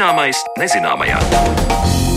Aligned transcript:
Zināmais 0.00 0.38
nezināmajā. 0.56 2.09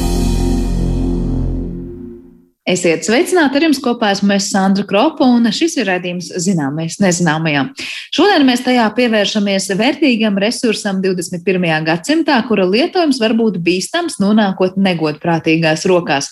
Esiet 2.63 3.03
sveicināti 3.03 3.57
ar 3.59 3.65
jums 3.65 3.79
kopā 3.83 4.13
esmu 4.13 4.37
es 4.37 4.45
Sandra 4.47 4.85
Kropa 4.87 5.25
un 5.27 5.49
šis 5.51 5.73
ir 5.81 5.89
redzījums 5.89 6.29
zināmais 6.39 6.95
nezināmajam. 7.03 7.73
Šodien 8.15 8.45
mēs 8.47 8.61
tajā 8.63 8.85
pievēršamies 8.95 9.65
vērtīgam 9.75 10.37
resursam 10.39 11.01
21. 11.03 11.43
gadsimtā, 11.83 12.37
kura 12.47 12.63
lietojums 12.63 13.19
var 13.19 13.35
būt 13.35 13.57
bīstams 13.65 14.15
nonākot 14.23 14.77
negodprātīgās 14.79 15.83
rokās. 15.91 16.29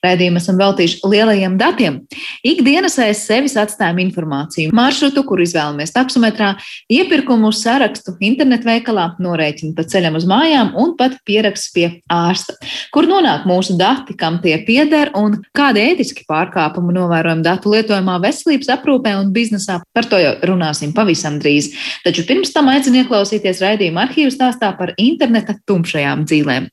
Redzījumu 0.00 0.40
esam 0.40 0.62
veltījuši 0.62 1.02
lielajiem 1.04 1.58
datiem. 1.60 2.00
Ikdienas 2.48 2.96
aiz 3.04 3.20
sevis 3.28 3.58
atstājam 3.60 4.00
informāciju, 4.06 4.72
maršrutu, 4.72 5.26
kur 5.28 5.44
izvēlamies 5.44 5.92
taksometrā, 5.92 6.54
iepirkumu 6.88 7.52
sarakstu 7.52 8.16
internetveikalā, 8.24 9.10
norēķinu 9.20 9.76
pa 9.76 9.84
ceļam 9.84 10.16
uz 10.16 10.24
mājām 10.32 10.72
un 10.80 10.96
pat 10.96 11.20
pieraksts 11.28 11.76
pie 11.76 11.90
ārsta. 12.08 12.56
Kur 12.94 13.04
nonāk 13.10 13.44
mūsu 13.44 13.76
dati, 13.76 14.16
kam 14.16 14.40
tie 14.40 14.56
pieder 14.64 15.12
un 15.20 15.42
kādā 15.52 15.73
kādi 15.74 15.90
ētiski 15.90 16.24
pārkāpumi 16.30 16.94
novērojami 16.94 17.42
datu 17.42 17.72
lietojumā 17.72 18.20
veselības 18.22 18.70
aprūpē 18.76 19.16
un 19.18 19.32
biznesā. 19.34 19.80
Par 19.94 20.06
to 20.06 20.20
jau 20.22 20.34
runāsim 20.46 20.94
pavisam 20.94 21.40
drīz. 21.42 21.72
Taču 22.04 22.26
pirms 22.28 22.54
tam 22.54 22.70
aicinu 22.70 23.02
ieklausīties 23.02 23.62
raidījuma 23.64 24.06
arhīvu 24.06 24.30
stāstā 24.34 24.70
par 24.78 24.94
interneta 24.96 25.58
tumšajām 25.66 26.28
dzīvēm. 26.30 26.70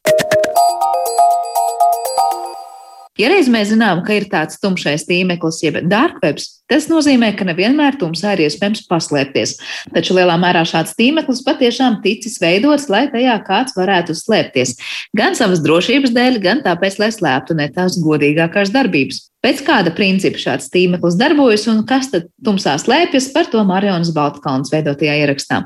Ja 3.20 3.28
reiz 3.28 3.50
mēs 3.52 3.74
zinām, 3.74 4.06
ka 4.08 4.16
ir 4.16 4.30
tāds 4.32 4.56
tumšais 4.62 5.04
tīmeklis, 5.04 5.58
jeb 5.66 5.82
dārgwebs, 5.92 6.46
tas 6.72 6.86
nozīmē, 6.88 7.34
ka 7.36 7.44
nevienmēr 7.50 7.98
tumsā 8.00 8.38
ir 8.38 8.46
iespējams 8.46 8.86
paslēpties. 8.88 9.58
Taču 9.92 10.16
lielā 10.16 10.38
mērā 10.40 10.62
šāds 10.68 10.96
tīmeklis 10.96 11.42
patiešām 11.44 11.98
ticis 12.06 12.40
veidots, 12.40 12.88
lai 12.94 13.10
tajā 13.12 13.36
kāds 13.44 13.76
varētu 13.76 14.16
slēpties. 14.16 14.78
Gan 15.18 15.36
savas 15.36 15.60
drošības 15.66 16.16
dēļ, 16.16 16.40
gan 16.46 16.64
tāpēc, 16.64 16.96
lai 17.04 17.12
slēptu 17.12 17.60
ne 17.60 17.68
tās 17.76 18.00
godīgākās 18.00 18.72
darbības. 18.72 19.26
Pēc 19.44 19.60
kāda 19.68 19.92
principa 19.98 20.40
šāds 20.40 20.72
tīmeklis 20.72 21.20
darbojas 21.20 21.68
un 21.68 21.84
kas 21.90 22.14
tad 22.16 22.32
tumsā 22.46 22.78
slēpjas, 22.80 23.34
par 23.36 23.52
to 23.52 23.68
Marijas 23.68 24.16
Baltkalns 24.16 24.72
veidotajā 24.72 25.20
ierakstā. 25.26 25.66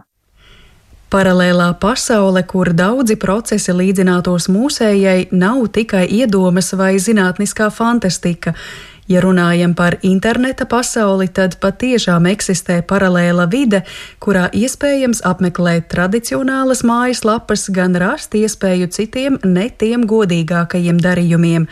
Paralēlā 1.15 1.69
pasaule, 1.79 2.41
kur 2.43 2.73
daudzi 2.75 3.15
procesi 3.15 3.71
līdzinātos 3.71 4.49
mūsējai, 4.51 5.29
nav 5.31 5.61
tikai 5.71 6.01
iedomas 6.11 6.73
vai 6.75 6.97
zinātniskā 6.99 7.69
fantastika. 7.71 8.51
Ja 9.07 9.21
runājam 9.23 9.71
par 9.79 9.95
interneta 10.03 10.65
pasauli, 10.67 11.29
tad 11.31 11.55
patiešām 11.63 12.27
eksistē 12.33 12.81
paralēla 12.89 13.45
vide, 13.47 13.85
kurā 14.19 14.49
iespējams 14.51 15.23
apmeklēt 15.29 15.87
tradicionālas 15.93 16.83
mājaslapas, 16.83 17.69
gan 17.71 17.95
rast 17.95 18.35
iespēju 18.35 18.89
citiem 18.91 19.39
ne 19.45 19.69
tiem 19.69 20.03
godīgākajiem 20.11 20.99
darījumiem. 20.99 21.69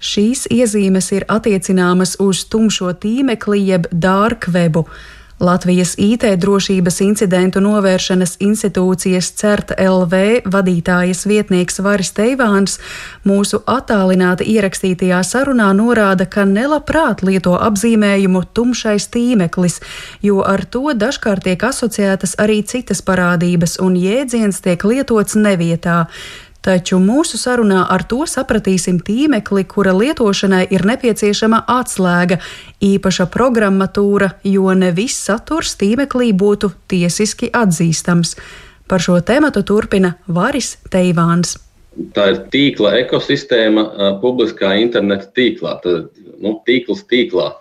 Šīs 0.00 0.46
iezīmes 0.48 1.10
ir 1.18 1.28
attiecināmas 1.28 2.16
uz 2.24 2.46
tumšo 2.48 2.94
tīmekli 3.04 3.60
jeb 3.74 3.90
dark 3.92 4.48
webu. 4.56 4.86
Latvijas 5.40 5.94
IT 5.98 6.24
drošības 6.40 7.00
incidentu 7.04 7.60
novēršanas 7.60 8.38
institūcijas 8.40 9.26
CERT 9.36 9.74
LV 9.76 10.20
vadītājas 10.48 11.26
vietnieks 11.28 11.76
Varis 11.84 12.14
Teivāns 12.16 12.78
mūsu 13.28 13.60
attālināti 13.68 14.46
ierakstītajā 14.54 15.18
sarunā 15.28 15.66
norāda, 15.76 16.24
ka 16.24 16.46
nelabprāt 16.48 17.20
lieto 17.20 17.52
apzīmējumu 17.60 18.46
tumšais 18.56 19.10
tīmeklis, 19.12 19.82
jo 20.24 20.40
ar 20.40 20.64
to 20.64 20.96
dažkārt 20.96 21.44
tiek 21.44 21.68
asociētas 21.68 22.38
arī 22.40 22.62
citas 22.64 23.04
parādības 23.04 23.76
un 23.84 24.00
jēdziens 24.00 24.64
tiek 24.64 24.88
lietots 24.88 25.36
nevietā. 25.36 26.06
Taču 26.66 26.96
mūsu 26.98 27.38
sarunā 27.38 27.84
ar 27.94 28.02
to 28.10 28.24
sapratīsim 28.26 28.96
tīmekli, 29.06 29.62
kura 29.70 29.92
lietošanai 29.94 30.64
ir 30.74 30.82
nepieciešama 30.88 31.60
atslēga, 31.70 32.40
īpaša 32.82 33.28
programmatūra, 33.30 34.32
jo 34.42 34.74
ne 34.74 34.88
viss 34.96 35.28
saturs 35.28 35.76
tīmeklī 35.78 36.32
būtu 36.34 36.72
tiesiski 36.90 37.52
atzīstams. 37.54 38.34
Par 38.90 39.04
šo 39.04 39.20
tēmatu 39.22 39.62
turpina 39.66 40.16
Varis 40.26 40.72
Teivāns. 40.90 41.54
Tā 42.18 42.26
ir 42.32 42.42
tīkla 42.50 42.96
ekosistēma 43.04 44.16
publiskā 44.24 44.74
interneta 44.82 45.30
tīklā, 45.38 45.78
tad 45.86 46.10
nu, 46.42 46.58
tīkls 46.66 47.06
tīklā. 47.06 47.52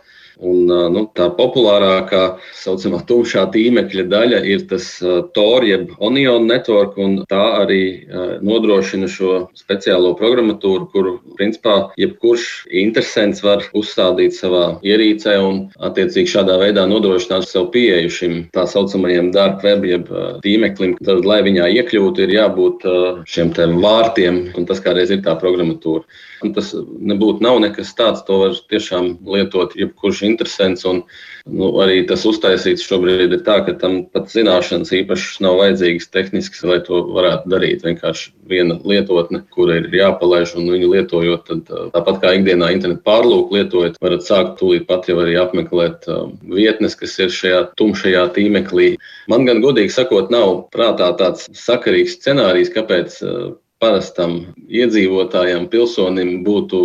Un, 0.42 0.66
nu, 0.68 1.06
tā 1.16 1.30
populārākā, 1.38 2.16
tā 2.16 2.60
saucamā 2.60 3.02
tumšā 3.08 3.46
tīmekļa 3.54 4.06
daļa 4.12 4.42
ir 4.50 4.66
tas 4.70 4.88
Tor, 5.36 5.66
jeb 5.68 5.92
Onion 6.04 6.48
network, 6.50 6.98
un 7.02 7.18
tā 7.30 7.44
arī 7.62 8.08
nodrošina 8.46 9.10
šo 9.12 9.48
speciālo 9.58 10.14
programmatūru, 10.20 10.90
kuru, 10.94 11.16
principā, 11.40 11.92
jebkurš 12.00 12.68
interesants 12.84 13.44
var 13.46 13.66
uzstādīt 13.78 14.36
savā 14.38 14.80
ierīcē 14.86 15.38
un, 15.44 15.62
attiecīgi, 15.80 16.34
šādā 16.36 16.58
veidā 16.62 16.86
nodrošināt 16.90 17.48
sev 17.50 17.70
pieeju 17.76 18.12
šim 18.12 18.38
tā 18.56 18.66
saucamajam 18.70 19.32
dark 19.36 19.64
web, 19.66 19.86
jeb 19.88 20.12
tīmeklim. 20.46 20.98
Tad, 21.06 21.26
lai 21.28 21.42
viņā 21.46 21.70
iekļūtu, 21.80 22.26
ir 22.26 22.36
jābūt 22.40 22.88
šiem 23.30 23.54
vārtiem, 23.56 24.42
un 24.58 24.68
tas 24.68 24.82
kādreiz 24.84 25.12
ir 25.14 25.24
tā 25.26 25.36
programmatūra. 25.40 26.06
Un 26.44 26.52
tas 26.54 26.74
nebūtu 26.76 27.42
nav 27.42 27.62
nekas 27.64 27.94
tāds, 27.98 28.24
to 28.28 28.42
var 28.42 28.58
tiešām 28.70 29.16
lietot 29.24 29.74
jebkurš 29.80 30.25
interesants. 30.26 30.86
Un, 30.90 31.02
nu, 31.46 31.70
arī 31.84 32.02
tas 32.10 32.26
uztaisīts 32.28 32.86
šobrīd 32.86 33.34
ir 33.36 33.44
tā, 33.46 33.60
ka 33.66 33.76
tam 33.82 34.04
pat 34.14 34.32
zināšanas 34.34 34.94
īpašas 35.00 35.42
nav 35.46 35.60
vajadzīgas 35.62 36.10
tehniskas, 36.14 36.64
lai 36.68 36.80
to 36.86 37.02
varētu 37.16 37.52
darīt. 37.54 37.86
Vienkārši 37.86 38.32
viena 38.50 38.78
lietotne, 38.86 39.44
kura 39.56 39.80
ir 39.82 39.90
jāpalaiž 39.94 40.56
un 40.60 40.70
viņu 40.74 40.92
lietojot, 40.94 41.50
tad 41.50 41.92
tāpat 41.96 42.22
kā 42.24 42.36
ikdienā 42.40 42.72
internetu 42.76 43.06
pārlūku 43.08 43.60
lietojot, 43.60 44.00
varat 44.04 44.26
sākt 44.26 44.58
tūlīt 44.62 44.88
pat 44.90 45.10
jau 45.10 45.20
arī 45.24 45.38
apmeklēt 45.42 46.10
vietnes, 46.50 46.98
kas 47.00 47.18
ir 47.22 47.34
šajā 47.34 47.62
tumšajā 47.80 48.26
tīmeklī. 48.38 48.96
Man 49.32 49.48
gan 49.50 49.62
godīgi 49.66 49.94
sakot, 49.96 50.34
nav 50.34 50.68
prātā 50.74 51.12
tāds 51.20 51.50
sakarīgs 51.58 52.20
scenārijs, 52.20 52.74
kāpēc 52.76 53.22
parastam 53.86 54.40
iedzīvotājam, 54.66 55.68
pilsonim 55.70 56.42
būtu 56.46 56.80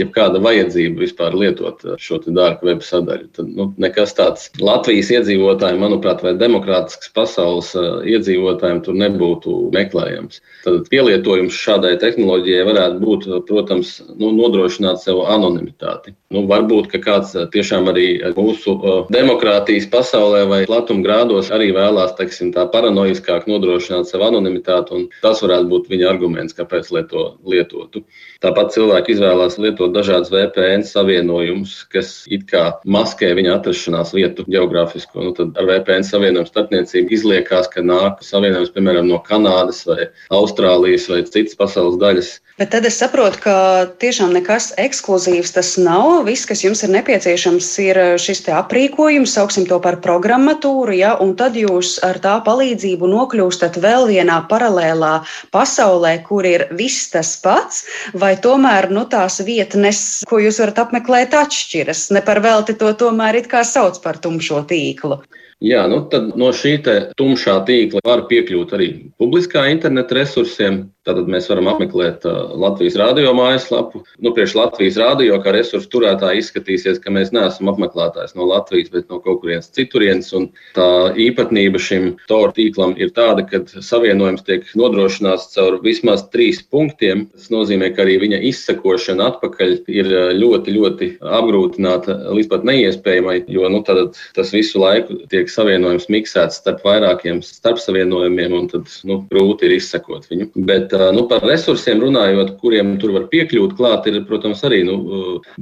jebkāda 0.00 0.40
vajadzība 0.44 1.04
vispār 1.04 1.36
lietot 1.36 1.82
šo 2.00 2.18
dārgu 2.26 2.70
web 2.70 2.82
sadaļu. 2.84 3.28
Tad 3.36 3.50
nu, 3.52 3.68
nekas 3.80 4.14
tāds 4.16 4.48
Latvijas 4.60 5.10
iedzīvotājiem, 5.14 5.80
manuprāt, 5.82 6.22
vai 6.24 6.34
demokrātisks 6.40 7.12
pasaules 7.16 7.72
iedzīvotājiem 8.08 8.82
tur 8.86 8.96
nebūtu 8.98 9.56
meklējams. 9.76 10.40
Tad 10.64 10.88
pielietojums 10.92 11.56
šādai 11.56 11.94
tehnoloģijai 12.02 12.66
varētu 12.68 13.02
būt, 13.02 13.28
protams, 13.48 13.96
nu, 14.16 14.32
nodrošināt 14.36 15.02
sev 15.04 15.22
anonimitāti. 15.28 16.16
Nu, 16.34 16.44
varbūt, 16.50 16.90
ka 16.92 17.00
kāds 17.04 17.36
tiešām 17.52 17.90
arī 17.92 18.08
mūsu 18.36 18.76
demokrātijas 19.14 19.88
pasaulē 19.92 20.44
vai 20.50 20.60
platumgrādos 20.68 21.52
arī 21.54 21.70
vēlās, 21.76 22.16
teiksim, 22.18 22.52
tā 22.56 22.66
paranoiskāk 22.72 23.46
nodrošināt 23.50 24.10
savu 24.10 24.28
anonimitāti, 24.30 24.96
un 24.96 25.08
tas 25.22 25.42
varētu 25.44 25.70
būt 25.70 25.90
viņa 25.92 26.10
arguments 26.10 26.45
arguments, 26.46 26.54
kāpēc 26.54 27.08
to 27.10 27.38
lietotu. 27.44 28.04
Tāpat 28.40 28.72
cilvēki 28.74 29.14
izvēlās 29.14 29.58
lietot 29.58 29.92
dažādas 29.92 30.30
VPN 30.30 30.84
savienojumus, 30.84 31.86
kas 31.90 32.26
it 32.28 32.46
kā 32.50 32.80
maskē 32.84 33.34
viņa 33.34 33.56
atrašanās 33.58 34.14
vietu 34.14 34.44
geogrāfisko. 34.46 35.22
Nu, 35.22 35.32
tad 35.34 35.56
ar 35.56 35.66
VPN 35.66 36.04
savienojumu 36.04 36.46
starpniecību 36.46 37.12
izliekās, 37.12 37.68
ka 37.68 37.82
nāk 37.82 38.22
savienojums 38.22 38.72
piemēram 38.74 39.08
no 39.08 39.20
Kanādas 39.22 39.86
vai 39.86 40.10
Austrālijas 40.30 41.08
vai 41.08 41.24
citas 41.24 41.56
pasaules 41.56 41.98
daļas. 41.98 42.40
Bet 42.56 42.70
tad 42.72 42.86
es 42.88 42.96
saprotu, 42.96 43.36
ka 43.44 43.54
tiešām 44.00 44.30
nekas 44.32 44.70
ekskluzīvs 44.80 45.52
tas 45.52 45.74
nav. 45.76 46.24
Viss, 46.24 46.46
kas 46.48 46.62
jums 46.64 46.80
ir 46.86 46.92
nepieciešams, 46.94 47.66
ir 47.84 48.00
šis 48.16 48.46
aprīkojums, 48.48 49.34
sauksim 49.36 49.66
to 49.68 49.76
par 49.84 49.98
programmatūru, 50.00 50.94
ja, 50.96 51.10
un 51.20 51.34
tad 51.36 51.58
jūs 51.60 51.98
ar 52.06 52.16
tā 52.24 52.38
palīdzību 52.46 53.10
nokļūstat 53.12 53.76
vēl 53.82 54.08
vienā 54.08 54.38
paralēlā 54.48 55.12
pasaulē, 55.52 56.14
kur 56.28 56.46
ir 56.48 56.66
viss 56.78 57.10
tas 57.12 57.34
pats, 57.42 57.84
vai 58.14 58.34
tomēr 58.42 58.90
nu, 58.94 59.06
tās 59.10 59.40
vietnes, 59.46 60.02
ko 60.28 60.40
jūs 60.42 60.60
varat 60.62 60.84
apmeklēt, 60.86 61.34
atšķiras. 61.34 62.08
Ne 62.16 62.22
par 62.26 62.42
velti 62.44 62.76
to 62.78 62.92
tomēr 63.04 63.42
it 63.42 63.50
kā 63.52 63.64
sauc 63.64 63.98
par 64.04 64.20
tumšo 64.22 64.62
tīklu. 64.70 65.22
Jā, 65.64 65.86
nu 65.88 66.02
tad 66.12 66.34
no 66.36 66.50
šī 66.52 66.74
tumšā 67.16 67.54
tīkla 67.64 68.02
var 68.04 68.26
piekļūt 68.28 68.74
arī 68.76 68.88
publiskā 69.16 69.64
interneta 69.72 70.18
resursiem. 70.18 70.82
Tātad 71.06 71.28
mēs 71.30 71.46
varam 71.46 71.68
apmeklēt 71.70 72.24
uh, 72.26 72.50
Latvijas 72.58 72.96
radio 72.98 73.30
mājaslapu. 73.38 74.00
Nu, 74.18 74.32
priekš 74.34 74.56
Latvijas 74.58 74.96
radio 74.98 75.36
kā 75.38 75.52
resursu 75.54 75.86
turētāji 75.92 76.42
izskatīsies, 76.42 76.98
ka 76.98 77.12
mēs 77.14 77.30
neesam 77.30 77.70
apmeklētājs 77.70 78.34
no 78.34 78.48
Latvijas, 78.50 78.90
bet 78.90 79.06
no 79.06 79.20
kaut 79.22 79.38
kurienes 79.44 79.70
citurienes. 79.70 80.32
Un 80.34 80.48
tā 80.74 80.88
īpatnība 81.14 81.78
šim 81.78 82.08
TOR 82.26 82.50
tīklam 82.56 82.96
ir 82.98 83.12
tāda, 83.14 83.46
ka 83.46 83.62
savienojums 83.70 84.42
tiek 84.48 84.66
nodrošināts 84.74 85.54
caur 85.54 85.78
vismaz 85.84 86.26
trīs 86.34 86.58
punktiem. 86.74 87.28
Tas 87.30 87.54
nozīmē, 87.54 87.92
ka 87.94 88.02
arī 88.02 88.18
viņa 88.26 88.42
izsekošana 88.50 89.30
atpakaļ 89.30 89.76
ir 89.86 90.10
ļoti, 90.42 90.74
ļoti 90.74 91.10
apgrūtināta 91.22 92.18
līdz 92.34 92.50
pat 92.50 92.66
neiespējamai, 92.66 93.38
jo 93.54 93.70
nu, 93.70 93.84
tas 93.86 94.50
visu 94.58 94.82
laiku 94.82 95.22
tiek 95.30 95.45
tiek 95.46 95.52
savienojums 95.52 96.08
miksēts 96.10 96.58
starp 96.60 96.82
vairākiem 96.84 97.40
starpsavienojumiem, 97.44 98.54
un 98.56 98.66
tad 98.70 98.90
nu, 99.06 99.20
grūti 99.30 99.68
ir 99.68 99.76
izsekot 99.76 100.26
viņu. 100.30 100.50
Bet 100.66 100.92
nu, 101.14 101.26
par 101.30 101.44
resursiem 101.46 102.00
runājot, 102.02 102.56
kuriem 102.60 102.96
tur 102.98 103.14
var 103.14 103.28
piekļūt 103.30 103.76
klāt, 103.78 104.06
ir, 104.10 104.24
protams, 104.26 104.64
arī 104.66 104.82
nu, 104.86 104.96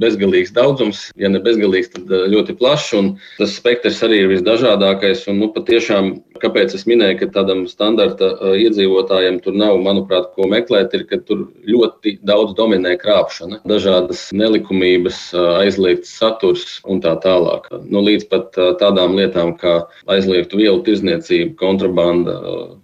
bezgalīgs 0.01 0.55
daudzums. 0.57 1.11
Ja 1.21 1.29
ne 1.29 1.43
bezgalīgs, 1.45 1.93
tad 1.95 2.09
ļoti 2.33 2.57
plašs, 2.57 2.93
un 2.97 3.11
tas 3.39 3.57
spektrs 3.59 4.01
arī 4.07 4.23
ir 4.25 4.33
visdažādākais. 4.33 5.27
Un, 5.29 5.43
nu, 5.43 5.51
patiešām, 5.55 6.15
kāpēc 6.41 6.77
es 6.79 6.87
minēju, 6.89 7.21
ka 7.23 7.31
tādam 7.41 7.65
standarta 7.69 8.33
iedzīvotājiem 8.57 9.41
tur 9.45 9.59
nav, 9.59 9.79
manuprāt, 9.85 10.33
ko 10.37 10.49
meklēt, 10.51 10.97
ir, 10.97 11.07
ka 11.11 11.21
tur 11.29 11.49
ļoti 11.69 12.19
daudz 12.25 12.57
dominē 12.57 12.97
krāpšana, 13.03 13.61
dažādas 13.69 14.31
nelikumības, 14.37 15.27
aizliegts 15.61 16.15
saturs 16.17 16.79
un 16.89 17.03
tā 17.05 17.17
tālāk. 17.25 17.69
Nu, 17.85 18.01
līdz 18.05 18.29
pat 18.31 18.57
tādām 18.81 19.17
lietām 19.19 19.55
kā 19.59 19.74
aizliegtu 20.11 20.61
vielu 20.61 20.81
tirzniecība, 20.87 21.55
kontrabanda, 21.61 22.35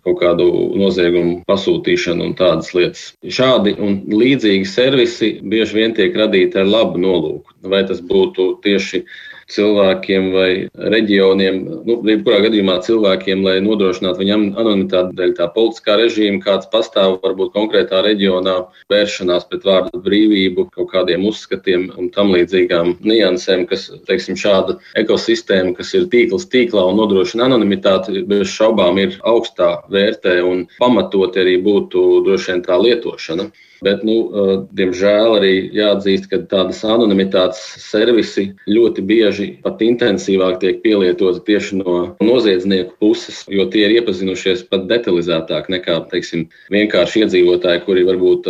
kaut 0.06 0.20
kādu 0.22 0.46
noziegumu 0.80 1.40
pasūtīšana 1.50 2.28
un 2.28 2.36
tādas 2.38 2.72
lietas. 2.76 3.10
Šādi 3.24 3.76
un 3.80 4.00
līdzīgi 4.12 4.68
servisi 4.68 5.32
bieži 5.42 5.80
vien 5.80 5.96
tiek 5.96 6.16
radīti 6.16 6.60
ar 6.60 6.70
labu 6.70 7.00
nolūku. 7.02 7.56
Vai 7.70 7.84
tas 7.88 8.00
būtu 8.04 8.52
tieši 8.64 9.04
cilvēkiem 9.54 10.30
vai 10.34 10.50
reģioniem, 10.94 11.60
nu, 11.86 11.96
jebkurā 12.08 12.40
gadījumā 12.46 12.78
cilvēkiem, 12.86 13.44
lai 13.46 13.56
nodrošinātu 13.64 14.22
viņam 14.22 14.46
anonimitāti 14.60 15.16
dēļ 15.18 15.34
tā 15.38 15.48
politiskā 15.54 15.96
režīma, 16.00 16.42
kāds 16.44 16.70
pastāv 16.72 17.18
varbūt 17.24 17.54
konkrētā 17.56 18.02
reģionā, 18.06 18.56
vēršanās 18.92 19.48
pret 19.50 19.66
vārdu 19.68 20.02
brīvību, 20.04 20.68
kaut 20.74 20.90
kādiem 20.94 21.26
uzskatiem 21.30 21.88
un 21.98 22.10
tam 22.14 22.34
līdzīgām 22.34 22.96
niansēm, 23.06 23.66
kas, 23.70 23.88
teiksim, 24.08 24.38
šāda 24.40 24.78
ekosistēma, 25.00 25.74
kas 25.78 25.94
ir 25.98 26.10
tīkls 26.12 26.48
tīklā 26.52 26.86
un 26.90 27.00
nodrošina 27.00 27.48
anonimitāti, 27.50 28.24
bez 28.30 28.48
šaubām 28.52 29.00
ir 29.02 29.18
augstā 29.26 29.80
vērtē 29.90 30.40
un 30.46 30.66
pamatot 30.78 31.36
arī 31.40 31.58
būtu 31.64 32.22
droši 32.26 32.54
vien 32.54 32.64
tā 32.66 32.78
lietošana. 32.80 33.50
Bet, 33.80 34.02
nu, 34.04 34.16
diemžēl, 34.76 35.38
arī 35.38 35.52
jāatzīst, 35.72 36.26
ka 36.28 36.42
tādas 36.50 36.82
anonimitātes 36.84 37.62
servisi 37.80 38.50
ļoti 38.68 39.04
bieži 39.08 39.39
pat 39.64 39.82
intensīvāk 39.84 40.58
tiek 40.62 40.80
pielietoti 40.84 41.42
tieši 41.46 41.80
no 41.80 41.94
noziedznieku 42.24 42.96
puses, 43.02 43.42
jo 43.50 43.66
tie 43.72 43.86
ir 43.86 43.96
iepazinušies 44.00 44.66
pat 44.70 44.86
detalizētāk 44.90 45.70
nekā 45.72 45.98
teiksim, 46.12 46.46
vienkārši 46.74 47.24
iedzīvotāji, 47.24 47.84
kuri 47.86 48.06
varbūt 48.08 48.48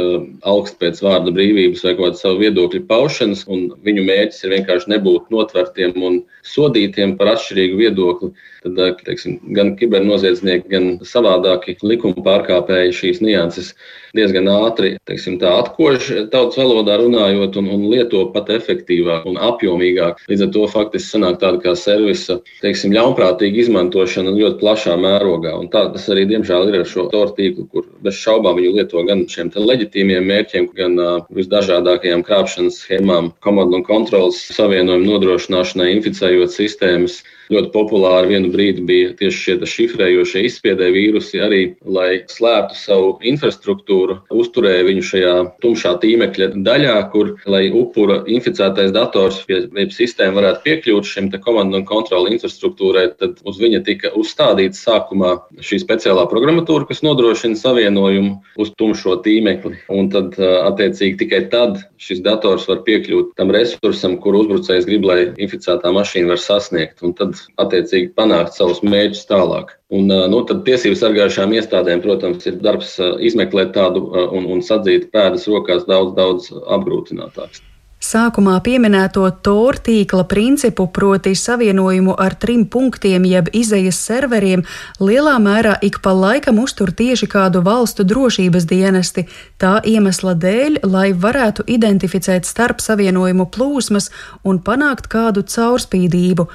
augst 0.50 0.78
pēc 0.82 1.02
vārda 1.04 1.34
brīvības 1.36 1.84
vai 1.86 1.96
kāda 1.98 2.20
savu 2.20 2.42
viedokļu 2.44 2.84
paušanas, 2.90 3.46
un 3.50 3.70
viņu 3.86 4.06
mērķis 4.08 4.44
ir 4.44 4.56
vienkārši 4.58 4.94
nebūt 4.94 5.30
notvertiem 5.34 5.96
un 6.00 6.22
sodītiem 6.46 7.16
par 7.18 7.34
atšķirīgu 7.34 7.80
viedokli. 7.80 8.32
Tad 8.60 9.00
teiksim, 9.06 9.38
gan 9.56 9.72
kibernoziedznieki, 9.80 10.68
gan 10.68 10.88
savādāki 11.06 11.78
likuma 11.80 12.20
pārkāpēji 12.26 12.96
šīs 12.98 13.22
nianses 13.24 13.70
diezgan 14.16 14.50
ātri 14.52 14.96
teiksim, 15.08 15.38
atkož 15.40 16.10
tautas 16.32 16.58
valodā 16.60 16.98
runājot 17.00 17.56
un, 17.60 17.70
un 17.72 17.86
lieto 17.92 18.26
pat 18.34 18.50
efektīvāk 18.52 19.24
un 19.30 19.38
apjomīgāk. 19.50 20.20
Līdz 20.28 20.46
ar 20.46 20.52
to 20.56 20.66
faktiski 20.80 21.14
sanāk 21.14 21.38
tāda 21.42 21.60
kā 21.62 21.74
servisa 21.78 22.38
teiksim, 22.64 22.94
ļaunprātīga 22.96 23.64
izmantošana 23.64 24.34
ļoti 24.36 24.60
plašā 24.62 24.96
mērogā. 25.00 25.54
Un 25.60 25.70
tā 25.72 25.86
tas 25.94 26.08
arī 26.12 26.26
diemžēl 26.30 26.70
ir 26.70 26.80
ar 26.80 26.88
šo 26.88 27.06
toru 27.12 27.34
tīklu, 27.36 27.66
kur 27.72 27.88
bez 28.04 28.18
šaubām 28.20 28.58
viņu 28.58 28.76
lieto 28.78 29.04
gan 29.08 29.26
šiem 29.30 29.52
leģitīmiem 29.56 30.28
mērķiem, 30.30 30.70
gan 30.76 30.96
uh, 31.00 31.10
visdažādākajām 31.36 32.24
krāpšanas 32.26 32.80
schēmām, 32.84 33.32
komandu 33.44 33.80
un 33.80 33.86
kontrolas 33.86 34.40
savienojumu 34.56 35.12
nodrošināšanai, 35.12 35.92
inficējot 35.98 36.56
sistēmas. 36.56 37.20
Ļoti 37.50 37.72
populāri 37.74 38.30
vienu 38.30 38.52
brīdi 38.54 38.84
bija 38.86 39.10
tieši 39.18 39.40
šie 39.42 39.54
šifrējošie 39.72 40.44
izspiedē 40.46 40.90
vīrusi, 40.94 41.40
arī 41.42 41.60
lai 41.82 42.22
slēptu 42.30 42.76
savu 42.78 43.08
infrastruktūru, 43.26 44.20
uzturēja 44.30 44.84
viņu 44.86 45.06
šajā 45.08 45.32
tumšā 45.64 45.96
tīmekļa 46.04 46.50
daļā, 46.66 46.94
kur, 47.10 47.32
lai 47.50 47.64
upura 47.74 48.20
inficētais 48.30 48.92
dators 48.94 49.40
vai 49.48 49.88
sistēma 49.90 50.38
varētu 50.38 50.62
piekļūt 50.68 51.10
šim 51.10 51.30
komandu 51.42 51.80
un 51.80 51.86
kontroli 51.88 52.36
infrastruktūrai, 52.36 53.08
tad 53.18 53.42
uz 53.42 53.58
viņa 53.58 53.82
tika 53.86 54.14
uzstādīta 54.18 54.78
sākumā 54.78 55.34
šī 55.58 55.80
speciālā 55.82 56.28
programmatūra, 56.30 56.86
kas 56.86 57.02
nodrošina 57.06 57.58
savienojumu 57.58 58.36
uz 58.62 58.70
tumšo 58.78 59.18
tīmekli. 59.26 59.74
Un 59.90 60.10
tad, 60.14 60.38
attiecīgi, 60.38 61.18
tikai 61.24 61.42
tad 61.50 61.82
šis 62.00 62.22
dators 62.22 62.68
var 62.70 62.84
piekļūt 62.86 63.34
tam 63.40 63.50
resursam, 63.54 64.20
kur 64.22 64.38
uzbrucējs 64.38 64.86
grib, 64.86 65.06
lai 65.10 65.20
inficētā 65.34 65.90
mašīna 65.94 66.34
var 66.34 66.42
sasniegt. 66.42 67.02
Un 67.06 67.16
tad 67.18 67.39
attiecīgi 67.62 68.12
panākt 68.16 68.58
savus 68.58 68.82
mērķus 68.86 69.24
tālāk. 69.30 69.74
Un, 69.90 70.10
nu, 70.32 70.42
tad 70.48 70.62
tiesību 70.68 70.98
sargājušām 71.00 71.56
iestādēm, 71.58 72.04
protams, 72.04 72.46
ir 72.46 72.60
darbs 72.62 72.96
izmeklēt 73.00 73.74
tādu 73.76 74.06
un, 74.28 74.46
un 74.54 74.62
sadzīt 74.64 75.10
pēdas 75.14 75.48
rokās 75.50 75.88
daudz, 75.88 76.14
daudz 76.18 76.52
apgrūtinātāks. 76.78 77.64
Sākumā 78.00 78.54
pieminēto 78.64 79.26
TOR 79.44 79.76
tīkla 79.84 80.24
principu, 80.24 80.86
proti 80.88 81.34
savienojumu 81.36 82.14
ar 82.16 82.32
trim 82.40 82.62
punktiem 82.64 83.26
jeb 83.28 83.50
izējas 83.52 83.98
serveriem, 84.06 84.62
lielā 85.04 85.34
mērā 85.36 85.74
ik 85.84 85.98
pa 86.00 86.14
laikam 86.16 86.62
uztur 86.62 86.94
tieši 86.96 87.28
kādu 87.28 87.60
valstu 87.66 88.06
drošības 88.08 88.64
dienesti, 88.72 89.26
tā 89.60 89.74
iemesla 89.84 90.32
dēļ, 90.32 90.80
lai 90.88 91.10
varētu 91.12 91.68
identificēt 91.68 92.48
starp 92.48 92.80
savienojumu 92.80 93.50
plūsmas 93.52 94.08
un 94.48 94.64
panākt 94.64 95.12
kādu 95.12 95.44
caurspīdību. 95.44 96.48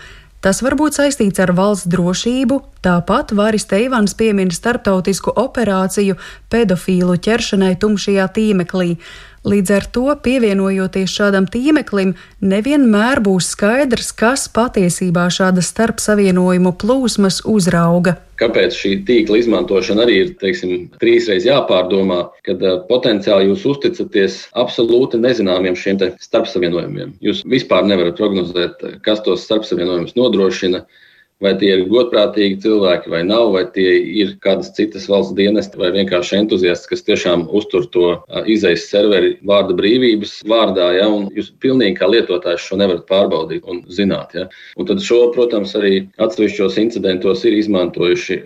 Tas 0.45 0.59
var 0.61 0.75
būt 0.77 0.93
saistīts 0.93 1.41
ar 1.41 1.55
valsts 1.57 1.87
drošību, 1.89 2.59
tāpat 2.85 3.31
Vāris 3.33 3.63
Teivans 3.65 4.13
piemina 4.13 4.53
starptautisku 4.53 5.31
operāciju 5.41 6.19
pedofīlu 6.53 7.15
ķeršanai 7.17 7.71
tumšajā 7.81 8.27
tīmeklī. 8.35 8.91
Līdz 9.45 9.71
ar 9.75 9.85
to, 9.93 10.05
pievienojoties 10.25 11.11
šādam 11.13 11.45
tīmeklim, 11.45 12.15
nevienmēr 12.41 13.19
būs 13.21 13.51
skaidrs, 13.53 14.09
kas 14.17 14.47
patiesībā 14.49 15.27
šādas 15.29 15.69
starpsavienojumu 15.69 16.71
plūsmas 16.81 17.43
uzrauga. 17.45 18.15
Kāpēc 18.41 18.73
šī 18.73 18.95
tīkla 19.05 19.37
izmantošana 19.43 20.01
arī 20.07 20.15
ir 20.23 20.33
teiksim, 20.41 20.89
trīsreiz 20.97 21.45
jāpārdomā, 21.45 22.23
kad 22.47 22.65
uh, 22.65 22.79
potenciāli 22.89 23.51
jūs 23.51 23.67
uzticaties 23.69 24.41
absolūti 24.57 25.21
nezināmiem 25.21 25.77
šiem 25.77 26.01
starpsavienojumiem. 26.25 27.13
Jūs 27.21 27.45
vispār 27.45 27.85
nevarat 27.85 28.17
prognozēt, 28.17 28.81
kas 29.05 29.21
tos 29.27 29.45
starpsavienojumus 29.45 30.17
nodrošina. 30.17 30.87
Vai 31.43 31.51
tie 31.59 31.73
ir 31.75 31.81
godprātīgi 31.91 32.61
cilvēki 32.63 33.11
vai 33.11 33.19
nav, 33.27 33.49
vai 33.51 33.65
tie 33.75 33.89
ir 34.21 34.37
kādas 34.43 34.69
citas 34.77 35.09
valsts 35.11 35.35
dienesti 35.35 35.75
vai 35.75 35.89
vienkārši 35.91 36.37
entuziasti, 36.37 36.87
kas 36.93 37.03
tiešām 37.03 37.43
uztur 37.59 37.89
to 37.91 38.13
izejas 38.47 38.85
serveri 38.87 39.33
vārda 39.43 39.75
brīvības 39.75 40.37
vārdā. 40.47 40.93
Ja, 40.95 41.09
jūs 41.35 41.49
pilnīgi 41.59 41.97
kā 41.99 42.07
lietotājs 42.07 42.63
šo 42.63 42.79
nevarat 42.79 43.03
pārbaudīt 43.09 43.67
un 43.67 43.81
zināt. 43.91 44.31
Ja. 44.37 44.45
Un 44.79 44.87
tad 44.87 45.03
šo, 45.03 45.25
protams, 45.35 45.75
arī 45.75 46.05
atsevišķos 46.23 46.79
incidentos 46.79 47.43
ir 47.43 47.57
izmantojuši 47.59 48.39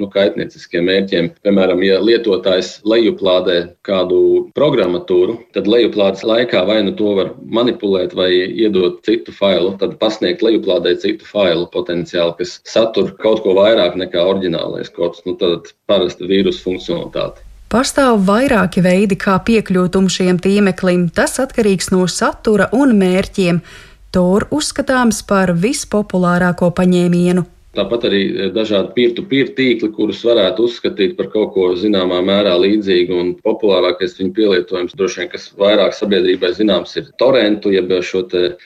nu, 0.00 0.08
kaitnieciskiem 0.08 0.88
mērķiem. 0.88 1.30
Piemēram, 1.44 1.84
ja 1.84 2.00
lietotājs 2.00 2.78
lejuplādē 2.88 3.58
kādu 3.84 4.22
programmatūru, 4.56 5.36
tad 5.52 5.68
lejuplādes 5.68 6.24
laikā 6.24 6.64
vai 6.72 6.80
nu 6.88 6.96
to 6.96 7.12
var 7.20 7.34
manipulēt 7.44 8.16
vai 8.16 8.30
iedot 8.32 9.04
citu 9.04 9.36
failu, 9.36 9.76
tad 9.76 9.98
pasniegt 10.00 10.40
lejuplādē 10.46 10.96
citu 11.04 11.28
failu 11.28 11.68
potenciāli 11.76 12.29
materiāli, 12.30 12.38
kas 12.38 12.60
satur 12.64 13.16
kaut 13.18 13.42
ko 13.42 13.54
vairāk 13.54 13.96
nekā 13.96 14.22
oriģinālais 14.22 14.90
kods, 14.90 15.22
nu, 15.26 15.36
tad 15.36 15.72
parasta 15.86 16.24
vīrusu 16.24 16.62
funkcionalitāte. 16.64 17.42
Pastāv 17.70 18.24
vairāki 18.26 18.82
veidi, 18.82 19.16
kā 19.16 19.38
piekļūt 19.38 19.96
šiem 20.10 20.38
tīmeklim. 20.38 21.10
Tas 21.14 21.38
atkarīgs 21.38 21.92
no 21.92 22.06
satura 22.08 22.68
un 22.72 22.96
mērķiem. 22.98 23.60
Tor 24.10 24.48
uzskatāms 24.50 25.22
par 25.22 25.52
vispopulārāko 25.54 26.72
paņēmienu. 26.74 27.44
Tāpat 27.70 28.04
arī 28.08 28.20
e, 28.26 28.46
dažādi 28.50 28.90
peer-to-peer 28.96 29.52
tīkli, 29.54 29.92
kurus 29.94 30.24
varētu 30.26 30.64
uzskatīt 30.66 31.12
par 31.18 31.28
kaut 31.30 31.52
ko 31.54 31.68
zināmā 31.78 32.18
mērā 32.26 32.56
līdzīgu. 32.58 33.18
Un 33.22 33.28
populārākais 33.46 34.16
viņu 34.18 34.32
pielietojums, 34.34 34.96
droši 34.98 35.22
vien, 35.22 35.28
kas 35.30 35.46
vairāk 35.60 35.94
sabiedrībai 35.94 36.50
zināms, 36.56 36.96
ir 36.98 37.12
torrentu, 37.22 37.70
jeb 37.70 37.92
šo 38.06 38.24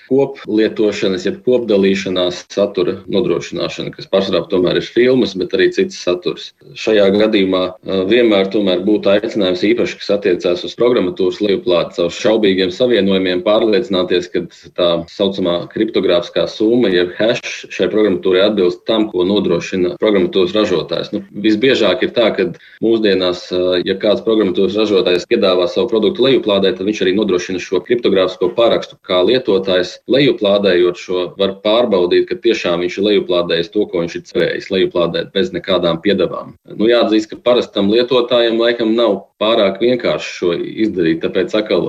koplietošanas, 0.08 1.26
jeb 1.28 1.42
kopdalīšanās 1.44 2.44
satura 2.52 2.96
nodrošināšana, 3.12 3.92
kas 3.94 4.08
pārsvarā 4.12 4.46
tomēr 4.48 4.80
ir 4.80 4.88
filmas, 4.88 5.36
bet 5.36 5.52
arī 5.56 5.68
cits 5.76 6.00
saturs. 6.00 6.50
Šajā 6.72 7.10
gadījumā 7.18 7.62
e, 7.74 8.00
vienmēr 8.08 8.48
būtu 8.88 9.12
aicinājums 9.12 9.66
īpaši, 9.68 10.00
kas 10.00 10.10
attiecās 10.16 10.64
uz 10.64 10.76
programmatūras 10.80 11.42
lejuplādi, 11.44 11.98
caur 11.98 12.16
šaubīgiem 12.22 12.72
savienojumiem, 12.72 13.44
pārliecināties, 13.44 14.32
ka 14.32 14.46
tā 14.80 14.90
saucamā 15.12 15.60
kriptogrāfiskā 15.76 16.48
summa, 16.48 16.88
jeb 16.92 17.12
hash 17.20 17.66
šai 17.68 17.92
programmatūrai 17.92 18.48
atbilst 18.48 18.84
tam, 18.88 18.93
ko 19.10 19.24
nodrošina 19.28 19.94
programmatūras 20.00 20.54
ražotājs. 20.56 21.10
Nu, 21.14 21.20
visbiežāk 21.44 22.04
ir 22.06 22.12
tā, 22.16 22.30
ka 22.36 22.46
mūsdienās, 22.84 23.46
ja 23.84 23.96
kāds 24.00 24.22
programmatūras 24.26 24.78
ražotājs 24.78 25.26
piedāvā 25.30 25.66
savu 25.70 25.90
produktu 25.90 26.24
lejuplādē, 26.28 26.72
tad 26.76 26.86
viņš 26.88 27.02
arī 27.04 27.14
nodrošina 27.18 27.62
šo 27.62 27.82
kriptogrāfisko 27.84 28.52
parakstu. 28.56 28.98
Kā 29.04 29.20
lietotājs 29.26 29.98
lejuplādējot 30.10 31.00
šo, 31.00 31.26
var 31.40 31.58
pārbaudīt, 31.66 32.28
ka 32.30 32.38
tiešām 32.46 32.84
viņš 32.84 32.98
ir 32.98 33.08
lejuplādējis 33.10 33.72
to, 33.74 33.86
ko 33.90 34.04
viņš 34.04 34.18
ir 34.18 34.26
cerējis 34.30 34.70
lejuplādēt 34.74 35.34
bez 35.34 35.52
nekādām 35.54 36.00
piedevām. 36.04 36.54
Nu, 36.70 36.88
jāatzīst, 36.90 37.32
ka 37.32 37.42
parastam 37.50 37.90
lietotājam 37.92 38.60
laikam 38.62 38.94
nav 38.96 39.24
pārāk 39.42 39.80
vienkārši 39.82 40.34
šo 40.38 40.52
izdarīt. 40.86 41.22
Tāpēc 41.24 41.54
atkal 41.58 41.88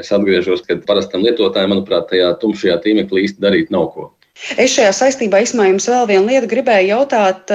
es 0.00 0.12
atgriežos, 0.14 0.64
ka 0.66 0.80
parastam 0.86 1.24
lietotājam, 1.26 1.74
manuprāt, 1.74 2.10
tajā 2.10 2.32
tumšajā 2.42 2.80
tīmeklī 2.84 3.28
īsti 3.28 3.44
darīt 3.44 3.70
nav 3.74 3.92
ko. 3.94 4.10
Es 4.56 4.72
šajā 4.72 4.90
saistībā 4.96 5.42
jums 5.44 5.86
vēl 5.90 6.06
vienu 6.08 6.30
lietu 6.30 6.48
gribēju 6.48 6.88
jautāt, 6.88 7.50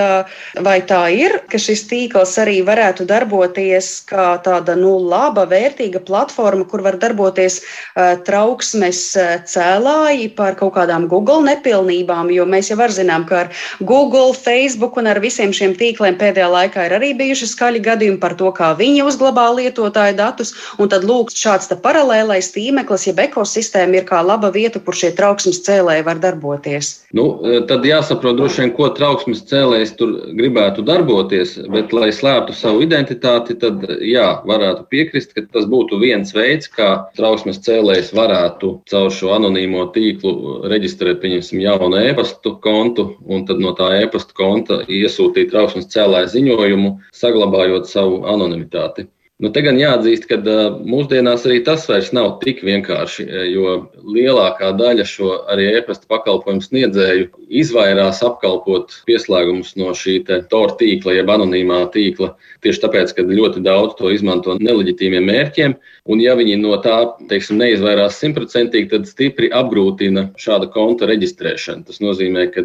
vai 0.64 0.76
tā 0.86 1.02
ir, 1.12 1.40
ka 1.50 1.58
šis 1.60 1.82
tīkls 1.90 2.36
arī 2.40 2.60
varētu 2.68 3.08
darboties 3.10 4.04
kā 4.08 4.38
tāda 4.46 4.76
nu, 4.78 4.94
laba, 5.02 5.48
vērtīga 5.50 6.04
platforma, 6.06 6.64
kur 6.70 6.84
var 6.86 7.00
darboties 7.02 7.58
trauksmes 8.28 9.02
cēlāji 9.50 10.30
par 10.38 10.56
kaut 10.60 10.76
kādām 10.78 11.08
Google 11.12 11.42
nepilnībām, 11.48 12.30
jo 12.32 12.46
mēs 12.46 12.70
jau 12.70 12.78
zinām, 12.94 13.26
ka 13.26 13.46
ar 13.46 13.52
Google, 13.82 14.34
Facebook 14.38 15.02
un 15.02 15.10
ar 15.10 15.20
visiem 15.20 15.52
šiem 15.52 15.74
tīkliem 15.80 16.20
pēdējā 16.22 16.52
laikā 16.54 16.86
ir 16.86 16.98
arī 17.00 17.12
bijuši 17.18 17.50
skaļi 17.50 17.82
gadījumi 17.90 18.22
par 18.22 18.38
to, 18.38 18.54
kā 18.54 18.72
viņi 18.78 19.04
uzglabā 19.10 19.50
lietotāju 19.58 20.20
datus, 20.22 20.54
un 20.78 20.94
tad 20.94 21.04
lūk, 21.04 21.34
šāds 21.34 21.74
paralēlais 21.82 22.54
tīmeklis, 22.54 23.10
jeb 23.10 23.26
ekosistēma 23.26 24.00
ir 24.00 24.08
kā 24.08 24.22
laba 24.22 24.54
vieta, 24.54 24.80
kur 24.80 24.96
šie 24.96 25.12
trauksmes 25.18 25.64
cēlēji 25.66 26.06
var 26.06 26.22
darboties 26.22 26.75
darboties? 26.76 27.06
Nu, 27.14 27.40
e, 27.44 27.62
tad 27.68 27.86
jāsaprot, 27.86 28.36
droši 28.38 28.62
vien, 28.62 28.72
ko 28.76 28.90
trauksmes 28.90 29.44
cēlējs 29.48 29.96
tur 29.98 30.12
gribētu 30.36 30.84
darboties, 30.86 31.58
bet, 31.72 31.94
lai 31.94 32.12
slēptu 32.12 32.54
savu 32.54 32.84
identitāti, 32.84 33.56
tad 33.60 33.84
jā, 34.02 34.42
varētu 34.46 34.86
piekrist, 34.90 35.34
ka 35.34 35.46
tas 35.52 35.66
būtu 35.66 36.00
viens 36.00 36.34
veids, 36.34 36.68
kā 36.68 37.08
trauksmes 37.16 37.60
cēlējs 37.66 38.14
varētu 38.16 38.82
caur 38.90 39.12
šo 39.12 39.34
anonīmo 39.36 39.88
tīklu 39.96 40.68
reģistrēt, 40.70 41.22
pieņemsim, 41.22 41.62
jaunu 41.62 42.00
e-pastu 42.02 42.58
kontu 42.62 43.16
un 43.26 43.46
tad 43.46 43.60
no 43.60 43.74
tā 43.78 43.92
e-pasta 44.02 44.34
konta 44.36 44.84
iesūtīt 44.88 45.52
trauksmes 45.52 45.90
cēlāja 45.94 46.32
ziņojumu, 46.36 46.98
saglabājot 47.16 47.88
savu 47.90 48.26
anonimitāti. 48.28 49.10
Nu, 49.44 49.50
te 49.52 49.60
gan 49.66 49.76
jāatzīst, 49.76 50.30
ka 50.30 50.38
mūsdienās 50.88 51.42
arī 51.44 51.58
tas 51.68 51.84
vairs 51.90 52.14
nav 52.16 52.38
tik 52.40 52.62
vienkārši, 52.64 53.26
jo 53.52 53.74
lielākā 54.00 54.70
daļa 54.80 55.04
šo 55.12 55.32
arī 55.52 55.66
e-pasta 55.76 56.08
pakalpojumu 56.08 56.64
sniedzēju 56.64 57.28
izvairās 57.60 58.22
apkalpot 58.24 58.96
pieslēgumus 59.10 59.74
no 59.76 59.92
šī 59.92 60.22
TOR 60.24 60.78
tīkla, 60.80 61.18
jeb 61.18 61.34
anonīmā 61.36 61.82
tīkla, 61.92 62.30
tieši 62.64 62.82
tāpēc, 62.86 63.12
ka 63.18 63.26
ļoti 63.28 63.66
daudz 63.66 63.98
to 64.00 64.14
izmanto 64.16 64.56
neleģitīmiem 64.56 65.28
mērķiem. 65.28 65.76
Un, 66.06 66.22
ja 66.22 66.38
viņi 66.38 66.56
no 66.62 66.78
tā 66.86 66.96
teiksim, 67.28 67.60
neizvairās 67.60 68.22
simtprocentīgi, 68.22 68.92
tad 68.94 69.10
stipri 69.10 69.50
apgrūtina 69.52 70.30
šāda 70.40 70.70
konta 70.72 71.10
reģistrēšanu. 71.10 71.84
Tas 71.90 72.00
nozīmē, 72.00 72.48
ka 72.54 72.64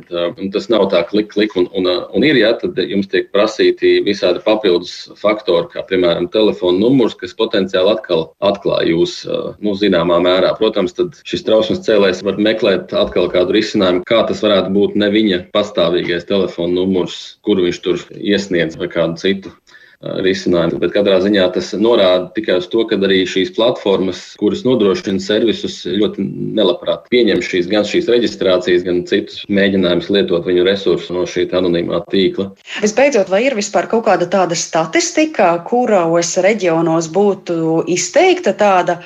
tas 0.54 0.70
nav 0.70 0.86
tā 0.92 1.02
klik, 1.08 1.32
klik 1.34 1.56
un, 1.58 1.66
un, 1.74 1.88
un 1.88 2.28
ir, 2.28 2.38
ja 2.38 2.52
tad 2.60 2.78
jums 2.84 3.10
tiek 3.10 3.32
prasīti 3.34 3.96
visādi 4.06 4.44
papildus 4.44 5.08
faktori, 5.18 5.72
kā 5.72 5.82
piemēram 5.88 6.30
telefons 6.30 6.59
telefona 6.60 6.78
numurs, 6.78 7.14
kas 7.16 7.32
potenciāli 7.34 7.94
atkal 7.94 8.34
atklāja 8.40 8.90
jūs 8.92 9.26
nu, 9.60 9.74
zināmā 9.74 10.20
mērā. 10.20 10.52
Protams, 10.58 10.92
tad 10.92 11.16
šis 11.24 11.44
trausmas 11.44 11.80
cēlējs 11.86 12.22
var 12.22 12.36
meklēt 12.36 12.92
atkal 12.92 13.30
kādu 13.32 13.56
risinājumu, 13.56 14.04
kā 14.04 14.26
tas 14.28 14.42
varētu 14.42 14.72
būt 14.74 14.96
ne 14.96 15.08
viņa 15.10 15.50
pastāvīgais 15.54 16.28
telefona 16.28 16.74
numurs, 16.74 17.38
kuru 17.42 17.64
viņš 17.64 17.80
tur 17.80 18.00
iesniedz 18.16 18.76
vai 18.76 18.88
kādu 18.88 19.16
citu 19.16 19.52
risinājumu. 20.00 20.80
Bet 20.80 20.94
katrā 20.94 21.18
ziņā 21.20 21.46
tas 21.54 21.72
norāda 21.76 22.30
tikai 22.36 22.56
uz 22.60 22.68
to, 22.72 22.86
ka 22.88 22.96
arī 22.96 23.20
šīs 23.28 23.52
platformas, 23.56 24.22
kuras 24.40 24.62
nodrošina 24.64 25.20
servisus, 25.20 25.82
ļoti 25.84 26.24
nelabprāt 26.56 27.04
pieņem 27.12 27.42
šīs, 27.44 27.68
gan 27.70 27.84
šīs 27.88 28.08
reģistrācijas, 28.12 28.86
gan 28.86 29.02
citus 29.10 29.42
mēģinājumus 29.52 30.10
lietot 30.16 30.48
viņu 30.48 30.64
resursus 30.68 31.12
no 31.12 31.26
šī 31.28 31.46
anonīmā 31.60 32.00
tīkla. 32.12 32.48
Visbeidzot, 32.80 33.28
vai 33.32 33.44
ir 33.48 33.58
vispār 33.58 33.90
kaut 33.92 34.06
kāda 34.08 34.28
tāda 34.30 34.56
statistika, 34.56 35.52
kuros 35.68 36.32
reģionos 36.40 37.10
būtu 37.12 37.84
izteikta 37.92 38.56
tāda 38.56 39.00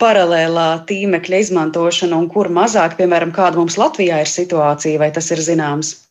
paralēlā 0.00 0.70
tīmekļa 0.88 1.44
izmantošana 1.44 2.16
un 2.16 2.28
kur 2.32 2.48
mazāk, 2.48 2.96
piemēram, 3.00 3.36
kāda 3.36 3.60
mums 3.60 3.76
Latvijā 3.80 4.22
ir 4.24 4.30
situācija, 4.32 5.00
vai 5.02 5.12
tas 5.12 5.28
ir 5.34 5.44
zināms? 5.44 6.07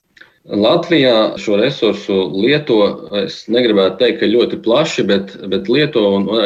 Latvijā 0.48 1.36
šo 1.36 1.58
resursu 1.60 2.16
lieto, 2.32 2.77
es 3.20 3.42
negribētu 3.51 3.98
teikt, 4.00 4.22
ka 4.22 4.30
ļoti 4.32 4.60
plaši, 4.63 5.04
bet, 5.04 5.34
bet 5.51 5.68
lieto 5.68 6.04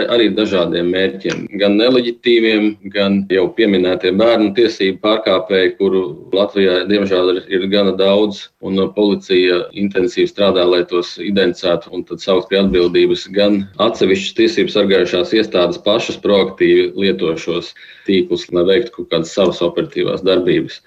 arī 0.10 0.32
dažādiem 0.34 0.90
mērķiem. 0.90 1.44
Gan 1.62 1.78
neleģitīviem, 1.78 2.72
gan 2.96 3.20
jau 3.30 3.44
pieminētie 3.54 4.10
bērnu 4.18 4.56
tiesību 4.58 4.98
pārkāpēji, 5.04 5.76
kuru 5.78 6.02
Latvijā 6.34 6.80
diemžēl 6.90 7.30
ir, 7.36 7.44
ir 7.54 7.68
gana 7.70 7.94
daudz, 8.00 8.48
un 8.66 8.82
policija 8.96 9.68
intensīvi 9.78 10.34
strādā, 10.34 10.66
lai 10.66 10.82
tos 10.90 11.14
identificētu 11.22 11.94
un 11.94 12.08
tad 12.10 12.26
saukt 12.26 12.50
pie 12.50 12.58
atbildības. 12.64 13.28
Gan 13.38 13.62
atsevišķas 13.86 14.38
tiesību 14.42 14.74
sargājušās 14.74 15.38
iestādes 15.38 15.82
pašas 15.86 16.18
proaktīvi 16.26 16.90
lieto 16.98 17.38
šos 17.38 17.76
tīklus, 18.10 18.50
lai 18.50 18.66
veiktu 18.74 18.98
kaut 18.98 19.14
kādas 19.14 19.38
savas 19.38 19.62
operatīvās 19.62 20.26
darbības. 20.26 20.82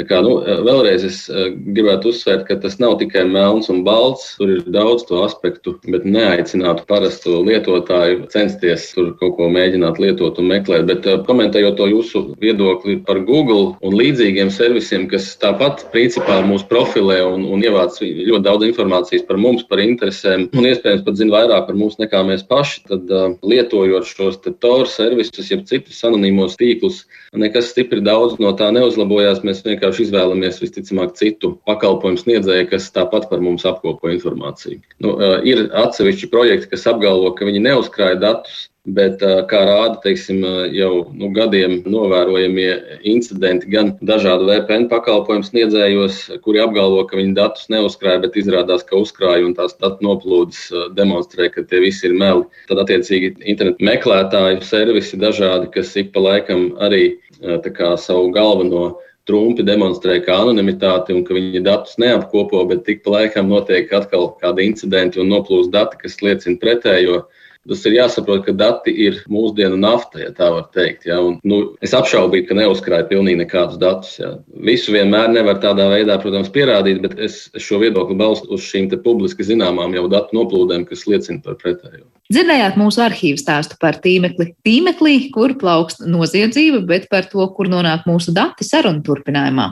Tā 0.00 0.06
kā, 0.08 0.22
nu, 0.24 0.38
vēlreiz 0.64 1.02
es 1.04 1.16
eh, 1.28 1.50
gribētu 1.52 2.14
uzsvērt, 2.14 2.46
ka 2.48 2.54
tas 2.62 2.78
nav 2.80 2.94
tikai 3.02 3.26
melns 3.28 3.68
un 3.68 3.82
balts. 3.84 4.30
Tur 4.38 4.54
ir 4.54 4.62
daudz 4.72 5.02
to 5.04 5.18
aspektu, 5.20 5.74
bet 5.84 6.06
neaicinātu 6.08 6.86
parastu 6.88 7.42
lietotāju 7.44 8.30
censties 8.32 8.86
tur 8.94 9.10
kaut 9.20 9.36
ko 9.36 9.50
mēģināt 9.52 10.00
lietot 10.00 10.40
un 10.40 10.48
meklēt. 10.48 10.86
Bet 10.88 11.04
eh, 11.04 11.18
komentējot 11.26 11.76
to 11.76 11.90
jūsu 11.90 12.22
viedokli 12.40 12.96
par 13.04 13.20
Google 13.28 13.74
un 13.84 13.96
līdzīgiem 13.98 14.48
servisiem, 14.54 15.04
kas 15.12 15.28
tāpat 15.42 15.84
principā 15.92 16.38
mūs 16.48 16.64
profilē 16.70 17.20
un, 17.28 17.44
un 17.52 17.60
ievāc 17.60 18.00
ļoti 18.00 18.42
daudz 18.48 18.64
informācijas 18.70 19.26
par 19.28 19.42
mums, 19.44 19.66
par 19.68 19.82
interesēm 19.84 20.46
un 20.56 20.70
iespējams 20.70 21.04
pat 21.04 21.20
zina 21.20 21.36
vairāk 21.36 21.68
par 21.68 21.76
mums 21.76 22.00
nekā 22.00 22.24
mēs 22.30 22.46
paši, 22.48 22.80
tad 22.88 23.12
uh, 23.12 23.34
lietojot 23.44 24.08
šos 24.08 24.40
TOR 24.40 24.88
servisus, 24.88 25.52
jeb 25.52 25.66
citus 25.68 26.00
anonīmos 26.08 26.56
tīklus, 26.60 27.04
nekas 27.38 27.70
stipri 27.72 28.02
daudz 28.04 28.36
no 28.42 28.52
tā 28.56 28.68
neuzlabojās. 28.74 29.42
Mēs 29.46 29.62
vienkārši 29.64 30.06
izvēlamies 30.06 30.60
visticamāk 30.62 31.14
citu 31.18 31.54
pakalpojumu 31.68 32.20
sniedzēju, 32.20 32.68
kas 32.72 32.90
tāpat 32.94 33.28
par 33.30 33.44
mums 33.44 33.64
apkopo 33.68 34.12
informāciju. 34.12 34.82
Nu, 35.04 35.16
ir 35.48 35.68
atsevišķi 35.84 36.30
projekti, 36.32 36.72
kas 36.74 36.88
apgalvo, 36.90 37.32
ka 37.36 37.48
viņi 37.48 37.64
neuzkrāja 37.68 38.20
datus. 38.20 38.66
Bet, 38.82 39.20
kā 39.46 39.58
rāda 39.62 40.00
teiksim, 40.02 40.40
jau 40.74 41.04
nu, 41.14 41.28
gadiem 41.30 41.76
novērojamie 41.86 42.98
incidenti, 43.06 43.68
gan 43.70 43.92
dažādu 44.02 44.48
VPN 44.48 44.88
pakalpojumu 44.90 45.46
sniedzējos, 45.46 46.16
kuri 46.42 46.64
apgalvo, 46.64 47.04
ka 47.06 47.20
viņi 47.20 47.36
datus 47.36 47.70
neuzkrāja, 47.70 48.24
bet 48.24 48.34
izrādās, 48.40 48.82
ka 48.82 48.98
uzkrāja 48.98 49.46
un 49.46 49.54
tās 49.54 49.76
datu 49.78 50.02
noplūdes 50.02 50.64
demonstrē, 50.98 51.46
ka 51.54 51.62
tie 51.62 51.78
visi 51.84 52.08
ir 52.10 52.16
meli. 52.18 52.42
Tad, 52.66 52.82
attiecīgi, 52.82 53.36
internetu 53.54 53.86
meklētāju 53.86 54.66
servisi 54.66 55.20
dažādi, 55.22 55.70
kas 55.78 55.94
ik 56.02 56.10
pa 56.10 56.26
laikam 56.26 56.72
arī 56.82 57.04
kā, 57.38 57.94
savu 57.94 58.32
galveno 58.34 58.96
trumpi 59.30 59.62
demonstrē 59.62 60.18
kā 60.26 60.40
anonimitāti 60.42 61.14
un 61.14 61.22
ka 61.22 61.36
viņi 61.38 61.62
datus 61.62 61.94
neapkopo, 62.02 62.64
bet 62.66 62.82
tik 62.88 63.04
pa 63.06 63.14
laikam 63.20 63.46
notiek 63.52 63.94
atkal 63.94 64.32
kādi 64.42 64.66
incidenti 64.66 65.22
un 65.22 65.30
noplūst 65.30 65.70
dati, 65.70 66.02
kas 66.02 66.18
liecina 66.18 66.58
pretējo. 66.58 67.22
Tas 67.68 67.84
ir 67.86 67.94
jāsaprot, 67.94 68.40
ka 68.42 68.52
dati 68.58 68.90
ir 69.04 69.20
mūsdienu 69.30 69.76
nafta, 69.78 70.18
ja 70.18 70.32
tā 70.34 70.48
var 70.50 70.64
teikt. 70.74 71.04
Ja? 71.06 71.20
Un, 71.22 71.36
nu, 71.46 71.60
es 71.84 71.92
apšaubīju, 71.94 72.48
ka 72.48 72.56
neuzkrāja 72.58 73.06
pilnīgi 73.10 73.38
nekādus 73.44 73.78
datus. 73.78 74.16
Ja? 74.18 74.32
Visu 74.66 74.94
vienmēr 74.96 75.30
nevar 75.30 75.60
tādā 75.62 75.86
veidā, 75.92 76.16
protams, 76.22 76.50
pierādīt, 76.50 76.98
bet 77.04 77.14
es 77.22 77.44
šo 77.62 77.78
viedokli 77.84 78.18
balstu 78.18 78.50
uz 78.56 78.66
šīm 78.66 78.90
publiski 79.04 79.46
zināmām 79.46 79.94
jau 79.94 80.08
datu 80.10 80.40
noplūdēm, 80.40 80.88
kas 80.90 81.06
liecina 81.06 81.38
par 81.44 81.60
pretējo. 81.62 82.08
Dzirdējāt 82.32 82.80
mūsu 82.80 83.04
arhīvu 83.06 83.38
stāstu 83.38 83.78
par 83.78 84.00
tīmekli. 84.02 84.56
Tīmeklī, 84.66 85.14
kur 85.34 85.54
plaukst 85.60 86.02
noziedzība, 86.02 86.82
bet 86.88 87.06
par 87.12 87.30
to, 87.30 87.46
kur 87.54 87.70
nonāk 87.70 88.08
mūsu 88.10 88.34
dati 88.34 88.66
sarunu 88.66 89.06
turpinājumā. 89.06 89.70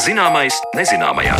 Zināmais 0.00 0.56
nezināmajā. 0.72 1.34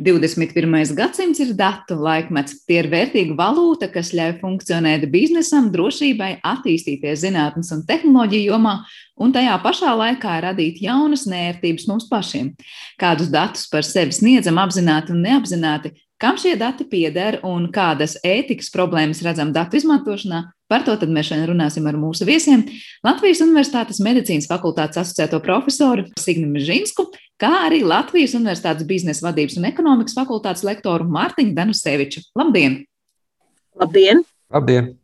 21. 0.00 0.94
gadsimts 0.96 1.42
ir 1.44 1.50
datu 1.58 1.98
laikmets. 2.00 2.62
Tie 2.64 2.78
ir 2.80 2.88
vērtīga 2.88 3.36
valūta, 3.36 3.90
kas 3.92 4.14
ļauj 4.16 4.38
funkcionēt 4.40 5.04
biznesam, 5.12 5.68
drošībai, 5.74 6.30
attīstīties 6.40 7.26
zinātnes 7.26 7.74
un 7.76 7.84
tehnoloģiju 7.90 8.54
jomā, 8.54 8.78
un 9.20 9.36
tajā 9.36 9.58
pašā 9.60 9.92
laikā 10.00 10.38
radīt 10.46 10.80
jaunas 10.86 11.26
nērtības 11.28 11.84
mums 11.90 12.08
pašiem. 12.08 12.54
Kādus 13.00 13.28
datus 13.28 13.68
par 13.68 13.84
sevi 13.84 14.16
sniedzam 14.16 14.62
apzināti 14.64 15.12
un 15.12 15.20
neapzināti, 15.28 15.92
Kam 16.20 16.36
šie 16.36 16.50
dati 16.60 16.84
pieder 16.84 17.38
un 17.48 17.70
kādas 17.72 18.18
ētikas 18.20 18.66
problēmas 18.74 19.22
redzam 19.24 19.54
datu 19.56 19.78
izmantošanā, 19.78 20.42
par 20.70 20.84
to 20.86 20.94
mēs 21.10 21.30
šodien 21.30 21.48
runāsim 21.50 21.88
ar 21.90 21.98
mūsu 21.98 22.28
viesiem. 22.28 22.62
Latvijas 23.06 23.42
Universitātes 23.44 24.00
medicīnas 24.04 24.48
fakultātes 24.50 25.02
asociēto 25.02 25.42
profesoru 25.44 26.06
Signu 26.20 26.62
Žinsku, 26.62 27.08
kā 27.40 27.50
arī 27.66 27.82
Latvijas 27.82 28.36
Universitātes 28.38 28.86
biznesa 28.88 29.26
vadības 29.28 29.58
un 29.58 29.68
ekonomikas 29.72 30.16
fakultātes 30.18 30.64
lektoru 30.66 31.08
Mārtiņu 31.10 31.56
Danuseviču. 31.58 32.24
Labdien! 32.38 32.82
Labdien! 33.80 34.24
Labdien! 34.50 34.99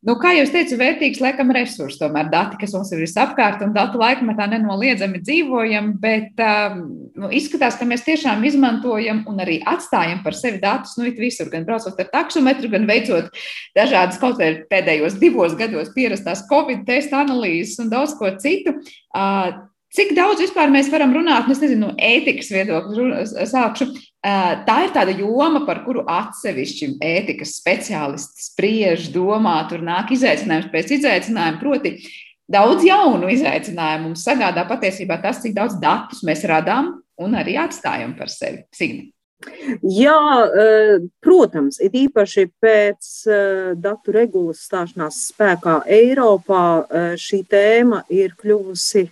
Nu, 0.00 0.14
kā 0.16 0.30
jau 0.32 0.46
teicu, 0.48 0.78
vērtīgs 0.80 1.18
laikam 1.20 1.50
resurs, 1.52 1.98
tomēr 2.00 2.30
dati, 2.32 2.56
kas 2.62 2.72
mums 2.72 2.88
ir 2.94 3.02
visapkārt, 3.02 3.60
un 3.66 3.74
datu 3.74 4.00
laikmetā 4.00 4.46
nenoliedzami 4.48 5.20
dzīvojam, 5.20 5.90
bet 6.00 6.40
um, 6.40 6.78
nu, 7.20 7.28
izskatās, 7.36 7.76
ka 7.76 7.84
mēs 7.84 8.06
tiešām 8.06 8.40
izmantojam 8.48 9.20
un 9.28 9.44
arī 9.44 9.58
atstājam 9.68 10.22
par 10.24 10.38
sevi 10.38 10.56
datus, 10.62 10.96
nu, 10.96 11.04
visur, 11.20 11.50
gan 11.52 11.68
braucot 11.68 12.00
ar 12.00 12.08
taksometru, 12.14 12.72
gan 12.72 12.88
veicot 12.88 13.28
dažādas 13.76 14.16
kaut 14.22 14.40
vai 14.40 14.54
pēdējos 14.72 15.20
divos 15.20 15.52
gados 15.60 15.92
pierastās 15.92 16.46
Covid 16.48 16.86
testa 16.88 17.20
analīzes 17.20 17.76
un 17.84 17.92
daudz 17.92 18.16
ko 18.16 18.32
citu. 18.40 18.78
Uh, 19.12 19.68
Cik 19.90 20.12
daudz 20.14 20.38
vispār 20.38 20.70
mēs 20.70 20.86
varam 20.92 21.10
runāt, 21.16 21.48
nu, 21.48 21.54
es 21.56 21.60
nezinu, 21.62 21.88
no 21.88 21.94
ētikas 21.98 22.52
viedokļa 22.54 23.24
sākšu. 23.50 23.88
Tā 24.22 24.76
ir 24.84 24.92
tāda 24.94 25.14
joma, 25.18 25.64
par 25.66 25.82
kuru 25.82 26.04
atsevišķi 26.06 26.92
ētikas 27.02 27.56
speciālisti 27.58 28.46
spriež, 28.52 29.08
domā, 29.10 29.56
tur 29.70 29.82
nāk 29.82 30.12
izaicinājums 30.14 30.70
pēc 30.70 30.94
izaicinājuma. 31.00 31.58
Proti, 31.58 31.96
daudz 32.46 32.86
jaunu 32.86 33.32
izaicinājumu 33.34 34.12
mums 34.12 34.22
sagādā 34.26 34.62
patiesībā 34.70 35.18
tas, 35.24 35.42
cik 35.42 35.58
daudz 35.58 35.80
datus 35.82 36.22
mēs 36.22 36.46
radām 36.46 37.00
un 37.18 37.34
arī 37.40 37.58
atstājam 37.58 38.14
par 38.18 38.30
sevi. 38.30 38.62
Signi. 38.76 39.10
Jā, 39.80 40.20
protams, 41.24 41.78
it 41.80 41.94
īpaši 41.96 42.44
pēc 42.60 43.06
datu 43.80 44.12
regulas 44.12 44.66
stāšanās 44.68 45.22
spēkā 45.30 45.78
Eiropā 45.88 46.64
šī 47.18 47.40
tēma 47.48 48.04
ir 48.12 48.36
kļuvusi 48.36 49.08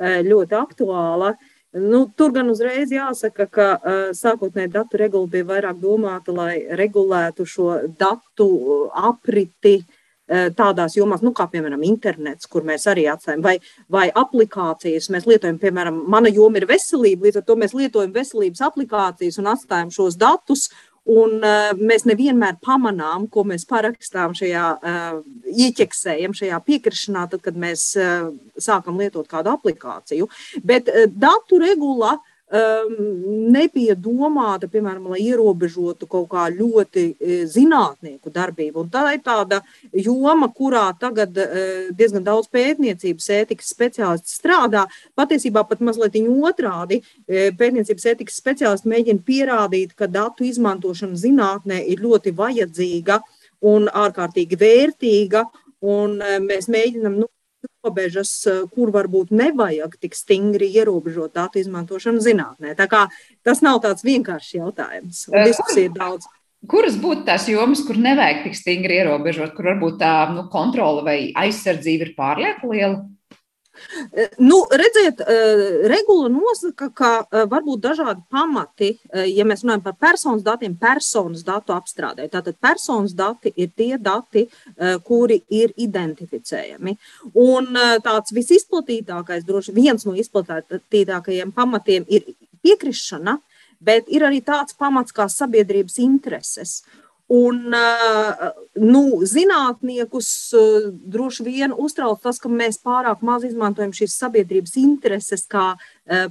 ļoti 0.00 0.56
aktuāla. 0.58 1.34
Nu, 1.74 2.04
tur 2.14 2.30
gan 2.30 2.52
uzreiz 2.52 2.92
jāsaka, 2.94 3.48
ka 3.50 3.64
uh, 3.74 4.02
sākotnēji 4.14 4.70
datu 4.76 4.98
regula 5.00 5.26
bija 5.26 5.48
vairāk 5.48 5.80
domāta, 5.82 6.30
lai 6.30 6.60
regulētu 6.78 7.42
šo 7.50 7.66
datu 7.98 8.46
apriti 8.94 9.80
uh, 9.80 10.52
tādās 10.54 10.94
jomās, 10.94 11.24
nu, 11.26 11.32
kā 11.34 11.48
piemēram 11.50 11.82
internets, 11.82 12.46
kur 12.46 12.62
mēs 12.62 12.86
arī 12.92 13.08
atstājam, 13.10 13.42
vai, 13.42 13.56
vai 13.90 14.06
aplikācijas. 14.14 15.10
Mēs 15.10 15.26
lietojam, 15.26 15.58
piemēram, 15.58 15.98
mana 16.14 16.30
joma 16.30 16.62
ir 16.62 16.68
veselība, 16.70 17.26
līdz 17.26 17.42
ar 17.42 17.48
to 17.50 17.58
mēs 17.58 17.74
lietojam 17.74 18.14
veselības 18.14 18.62
aplikācijas 18.70 19.42
un 19.42 19.50
atstājam 19.56 19.90
šos 19.98 20.20
datus. 20.20 20.68
Un, 21.04 21.36
uh, 21.44 21.74
mēs 21.76 22.06
nevienmēr 22.08 22.56
pamanām, 22.64 23.26
ko 23.28 23.42
mēs 23.44 23.66
parakstām 23.68 24.32
šajā, 24.36 24.66
uh, 24.80 25.18
ieķeksējam 25.52 26.32
šajā 26.36 26.60
piekrišanā, 26.64 27.26
tad, 27.32 27.42
kad 27.44 27.58
mēs 27.60 27.90
uh, 28.00 28.30
sākam 28.56 28.96
lietot 29.02 29.28
kādu 29.28 29.52
aplikāciju. 29.52 30.30
Bet 30.64 30.88
uh, 30.88 31.04
datu 31.12 31.60
regula 31.60 32.14
uh, 32.16 32.30
um, 32.52 32.94
nebija 33.52 33.94
domāta, 33.96 34.68
piemēram, 34.70 35.08
lai 35.12 35.20
ierobežotu 35.24 36.08
kaut 36.10 36.28
kā 36.32 36.46
ļoti 36.52 37.04
e, 37.12 37.38
zinātnieku 37.50 38.32
darbību. 38.34 38.84
Un 38.84 38.90
tā 38.92 39.04
ir 39.14 39.22
tāda 39.24 39.60
joma, 39.92 40.50
kurā 40.54 40.86
tagad 41.00 41.36
uh, 41.40 41.90
diezgan 41.96 42.24
daudz 42.26 42.50
pētniecības 42.52 43.30
ētikas 43.38 43.72
speciālisti 43.74 44.34
strādā. 44.36 44.84
Patiesībā 45.16 45.64
pat 45.68 45.82
mazliet 45.84 46.18
otrādi 46.24 47.00
e, 47.00 47.50
pētniecības 47.58 48.08
ētikas 48.14 48.38
speciālisti 48.42 48.90
mēģina 48.92 49.24
pierādīt, 49.26 49.94
ka 49.98 50.06
datu 50.10 50.46
izmantošana 50.46 51.18
zinātnē 51.18 51.80
ir 51.90 52.04
ļoti 52.04 52.34
vajadzīga 52.36 53.20
un 53.64 53.88
ārkārtīgi 53.88 54.60
vērtīga. 54.60 55.46
Un 55.84 56.16
mēs 56.40 56.64
mēģinām 56.72 57.18
nu, 57.20 57.26
robežas, 57.84 58.32
eh, 58.46 58.62
kur 58.74 58.92
varbūt 58.94 59.30
nevajag 59.30 59.98
tik 60.00 60.14
stingri 60.14 60.70
ierobežot 60.72 61.34
datu 61.34 61.60
izmantošanu 61.60 62.22
zinātnē. 62.24 62.74
Tā 62.76 62.88
kā 62.88 63.08
tas 63.44 63.60
nav 63.62 63.80
tāds 63.84 64.04
vienkāršs 64.04 64.54
jautājums, 64.60 65.28
un 65.28 65.44
diskusija 65.44 65.90
ir 65.90 65.94
daudz. 65.96 66.26
Kuras 66.66 66.96
būtu 66.96 67.26
tās 67.26 67.44
jomas, 67.48 67.82
kur 67.84 67.96
nevajag 68.00 68.44
tik 68.46 68.54
stingri 68.56 68.96
ierobežot, 69.02 69.52
kur 69.54 69.64
varbūt 69.74 69.98
tā 70.00 70.32
nu, 70.32 70.48
kontrole 70.48 71.04
vai 71.04 71.18
aizsardzība 71.36 72.08
ir 72.08 72.14
pārlieku 72.16 72.72
liela? 72.72 73.04
Nu, 74.38 74.66
redziet, 74.70 75.20
eh, 75.20 75.88
regula 75.88 76.28
nosaka, 76.28 76.88
ka 76.94 77.12
eh, 77.32 77.44
var 77.50 77.62
būt 77.66 77.80
dažādi 77.82 78.22
pamati, 78.30 78.90
eh, 79.10 79.26
ja 79.34 79.44
mēs 79.44 79.64
runājam 79.64 79.82
par 79.82 79.96
personas 80.00 80.42
datiem, 80.46 80.76
personas 80.78 81.42
datu 81.42 81.74
apstrādē. 81.74 82.28
Tātad 82.30 82.56
personas 82.60 83.14
dati 83.14 83.52
ir 83.56 83.72
tie 83.76 83.98
dati, 83.98 84.48
kuri 85.04 85.42
ir 85.50 85.72
identificējami. 85.78 86.96
Un 87.34 87.76
tāds 88.04 88.32
visizplatītākais, 88.34 89.44
droši 89.46 89.72
viens 89.74 90.04
no 90.04 90.12
izplatītākajiem 90.12 91.52
pamatiem 91.54 92.04
ir 92.08 92.34
piekrišana, 92.64 93.38
bet 93.80 94.08
ir 94.08 94.26
arī 94.26 94.42
tāds 94.44 94.76
pamats 94.76 95.12
kā 95.12 95.28
sabiedrības 95.30 95.98
intereses. 96.02 96.82
Un, 97.32 97.72
nu, 98.76 99.00
zinātniekus 99.24 100.28
droši 101.08 101.44
vien 101.46 101.72
uztrauc 101.72 102.20
tas, 102.20 102.36
ka 102.36 102.50
mēs 102.52 102.76
pārāk 102.84 103.22
maz 103.24 103.46
izmantojam 103.48 103.94
šīs 103.96 104.12
sabiedrības 104.20 104.74
intereses 104.76 105.46
kā 105.48 105.70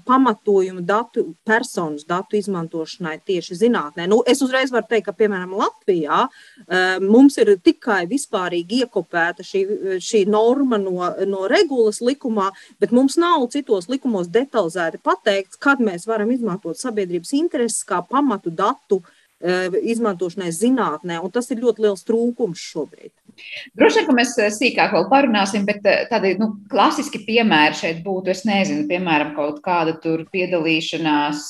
pamatojumu 0.06 0.84
datu, 0.86 1.24
personas 1.50 2.06
datu 2.06 2.38
izmantošanai 2.38 3.16
tieši 3.26 3.58
zinātnē. 3.64 4.06
Nu, 4.12 4.20
es 4.30 4.44
uzreiz 4.46 4.70
varu 4.70 4.86
teikt, 4.92 5.08
ka, 5.08 5.16
piemēram, 5.18 5.56
Latvijā 5.58 6.28
mums 7.02 7.40
ir 7.42 7.56
tikai 7.58 8.04
vispārīgi 8.12 8.84
iekopēta 8.86 9.42
šī, 9.42 9.64
šī 9.98 10.24
norma 10.30 10.78
no, 10.78 11.10
no 11.26 11.50
regulas 11.50 12.04
likumā, 12.06 12.52
bet 12.78 12.94
mums 12.94 13.18
nav 13.18 13.48
citos 13.56 13.90
likumos 13.90 14.30
detalizēti 14.30 15.02
pateikts, 15.02 15.58
kad 15.58 15.82
mēs 15.82 16.06
varam 16.06 16.30
izmantot 16.38 16.78
sabiedrības 16.78 17.34
intereses 17.42 17.82
kā 17.90 18.06
pamatu 18.06 18.54
datu 18.54 19.02
Eh, 19.02 19.20
izmantošanai 19.44 20.54
zinātnē, 20.56 21.20
un 21.24 21.32
tas 21.34 21.50
ir 21.52 21.62
ļoti 21.64 21.84
liels 21.84 22.06
trūkums 22.08 22.62
šobrīd. 22.72 23.12
Droši 23.78 24.00
vien, 24.00 24.08
ka 24.08 24.16
mēs 24.16 24.34
eh, 24.40 24.50
sīkāk 24.54 24.94
vēl 24.96 25.08
parunāsim, 25.12 25.66
bet 25.68 25.86
eh, 25.90 26.04
tādi 26.10 26.36
nu, 26.40 26.52
klasiski 26.72 27.24
piemēri 27.26 27.80
šeit 27.80 28.04
būtu, 28.06 28.32
es 28.34 28.44
nezinu, 28.48 28.86
piemēram, 28.90 29.34
kaut 29.38 29.62
kāda 29.66 29.96
tur 30.04 30.26
piedalīšanās 30.34 31.48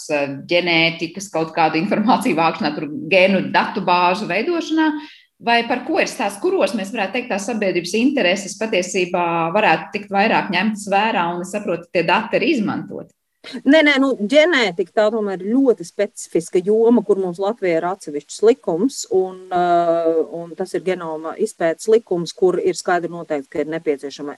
ģenētikas, 0.50 1.30
kaut 1.34 1.52
kāda 1.56 1.80
informācija 1.82 2.38
vākšanā, 2.40 2.74
tur 2.78 2.88
gēnu 3.12 3.50
datu 3.54 3.84
bāžu 3.86 4.30
veidošanā. 4.32 4.94
Vai 5.44 5.58
par 5.68 5.82
ko 5.84 5.98
ir 6.00 6.08
stāsts, 6.08 6.40
kuros 6.40 6.72
mēs 6.78 6.94
varētu 6.94 7.18
teikt, 7.18 7.34
tās 7.34 7.50
sabiedrības 7.50 7.98
intereses 8.00 8.54
patiesībā 8.56 9.26
varētu 9.52 9.90
tikt 9.98 10.14
vairāk 10.14 10.54
ņemtas 10.54 10.86
vērā 10.94 11.26
un 11.34 11.44
saprotu, 11.48 11.90
tie 11.92 12.06
dati 12.08 12.40
ir 12.40 12.46
izmantoti? 12.54 13.12
Nē, 13.44 13.82
nē, 13.84 13.98
nu, 14.00 14.14
ģenētika 14.16 14.94
tā 14.96 15.06
tomēr 15.12 15.42
ir 15.44 15.52
ļoti 15.52 15.84
specifiska 15.84 16.62
joma, 16.64 17.02
kur 17.04 17.20
mums 17.20 17.42
Latvijā 17.44 17.82
ir 17.82 17.88
atsevišķs 17.90 18.38
likums, 18.48 19.02
un, 19.12 19.42
uh, 19.52 20.22
un 20.40 20.54
tas 20.56 20.72
ir 20.78 20.86
genoma 20.86 21.34
izpētes 21.44 21.90
likums, 21.92 22.32
kur 22.32 22.56
ir 22.62 22.78
skaidri 22.80 23.12
noteikts, 23.12 23.50
ka 23.52 23.60
ir 23.60 23.72
nepieciešama 23.74 24.38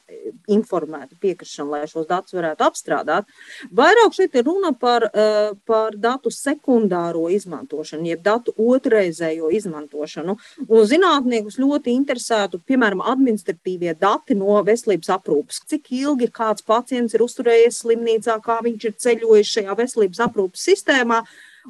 informēta 0.56 1.20
piekrišana, 1.22 1.68
lai 1.70 1.82
šos 1.92 2.08
datus 2.10 2.34
varētu 2.34 2.66
apstrādāt. 2.66 3.30
Vairāk 3.78 4.18
šeit 4.18 4.40
ir 4.40 4.48
runa 4.50 4.74
par, 4.74 5.06
uh, 5.12 5.54
par 5.70 5.94
datu 6.02 6.34
sekundāro 6.34 7.28
izmantošanu, 7.30 8.10
jeb 8.10 8.26
datu 8.26 8.56
otrreizējo 8.58 9.54
izmantošanu. 9.54 10.38
Un 10.66 10.90
zinātniekus 10.90 11.60
ļoti 11.62 11.94
interesētu, 11.94 12.64
piemēram, 12.66 13.06
administratīvie 13.06 13.94
dati 14.02 14.34
no 14.34 14.58
veselības 14.66 15.14
aprūpas. 15.20 15.62
Cik 15.70 15.94
ilgi 15.94 16.32
kāds 16.34 16.66
pacients 16.66 17.14
ir 17.14 17.22
uzturējies 17.22 17.84
slimnīcā, 17.86 18.42
kā 18.42 18.60
viņš 18.66 18.90
ir 18.90 18.95
ir 18.96 19.04
ceļojuši 19.04 19.60
šajā 19.60 19.76
veselības 19.84 20.24
aprūpas 20.30 20.72
sistēmā. 20.72 21.22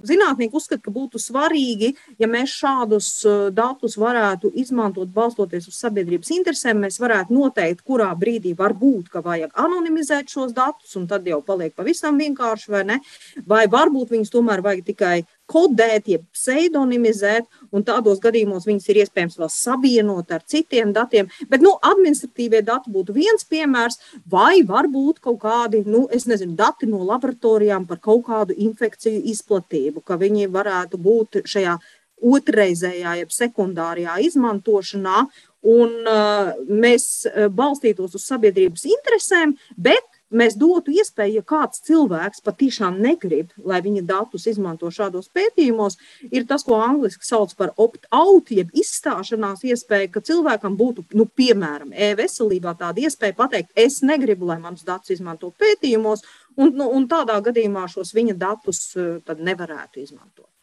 Zinātnieki 0.04 0.58
uzskata, 0.60 0.82
ka 0.84 0.92
būtu 0.92 1.20
svarīgi, 1.24 1.94
ja 2.20 2.28
mēs 2.28 2.52
šādus 2.60 3.08
uh, 3.24 3.46
datus 3.56 3.96
varētu 3.96 4.52
izmantot 4.60 5.08
balstoties 5.16 5.70
uz 5.72 5.78
sabiedrības 5.80 6.34
interesēm. 6.36 6.82
Mēs 6.84 7.00
varētu 7.00 7.32
noteikt, 7.32 7.86
kurā 7.88 8.10
brīdī 8.20 8.52
var 8.60 8.76
būt, 8.76 9.08
ka 9.14 9.24
vajag 9.24 9.56
anonimizēt 9.56 10.34
šos 10.36 10.52
datus, 10.56 10.98
un 11.00 11.08
tad 11.08 11.28
jau 11.28 11.40
paliek 11.46 11.72
pavisam 11.76 12.20
vienkārši, 12.20 12.74
vai 12.76 12.84
ne? 12.92 13.00
Vai 13.48 13.64
varbūt 13.72 14.12
viņus 14.18 14.36
tomēr 14.36 14.66
vajag 14.66 14.84
tikai 14.92 15.16
kodēt, 15.52 16.08
jeb 16.10 16.24
pseidonimizēt, 16.34 17.48
un 17.76 17.86
tādos 17.86 18.22
gadījumos 18.24 18.66
viņas 18.68 18.88
ir 18.92 19.02
iespējams 19.04 19.38
vēl 19.42 19.52
savienot 19.54 20.32
ar 20.36 20.46
citiem 20.48 20.94
datiem. 20.96 21.30
Bet 21.52 21.64
nu, 21.66 21.76
administratīvie 21.86 22.64
dati 22.66 22.94
būtu 22.94 23.16
viens 23.16 23.46
piemērs, 23.50 24.00
vai 24.32 24.64
varbūt 24.66 25.22
kaut 25.26 25.42
kādi, 25.44 25.84
nu, 25.86 26.06
nezinu, 26.10 26.56
dati 26.58 26.90
no 26.90 27.04
laboratorijām 27.06 27.86
par 27.90 28.02
kaut 28.02 28.26
kādu 28.30 28.58
infekciju 28.68 29.22
izplatību, 29.34 30.02
ka 30.06 30.18
viņi 30.22 30.50
varētu 30.54 31.02
būt 31.02 31.44
šajā 31.46 31.78
otrreizējā, 32.26 33.18
jeb 33.20 33.34
sekundārajā 33.36 34.18
izmantošanā, 34.24 35.26
un 35.66 35.96
uh, 36.08 36.54
mēs 36.70 37.26
balstītos 37.54 38.16
uz 38.18 38.26
sabiedrības 38.30 38.86
interesēm, 38.88 39.56
bet 39.76 40.15
mēs 40.38 40.58
dotu 40.60 40.94
iespēju, 40.96 41.40
ja 41.40 41.46
kāds 41.48 41.82
cilvēks 41.88 42.44
patiešām 42.46 43.00
negrib, 43.02 43.54
lai 43.64 43.82
viņa 43.86 44.04
datus 44.08 44.48
izmanto 44.52 44.92
šādos 44.94 45.30
pētījumos, 45.36 45.98
ir 46.32 46.48
tas, 46.50 46.66
ko 46.68 46.80
angļuiski 46.84 47.28
sauc 47.28 47.54
par 47.60 47.74
opt-out, 47.82 48.52
jeb 48.54 48.74
izstāšanās 48.76 49.66
iespēja, 49.68 50.12
ka 50.14 50.24
cilvēkam 50.26 50.78
būtu, 50.80 51.08
nu, 51.18 51.28
piemēram, 51.28 51.94
e-veselībā 51.94 52.76
tāda 52.80 53.06
iespēja 53.06 53.38
pateikt, 53.38 53.72
es 53.76 54.02
negribu, 54.06 54.50
lai 54.52 54.60
manus 54.64 54.86
datus 54.88 55.16
izmanto 55.18 55.52
pētījumos, 55.60 56.26
un, 56.58 56.76
nu, 56.76 56.90
un 56.98 57.08
tādā 57.12 57.40
gadījumā 57.46 57.88
šos 57.92 58.16
viņa 58.16 58.38
datus 58.40 58.86
eh, 59.00 59.40
nevarētu 59.50 60.04
izmantot. 60.04 60.55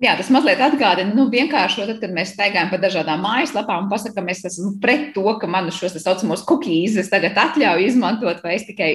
Jā, 0.00 0.14
tas 0.16 0.30
mazliet 0.32 0.62
atgādina, 0.64 1.12
nu, 1.12 1.26
vienkārši, 1.28 1.82
tad, 1.84 1.98
kad 2.00 2.12
mēs 2.16 2.30
staigājam 2.32 2.70
pa 2.72 2.78
dažādām 2.80 3.20
mājaslapām 3.20 3.82
un 3.84 3.90
pasakām, 3.90 4.30
mēs 4.30 4.38
esam 4.48 4.78
pret 4.80 5.10
to, 5.12 5.26
ka 5.36 5.50
man 5.50 5.68
šos 5.76 5.92
tā 5.92 6.00
saucamos 6.00 6.46
cookies 6.48 6.96
tagad 7.12 7.36
atļauju 7.36 7.90
izmantot, 7.90 8.40
vai 8.40 8.54
es 8.56 8.64
tikai 8.64 8.94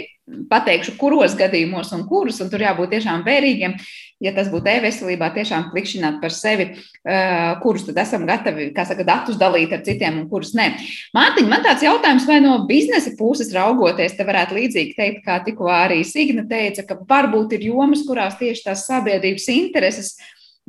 pateikšu, 0.50 0.96
kuros 0.98 1.36
gadījumos 1.38 1.92
un 1.94 2.08
kurus, 2.10 2.42
un 2.42 2.50
tur 2.50 2.64
jābūt 2.66 2.96
tiešām 2.96 3.22
vērīgiem. 3.28 3.78
Ja 4.24 4.32
tas 4.34 4.48
būtu 4.50 4.72
e-veselībā, 4.72 5.28
tiešām 5.36 5.68
klikšķināt 5.70 6.18
par 6.24 6.34
sevi, 6.34 6.72
uh, 6.74 7.60
kurus 7.62 7.86
tad 7.86 8.00
esam 8.02 8.26
gatavi, 8.26 8.72
kā 8.74 8.88
saka, 8.90 9.06
datus 9.06 9.38
dalīt 9.38 9.76
ar 9.76 9.84
citiem 9.86 10.24
un 10.24 10.30
kurus 10.32 10.56
nē. 10.58 10.72
Mārtiņ, 11.14 11.50
man 11.52 11.66
tāds 11.68 11.86
jautājums, 11.86 12.26
vai 12.26 12.40
no 12.42 12.56
biznesa 12.66 13.14
puses 13.20 13.54
raugoties, 13.54 14.16
te 14.18 14.26
varētu 14.26 14.58
līdzīgi 14.58 14.96
teikt, 14.98 15.26
kā 15.28 15.38
tikko 15.46 15.70
arī 15.70 16.00
Signa 16.08 16.48
teica, 16.50 16.88
ka 16.88 16.98
varbūt 17.06 17.60
ir 17.60 17.68
jomas, 17.70 18.02
kurās 18.08 18.40
tieši 18.40 18.72
tās 18.72 18.88
sabiedrības 18.88 19.52
intereses 19.54 20.16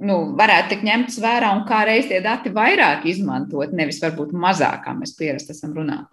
nu, 0.02 0.16
varētu 0.36 0.74
tikt 0.74 0.84
ņemtas 0.86 1.20
vērā 1.22 1.52
un 1.56 1.64
kā 1.68 1.84
reiz 1.88 2.10
tie 2.10 2.20
dati 2.24 2.52
vairāk 2.52 3.06
izmantot, 3.08 3.72
nevis 3.76 4.00
varbūt 4.02 4.34
mazāk, 4.36 4.82
kā 4.84 4.94
mēs 4.96 5.16
pierasti 5.18 5.54
esam 5.56 5.74
runāt. 5.76 6.08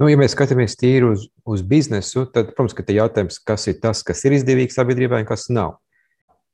Nu, 0.00 0.08
ja 0.08 0.16
mēs 0.18 0.34
skatāmies 0.34 0.76
tīri 0.78 1.06
uz, 1.10 1.26
uz 1.48 1.62
biznesu, 1.66 2.24
tad, 2.32 2.52
protams, 2.56 2.76
ir 2.80 3.00
jautājums, 3.00 3.38
kas 3.44 3.66
ir 3.70 3.80
tas, 3.82 4.02
kas 4.06 4.22
ir 4.24 4.36
izdevīgs 4.38 4.78
sabiedrībai 4.78 5.22
un 5.22 5.28
kas 5.28 5.48
nav. 5.52 5.76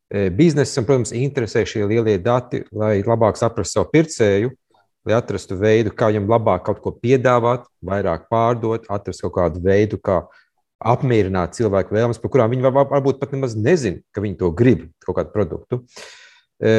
E, 0.09 0.29
biznesam, 0.35 0.87
protams, 0.89 1.13
interesē 1.17 1.63
šie 1.69 1.85
lielie 1.87 2.17
dati, 2.23 2.63
lai 2.73 2.99
labāk 3.07 3.39
saprastu 3.39 3.79
savu 3.79 3.91
pircēju, 3.93 4.53
lai 5.09 5.17
atrastu 5.17 5.59
veidu, 5.61 5.93
kā 5.95 6.11
viņam 6.11 6.29
labāk 6.29 6.65
kaut 6.67 6.81
ko 6.85 6.93
piedāvāt, 6.97 7.69
vairāk 7.85 8.27
pārdot, 8.33 8.89
atrast 8.93 9.25
kaut 9.25 9.37
kādu 9.37 9.63
veidu, 9.65 10.01
kā 10.01 10.23
apmierināt 10.79 11.57
cilvēku 11.59 11.95
vēlmes, 11.95 12.21
par 12.23 12.33
kurām 12.33 12.53
viņi 12.53 12.71
varbūt 12.71 13.19
pat 13.21 13.35
nemaz 13.35 13.57
nezina, 13.59 14.01
ka 14.15 14.23
viņi 14.23 14.39
to 14.39 14.51
grib, 14.55 14.87
kaut 15.05 15.19
kādu 15.19 15.35
produktu. 15.35 15.81
E, 16.63 16.75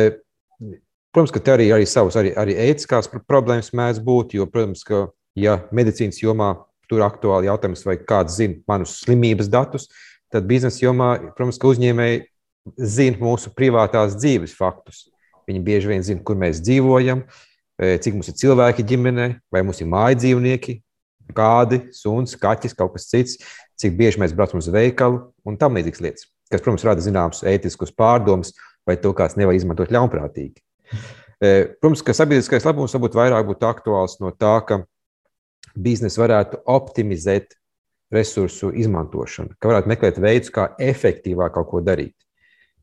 protams, 1.15 1.33
ka 1.35 1.43
te 1.43 1.55
arī, 1.57 1.67
arī 1.75 1.87
savas 1.89 2.15
arī, 2.19 2.31
arī 2.39 2.55
ētiskās 2.69 3.11
problēmas 3.27 3.73
mēdz 3.75 4.01
būt, 4.05 4.37
jo, 4.39 4.47
protams, 4.51 4.85
ka, 4.87 5.07
ja 5.39 5.59
medicīnas 5.75 6.21
jomā 6.23 6.53
tur 6.89 7.03
aktuāli 7.05 7.49
jautājums, 7.51 7.83
vai 7.85 7.99
kāds 7.99 8.39
zina 8.39 8.59
manus 8.69 8.97
slimības 9.03 9.51
datus, 9.51 9.89
tad 10.31 10.47
biznesa 10.49 10.85
jomā, 10.85 11.11
protams, 11.35 11.59
ka 11.59 11.69
uzņēmēji 11.73 12.23
zina 12.79 13.19
mūsu 13.19 13.51
privātās 13.55 14.15
dzīves 14.17 14.55
faktus. 14.57 15.07
Viņi 15.49 15.63
bieži 15.65 15.89
vien 15.91 16.03
zina, 16.05 16.23
kur 16.23 16.37
mēs 16.39 16.61
dzīvojam, 16.63 17.25
e, 17.81 17.95
cik 17.99 18.15
mums 18.15 18.29
ir 18.31 18.37
cilvēki 18.39 18.85
ģimenē, 18.85 19.31
vai 19.51 19.63
mums 19.65 19.81
ir 19.81 19.89
māja 19.89 20.17
dzīvnieki, 20.21 20.79
kādi, 21.35 21.83
suns, 21.93 22.35
kaķis, 22.39 22.75
kaut 22.77 22.95
kas 22.95 23.09
cits 23.09 23.37
cik 23.79 23.95
bieži 23.99 24.21
mēs 24.21 24.35
braucam 24.35 24.61
uz 24.61 24.69
veikalu 24.73 25.21
un 25.47 25.57
tam 25.59 25.77
līdzīgas 25.77 26.03
lietas, 26.03 26.27
kas, 26.51 26.61
protams, 26.61 26.85
rada 26.87 27.03
zināmas 27.03 27.43
ētiskus 27.47 27.93
pārdomus, 27.95 28.53
vai 28.87 28.97
to 28.99 29.13
kāds 29.15 29.37
nevar 29.39 29.57
izmantot 29.57 29.93
ļaunprātīgi. 29.95 30.59
E, 31.39 31.69
protams, 31.79 32.01
ka 32.03 32.11
sabiedriskais 32.11 32.65
labums 32.67 32.91
varbūt 32.91 33.13
vairāk 33.15 33.45
būtu 33.47 33.63
aktuāls 33.63 34.17
no 34.19 34.33
tā, 34.35 34.57
ka 34.67 34.81
biznesa 35.71 36.19
varētu 36.19 36.57
optimizēt 36.67 37.55
resursu 38.11 38.73
izmantošanu, 38.75 39.55
ka 39.55 39.71
varētu 39.71 39.91
meklēt 39.91 40.19
veidus, 40.19 40.51
kā 40.51 40.65
efektīvāk 40.83 41.53
kaut 41.55 41.69
ko 41.71 41.79
darīt. 41.85 42.15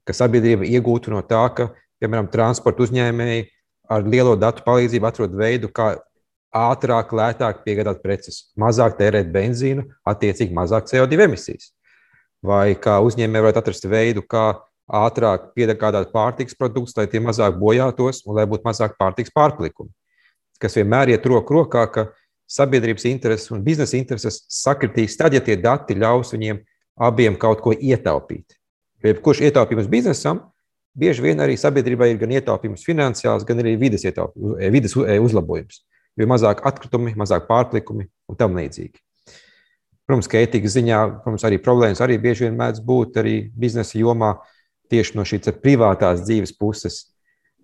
Ka 0.08 0.16
sabiedrība 0.16 0.64
iegūtu 0.70 1.12
no 1.12 1.20
tā, 1.26 1.42
ka, 1.52 1.68
piemēram, 2.00 2.30
transporta 2.32 2.86
uzņēmēji 2.86 3.44
ar 3.92 4.08
lielo 4.08 4.36
datu 4.38 4.64
palīdzību 4.66 5.10
atrod 5.10 5.36
veidu, 5.36 5.68
kā 5.68 5.92
ātrāk, 6.56 7.12
lētāk 7.16 7.62
piegādāt 7.66 8.02
preces, 8.04 8.46
mazāk 8.58 8.96
tērēt 9.00 9.28
benzīnu, 9.32 9.86
attiecīgi 10.08 10.54
mazāk 10.56 10.88
CO2 10.90 11.26
emisijas. 11.26 11.70
Vai 12.46 12.76
kā 12.78 12.98
uzņēmēji 13.04 13.44
varētu 13.44 13.62
atrast 13.62 13.88
veidu, 13.90 14.22
kā 14.22 14.46
ātrāk 14.86 15.50
piegādāt 15.56 16.12
pārtiks 16.14 16.56
produktus, 16.58 16.96
lai 16.96 17.08
tie 17.10 17.20
mazāk 17.22 17.58
bojātos 17.60 18.22
un 18.26 18.38
lai 18.38 18.46
būtu 18.48 18.68
mazāk 18.68 18.94
pārtiks 19.00 19.34
pārplikumu. 19.34 19.90
Kas 20.62 20.78
vienmēr 20.78 21.12
iet 21.12 21.26
roku 21.26 21.58
rokā, 21.58 21.84
ka 21.92 22.06
sabiedrības 22.48 23.08
intereses 23.10 23.50
un 23.52 23.64
biznesa 23.66 23.98
intereses 23.98 24.44
sakritīs 24.52 25.18
tad, 25.18 25.34
ja 25.34 25.42
tie 25.42 25.56
dati 25.58 25.96
ļaus 25.98 26.30
viņiem 26.36 26.62
abiem 27.08 27.34
kaut 27.36 27.60
ko 27.64 27.74
ietaupīt. 27.74 28.54
Jo 29.02 29.10
jebkurš 29.10 29.42
ietaupījums 29.48 29.90
biznesam, 29.90 30.46
bieži 30.96 31.26
vien 31.26 31.42
arī 31.42 31.58
sabiedrībai 31.60 32.12
ir 32.14 32.22
gan 32.22 32.32
ietaupījums 32.38 32.86
finansiāls, 32.86 33.44
gan 33.44 33.60
arī 33.60 33.74
vidas, 33.80 34.06
ietaupījums, 34.06 34.62
vidas 34.72 34.96
uzlabojums 34.96 35.82
jo 36.16 36.28
mazāk 36.30 36.62
atkritumi, 36.68 37.14
mazāk 37.18 37.48
pārplikumi 37.48 38.08
un 38.30 38.38
tam 38.38 38.56
līdzīgi. 38.58 39.00
Protams, 40.06 40.28
ka 40.30 40.38
ētikas 40.38 40.76
ziņā 40.76 41.00
protams, 41.24 41.44
arī 41.48 41.58
problēmas 41.62 42.00
arī 42.04 42.18
bieži 42.22 42.46
vien 42.46 42.58
mēdz 42.58 42.82
būt 42.86 43.18
arī 43.22 43.36
biznesa 43.58 43.98
jomā 43.98 44.36
tieši 44.92 45.16
no 45.18 45.24
šīs 45.26 45.50
privātās 45.62 46.22
dzīves 46.22 46.54
puses. 46.58 47.00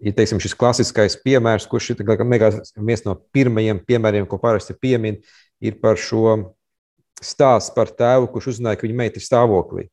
Ja 0.02 0.10
teiksim, 0.16 0.40
šis 0.42 0.56
klasiskais 0.58 1.14
piemērs, 1.22 1.68
kurš 1.70 1.92
ir 1.92 2.00
viens 2.02 3.04
no 3.06 3.14
pirmajiem 3.34 3.78
piemēriem, 3.86 4.26
ko 4.26 4.40
parasti 4.42 4.74
piemin, 4.74 5.20
ir 5.62 5.78
par 5.78 6.00
šo 6.00 6.54
stāstu 7.22 7.76
par 7.76 7.92
tēvu, 7.94 8.32
kurš 8.32 8.56
uzzināja, 8.56 8.80
ka 8.80 8.88
viņa 8.88 8.98
meita 8.98 9.20
ir 9.20 9.26
stāvoklī. 9.26 9.86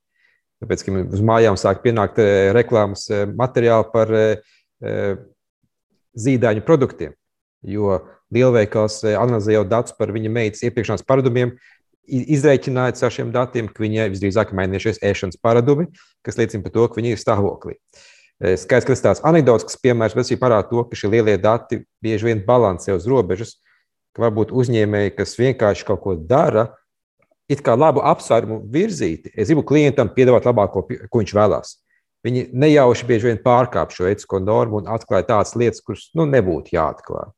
Tāpēc, 0.60 0.84
ka 0.84 0.96
uz 1.16 1.22
mājām 1.24 1.60
sāk 1.60 1.84
pienākt 1.86 2.20
eh, 2.20 2.50
reklāmas 2.56 3.06
eh, 3.14 3.24
materiāli 3.30 3.88
par 3.94 4.12
eh, 4.18 5.22
zīdaiņu 6.20 6.66
produktiem. 6.68 7.14
Jo 7.66 8.00
lielveikals 8.34 9.02
eh, 9.04 9.18
analizē 9.20 9.58
jau 9.58 9.66
datus 9.68 9.96
par 9.98 10.14
viņa 10.16 10.32
meitas 10.32 10.64
iepriekšējās 10.68 11.06
paradumiem, 11.08 11.56
izreikināja 12.10 12.96
ar 13.06 13.14
šiem 13.14 13.34
datiem, 13.34 13.68
ka 13.70 13.84
viņai 13.84 14.08
visdrīzāk 14.14 14.54
mainījušies 14.58 15.02
ēšanas 15.06 15.42
paradumi, 15.42 15.90
kas 16.26 16.40
liecina 16.40 16.66
par 16.66 16.74
to, 16.74 16.88
ka 16.88 17.02
viņa 17.02 17.12
ir 17.14 17.22
stāvoklī. 17.22 17.76
Eh, 18.40 18.56
skaidrs, 18.58 18.88
ka 18.88 18.96
tas 18.96 19.06
tāds 19.06 19.24
anekdotisks 19.28 19.80
piemērs, 19.84 20.16
bet 20.16 20.30
arī 20.30 20.40
parāda 20.42 20.70
to, 20.70 20.86
ka 20.88 20.98
šie 20.98 21.12
lielie 21.12 21.36
dati 21.42 21.84
bieži 22.04 22.32
vien 22.32 22.44
balansē 22.46 22.96
uz 22.96 23.08
robežas, 23.10 23.58
ka 24.16 24.24
varbūt 24.26 24.54
uzņēmēji, 24.56 25.16
kas 25.18 25.36
vienkārši 25.40 25.86
kaut 25.90 26.02
ko 26.06 26.16
dara, 26.16 26.70
it 27.50 27.62
kā 27.66 27.76
labu 27.76 28.02
apsvērumu 28.06 28.62
virzīti. 28.72 29.34
Es 29.36 29.50
gribu 29.50 29.66
klientam 29.68 30.12
piedāvāt 30.16 30.48
labāko, 30.48 30.86
ko 30.86 31.22
viņš 31.22 31.36
vēlās. 31.36 31.76
Viņi 32.26 32.50
nejauši 32.52 33.08
bieži 33.08 33.30
vien 33.30 33.44
pārkāpj 33.44 33.96
šo 33.96 34.08
etisko 34.10 34.42
normu 34.44 34.82
un 34.82 34.90
atklāja 34.92 35.28
tādas 35.32 35.56
lietas, 35.56 35.84
kuras 35.84 36.10
nu, 36.16 36.28
nebūtu 36.28 36.76
jāatklāj. 36.76 37.32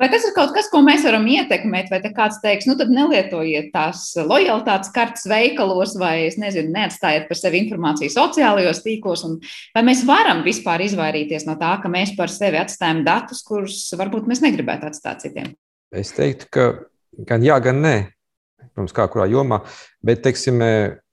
Vai 0.00 0.08
tas 0.08 0.24
ir 0.24 0.32
kaut 0.36 0.54
kas, 0.56 0.70
ko 0.72 0.80
mēs 0.84 1.02
varam 1.04 1.26
ietekmēt, 1.28 1.90
vai 1.92 2.00
kāds 2.02 2.38
teiks, 2.40 2.68
nu 2.68 2.76
tad 2.80 2.92
nelietojiet 2.94 3.68
tās 3.74 4.06
lojalitātes 4.16 4.92
kartes 4.94 5.26
veikalos, 5.28 5.96
vai 6.00 6.26
es 6.28 6.38
nezinu, 6.40 6.72
neatstājiet 6.72 7.26
par 7.28 7.38
sevi 7.38 7.60
informāciju 7.64 8.12
sociālajos 8.14 8.80
tīklos, 8.86 9.26
un 9.28 9.36
vai 9.76 9.84
mēs 9.90 10.06
varam 10.08 10.40
vispār 10.46 10.86
izvairīties 10.86 11.44
no 11.48 11.58
tā, 11.60 11.74
ka 11.82 11.92
mēs 11.92 12.14
par 12.16 12.32
sevi 12.32 12.60
atstājam 12.62 13.04
datus, 13.04 13.44
kurus 13.44 13.82
varbūt 14.00 14.30
mēs 14.30 14.40
negribētu 14.46 14.88
atstāt 14.88 15.26
citiem? 15.26 15.52
Es 15.92 16.14
teiktu, 16.16 16.48
ka 16.54 16.66
gan 17.28 17.44
jā, 17.44 17.60
gan 17.60 17.84
nē. 17.84 17.94
Protams, 18.70 18.96
kā 18.96 19.04
kurā 19.12 19.26
jomā, 19.28 19.60
bet, 20.04 20.22
teiksim, 20.24 20.60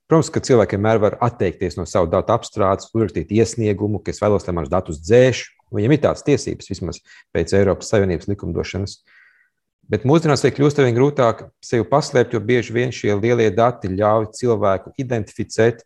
Protams, 0.08 0.30
ka 0.32 0.40
cilvēki 0.40 0.78
vienmēr 0.78 0.98
var 1.02 1.14
atteikties 1.20 1.74
no 1.76 1.84
savu 1.84 2.08
datu 2.08 2.32
apstrādes, 2.32 2.88
uzrakstīt 2.96 3.28
iesniegumu, 3.36 4.00
ka 4.00 4.08
es 4.14 4.22
vēlos, 4.22 4.46
lai 4.48 4.54
manus 4.56 4.70
datus 4.72 5.02
dzēš, 5.04 5.42
Viņam 5.74 5.94
ir 5.94 6.02
tādas 6.02 6.24
tiesības, 6.26 6.70
vismaz 6.70 7.02
pēc 7.36 7.54
Eiropas 7.58 7.90
Savienības 7.92 8.30
likumdošanas. 8.30 8.98
Bet 9.88 10.04
mūsdienās 10.08 10.44
tiek 10.44 10.56
kļūst 10.56 10.80
arvien 10.80 10.96
grūtāk 10.96 11.46
sevi 11.64 11.86
paslēpt, 11.88 12.34
jo 12.36 12.40
bieži 12.44 12.74
vien 12.76 12.92
šie 12.92 13.14
lielie 13.16 13.48
dati 13.54 13.88
ļauj 13.92 14.30
cilvēku 14.36 14.92
identificēt 15.00 15.84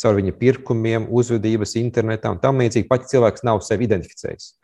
caur 0.00 0.16
viņa 0.18 0.34
pirkumiem, 0.40 1.06
uzvedības 1.12 1.76
internetā 1.80 2.32
un 2.32 2.40
tam 2.42 2.60
līdzīgi. 2.62 2.88
Pat 2.88 3.06
cilvēks 3.10 3.44
nav 3.46 3.60
sevi 3.66 3.86
identificējis. 3.88 4.54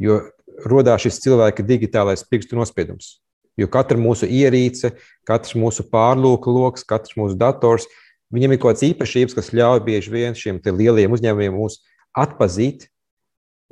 Jo 0.00 0.20
radās 0.68 1.06
šis 1.06 1.20
cilvēka 1.24 1.64
digitālais 1.66 2.24
pirkstu 2.28 2.58
nospiedums. 2.58 3.16
Jo 3.60 3.68
katra 3.72 3.98
mūsu 4.00 4.28
ierīce, 4.28 4.94
katrs 5.28 5.56
mūsu 5.58 5.84
pārlūku 5.92 6.52
lokus, 6.52 6.86
katrs 6.88 7.16
mūsu 7.20 7.36
dators, 7.40 7.84
viņam 8.32 8.54
ir 8.54 8.60
kaut 8.60 8.72
kādas 8.72 8.86
īpašības, 8.88 9.36
kas 9.36 9.52
ļauj 9.52 9.82
bieži 9.84 10.12
vien 10.12 10.36
šiem 10.38 10.60
lielajiem 10.64 11.12
uzņēmumiem 11.12 11.58
mūs 11.60 11.82
atpazīt 12.16 12.88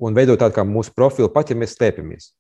un 0.01 0.17
veidot 0.17 0.41
tādu 0.41 0.57
kā 0.57 0.65
mūsu 0.67 0.95
profilu, 0.97 1.31
pat 1.33 1.53
ja 1.53 1.59
mēs 1.59 1.77
slēpjamies. 1.77 2.31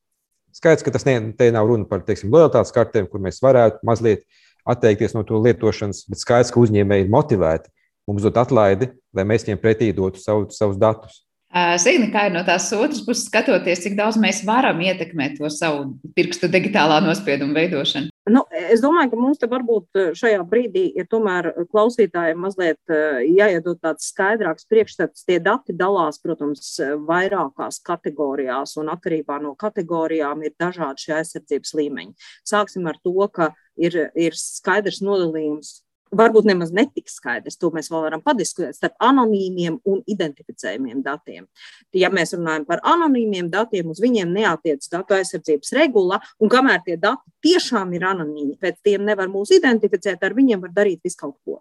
Skaidrs, 0.56 0.82
ka 0.82 0.92
tas 0.94 1.06
ne, 1.06 1.16
nav 1.54 1.68
runa 1.68 1.86
par 1.86 2.02
teiksim, 2.06 2.32
lojalitātes 2.32 2.74
kartēm, 2.74 3.06
kur 3.10 3.22
mēs 3.22 3.38
varētu 3.44 3.84
mazliet 3.86 4.24
atteikties 4.68 5.14
no 5.14 5.22
to 5.26 5.38
lietošanas, 5.44 6.04
bet 6.10 6.22
skaidrs, 6.22 6.50
ka 6.52 6.62
uzņēmēji 6.62 7.06
ir 7.06 7.12
motivēti 7.12 7.70
mums 8.10 8.24
dot 8.26 8.40
atlaidi, 8.42 8.90
lai 9.14 9.26
mēs 9.28 9.46
viņiem 9.46 9.60
pretī 9.62 9.92
dotu 9.94 10.22
savu, 10.22 10.48
savus 10.54 10.80
datus. 10.80 11.20
Zini, 11.50 12.12
kā 12.14 12.28
ir 12.28 12.34
no 12.36 12.44
tās 12.46 12.68
otras 12.76 13.00
puses 13.02 13.24
skatoties, 13.26 13.80
cik 13.82 13.96
daudz 13.98 14.14
mēs 14.22 14.44
varam 14.46 14.78
ietekmēt 14.86 15.40
to 15.40 15.48
savu 15.50 15.96
pirkstu 16.14 16.46
digitālā 16.46 17.00
nospiedumu 17.02 17.56
veidošanu. 17.58 18.12
Nu, 18.30 18.44
es 18.54 18.78
domāju, 18.84 19.10
ka 19.10 19.18
mums 19.18 19.40
te 19.42 19.48
varbūt 19.50 19.98
šajā 20.14 20.44
brīdī 20.46 20.84
ir 20.94 21.08
tomēr 21.10 21.48
klausītājiem 21.72 22.38
mazliet 22.38 22.94
jāiedod 23.26 23.80
tāds 23.82 24.12
skaidrāks 24.12 24.68
priekšstats. 24.70 25.26
Tie 25.26 25.40
dati 25.42 25.74
dalās, 25.74 26.22
protams, 26.22 26.76
vairākās 27.08 27.82
kategorijās, 27.82 28.76
un 28.78 28.94
atkarībā 28.94 29.40
no 29.42 29.56
kategorijām 29.58 30.46
ir 30.46 30.54
dažādi 30.60 31.08
šie 31.08 31.18
aizsardzības 31.18 31.74
līmeņi. 31.82 32.14
Sāksim 32.46 32.86
ar 32.86 33.02
to, 33.02 33.16
ka 33.34 33.50
ir, 33.74 33.98
ir 34.14 34.38
skaidrs 34.38 35.02
nodalījums 35.02 35.80
varbūt 36.16 36.48
nemaz 36.48 36.72
netiks 36.74 37.16
skaidrs, 37.20 37.58
to 37.60 37.70
mēs 37.74 37.90
vēl 37.92 38.04
varam 38.06 38.22
padiskutēt 38.24 38.78
starp 38.78 38.96
anonīmiem 39.06 39.78
un 39.88 40.02
identificējumiem 40.10 41.02
datiem. 41.06 41.46
Ja 41.96 42.10
mēs 42.12 42.34
runājam 42.36 42.66
par 42.68 42.82
anonīmiem 42.86 43.50
datiem, 43.52 43.90
uz 43.92 44.02
viņiem 44.02 44.32
neatiec 44.34 44.86
datu 44.92 45.18
aizsardzības 45.18 45.74
regula, 45.78 46.20
un 46.40 46.52
kamēr 46.52 46.82
tie 46.86 46.98
dati 47.00 47.30
tiešām 47.46 47.94
ir 47.96 48.06
anonīmi, 48.10 48.58
pēc 48.60 48.80
tiem 48.84 49.06
nevar 49.06 49.30
mūs 49.32 49.54
identificēt, 49.56 50.22
ar 50.22 50.36
viņiem 50.36 50.66
var 50.66 50.74
darīt 50.82 51.04
visu 51.06 51.22
kaut 51.22 51.38
ko. 51.44 51.60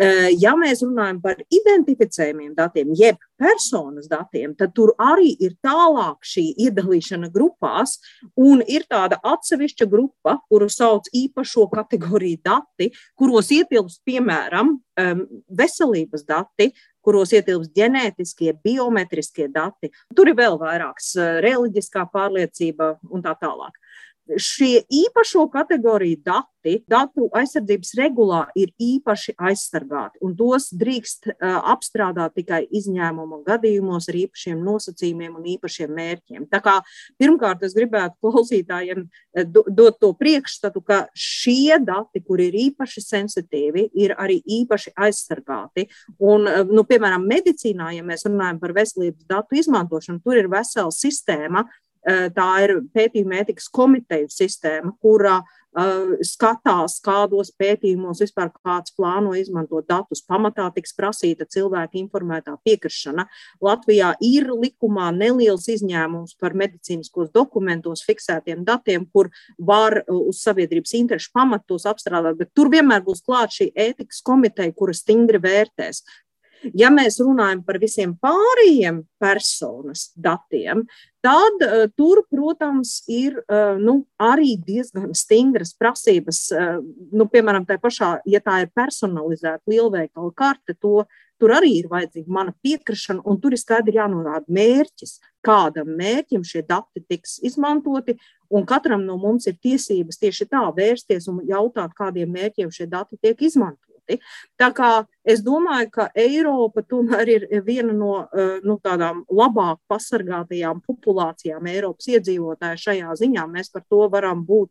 Eh, 0.00 0.30
ja 0.40 0.54
mēs 0.58 0.82
runājam 0.84 1.20
par 1.22 1.40
identificējumiem 1.52 2.54
datiem, 2.56 2.92
jeb 2.96 3.18
personas 3.40 4.08
datiem, 4.10 4.54
tad 4.58 4.74
tur 4.76 4.92
arī 5.00 5.32
ir 5.40 5.56
tālāk 5.64 6.24
šī 6.26 6.46
iedalīšana 6.66 7.30
grupās, 7.32 7.98
un 8.36 8.64
ir 8.66 8.86
tāda 8.90 9.20
atsevišķa 9.24 9.88
grupa, 9.90 10.38
kuru 10.50 10.68
sauc 10.72 11.08
īpašo 11.16 11.66
kategoriju 11.72 12.42
dati, 12.44 12.90
kuros 13.18 13.50
ietilpst 13.54 14.02
piemēram 14.08 14.78
veselības 15.56 16.24
dati, 16.28 16.70
kuros 17.04 17.32
ietilpst 17.36 17.72
ģenētiskie, 17.76 18.52
biometriskie 18.64 19.48
dati. 19.52 19.90
Tur 20.16 20.30
ir 20.30 20.36
vēl 20.38 20.58
vairāks 20.60 21.14
eh, 21.16 21.38
reliģiskā 21.44 22.06
pārliecība 22.12 22.96
un 23.10 23.24
tā 23.24 23.34
tālāk. 23.40 23.76
Šie 24.38 24.82
īpašo 24.86 25.46
kategoriju 25.50 26.20
dati, 26.24 26.76
datu 26.88 27.26
aizsardzības 27.34 27.94
regulā 27.98 28.40
ir 28.58 28.70
īpaši 28.80 29.34
aizsargāti, 29.40 30.20
un 30.24 30.36
tos 30.38 30.68
drīkst 30.76 31.30
apstrādāt 31.40 32.36
tikai 32.36 32.60
izņēmuma 32.68 33.40
gadījumos 33.46 34.10
ar 34.12 34.18
īpašiem 34.20 34.60
nosacījumiem 34.66 35.38
un 35.40 35.48
īpašiem 35.54 35.94
mērķiem. 35.96 36.46
Tā 36.52 36.60
kā 36.64 36.76
pirmkārt 37.20 37.64
es 37.66 37.74
gribētu 37.76 38.18
klausītājiem 38.24 39.06
dot 39.50 40.00
to 40.00 40.12
priekšstatu, 40.20 40.84
ka 40.84 41.02
šie 41.16 41.80
dati, 41.82 42.22
kur 42.26 42.42
ir 42.44 42.56
īpaši 42.68 43.04
sensitīvi, 43.06 43.88
ir 43.98 44.14
arī 44.20 44.40
īpaši 44.60 44.94
aizsargāti. 45.00 45.88
Un, 46.20 46.46
nu, 46.70 46.86
piemēram, 46.86 47.26
medicīnā, 47.30 47.94
ja 47.96 48.06
mēs 48.06 48.28
runājam 48.28 48.60
par 48.62 48.76
veselības 48.76 49.26
datu 49.30 49.58
izmantošanu, 49.60 50.22
tur 50.24 50.38
ir 50.38 50.50
vesela 50.52 50.92
sistēma, 50.94 51.64
tā 52.06 52.50
ir 52.64 52.76
pētījuma 52.94 53.42
ētikas 53.42 53.66
komiteju 53.76 54.30
sistēma, 54.32 54.94
kurā 55.04 55.40
uh, 55.40 55.56
skatās, 56.26 56.98
kādos 57.04 57.52
pētījumos 57.54 58.20
vispār 58.24 58.50
kāds 58.50 58.90
plāno 58.96 59.36
izmantot 59.38 59.86
datus. 59.86 60.22
Pamatā 60.26 60.66
tiks 60.74 60.92
prasīta 60.96 61.46
cilvēka 61.46 61.98
informētā 62.00 62.56
piekrišana. 62.64 63.26
Latvijā 63.62 64.14
ir 64.20 64.50
likumā 64.50 65.10
neliels 65.14 65.68
izņēmums 65.70 66.34
par 66.40 66.54
medicīniskos 66.58 67.30
dokumentos 67.30 68.02
fiksētiem 68.06 68.64
datiem, 68.64 69.06
kur 69.12 69.30
var 69.58 70.02
uz 70.08 70.42
sabiedrības 70.42 70.94
interešu 70.98 71.30
pamatos 71.32 71.86
apstrādāt, 71.86 72.36
bet 72.36 72.50
tur 72.54 72.70
vienmēr 72.70 73.04
būs 73.06 73.22
klāt 73.22 73.54
šī 73.54 73.70
ētikas 73.70 74.24
komiteja, 74.26 74.74
kura 74.74 74.92
stingri 74.96 75.38
vērtēs, 75.38 76.02
Ja 76.76 76.90
mēs 76.92 77.16
runājam 77.22 77.62
par 77.64 77.78
visiem 77.80 78.12
pārējiem 78.20 79.00
personas 79.20 80.10
datiem, 80.16 80.82
tad 81.24 81.64
uh, 81.64 81.86
tur, 81.96 82.22
protams, 82.28 82.98
ir 83.08 83.38
uh, 83.40 83.78
nu, 83.80 84.00
arī 84.20 84.54
diezgan 84.66 85.14
stingras 85.16 85.72
prasības. 85.78 86.42
Uh, 86.52 86.78
nu, 87.16 87.28
piemēram, 87.32 87.66
tā 87.68 87.78
pašā, 87.80 88.18
ja 88.28 88.42
tā 88.44 88.62
ir 88.64 88.72
personalizēta 88.76 89.64
lielveikala 89.72 90.32
karte, 90.36 90.76
to 90.80 91.04
tur 91.40 91.54
arī 91.56 91.78
ir 91.80 91.88
vajadzīga 91.88 92.32
mana 92.32 92.52
piekrišana, 92.64 93.24
un 93.24 93.40
tur 93.40 93.56
ir 93.56 93.60
skaidri 93.60 93.96
jānorāda 93.96 94.52
mērķis, 94.52 95.16
kādam 95.44 95.94
mērķim 95.96 96.44
šie 96.44 96.60
dati 96.68 97.00
tiks 97.08 97.38
izmantoti, 97.48 98.18
un 98.52 98.66
katram 98.68 99.06
no 99.08 99.16
mums 99.20 99.48
ir 99.48 99.56
tiesības 99.56 100.20
tieši 100.20 100.50
tā 100.52 100.66
vērsties 100.76 101.30
un 101.32 101.40
jautāt, 101.48 101.96
kādiem 101.96 102.32
mērķiem 102.36 102.72
šie 102.74 102.88
dati 102.90 103.16
tiek 103.22 103.40
izmantoti 103.48 103.89
dati. 104.10 104.20
Tā 104.58 104.70
kā 104.74 105.04
es 105.24 105.42
domāju, 105.42 105.90
ka 105.90 106.10
Eiropa 106.14 106.82
tomēr 106.82 107.28
ir 107.28 107.48
viena 107.64 107.92
no 107.92 108.26
eh, 108.32 108.60
nu, 108.64 108.78
tādām 108.82 109.24
labāk 109.28 109.78
pasargātajām 109.88 110.82
populācijām 110.86 111.66
Eiropas 111.66 112.08
iedzīvotāju 112.08 112.78
šajā 112.78 113.16
ziņā. 113.20 113.46
Mēs 113.48 113.70
par 113.70 113.82
to 113.88 114.08
varam 114.10 114.44
būt 114.44 114.70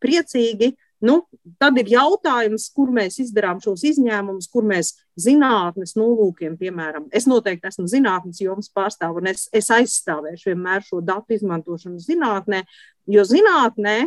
priecīgi. 0.00 0.76
Nu, 1.04 1.26
tad 1.60 1.76
ir 1.76 1.90
jautājums, 1.92 2.70
kur 2.72 2.88
mēs 2.88 3.18
izdarām 3.20 3.60
šos 3.60 3.82
izņēmumus, 3.84 4.48
kur 4.48 4.64
mēs 4.64 4.94
zinātnes 5.20 5.92
nolūkiem, 5.92 6.54
piemēram, 6.56 7.10
es 7.12 7.26
noteikti 7.28 7.68
esmu 7.68 7.84
zinātnes 7.84 8.40
jomas 8.40 8.70
pārstāvis, 8.72 9.20
un 9.20 9.28
es, 9.28 9.44
es 9.52 9.68
aizstāvēšu 9.76 10.54
vienmēr 10.54 10.86
šo 10.86 11.02
datu 11.04 11.36
izmantošanu 11.36 12.00
zinātnē, 12.00 12.62
jo 13.12 13.26
zinātnē 13.28 14.06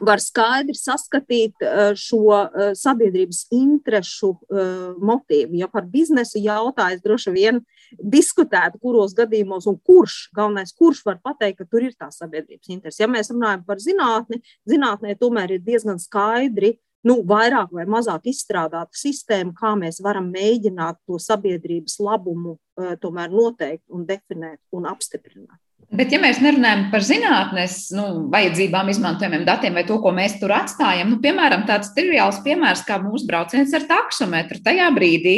var 0.00 0.20
skaidri 0.22 0.76
saskatīt 0.76 1.62
eh, 1.64 1.92
šo 1.98 2.22
eh, 2.36 2.72
sabiedrības 2.78 3.46
interešu 3.54 4.32
eh, 4.32 4.70
motīvu. 5.00 5.56
Ja 5.60 5.68
par 5.72 5.86
biznesu 5.90 6.40
jautājas, 6.42 7.02
droši 7.04 7.32
vien 7.34 7.60
diskutētu, 7.96 8.80
kuros 8.82 9.14
gadījumos 9.16 9.68
un 9.70 9.78
kurš, 9.86 10.26
galvenais, 10.36 10.74
kurš 10.76 11.04
var 11.06 11.20
pateikt, 11.24 11.60
ka 11.62 11.68
tur 11.70 11.86
ir 11.86 11.94
tā 11.98 12.10
sabiedrības 12.12 12.72
interese. 12.72 13.02
Ja 13.04 13.10
mēs 13.10 13.32
runājam 13.32 13.66
par 13.66 13.82
zinātni, 13.82 14.42
zinātnē 14.68 15.16
tomēr 15.20 15.56
ir 15.56 15.64
diezgan 15.66 16.02
skaidri. 16.02 16.76
Nu, 17.06 17.20
vairāk 17.22 17.70
vai 17.70 17.84
mazāk 17.86 18.24
izstrādāta 18.32 18.98
sistēma, 18.98 19.52
kā 19.54 19.76
mēs 19.78 20.00
varam 20.02 20.26
mēģināt 20.32 20.98
to 21.06 21.20
sabiedrības 21.22 22.00
labumu 22.02 22.56
tomēr 22.98 23.30
noteikt, 23.30 23.84
un 23.94 24.02
definēt 24.08 24.58
un 24.74 24.88
apstiprināt. 24.90 25.60
Bet, 25.96 26.10
ja 26.10 26.18
mēs 26.18 26.40
nerunājam 26.42 26.88
par 26.90 27.04
zinātnīs 27.06 27.76
nu, 27.94 28.26
vajadzībām, 28.32 28.88
izmantojamiem 28.90 29.44
datiem 29.46 29.76
vai 29.78 29.84
to, 29.86 30.00
ko 30.02 30.10
mēs 30.12 30.34
tur 30.40 30.50
atstājam, 30.56 31.12
nu, 31.12 31.20
piemēram, 31.22 31.62
tāds 31.68 31.92
triviāls 31.94 32.40
piemērs 32.42 32.82
kā 32.88 32.98
mūsu 33.00 33.28
brauciens 33.28 33.70
ar 33.76 33.86
taksometru. 33.86 34.58
Tajā 34.66 34.90
brīdī, 34.96 35.36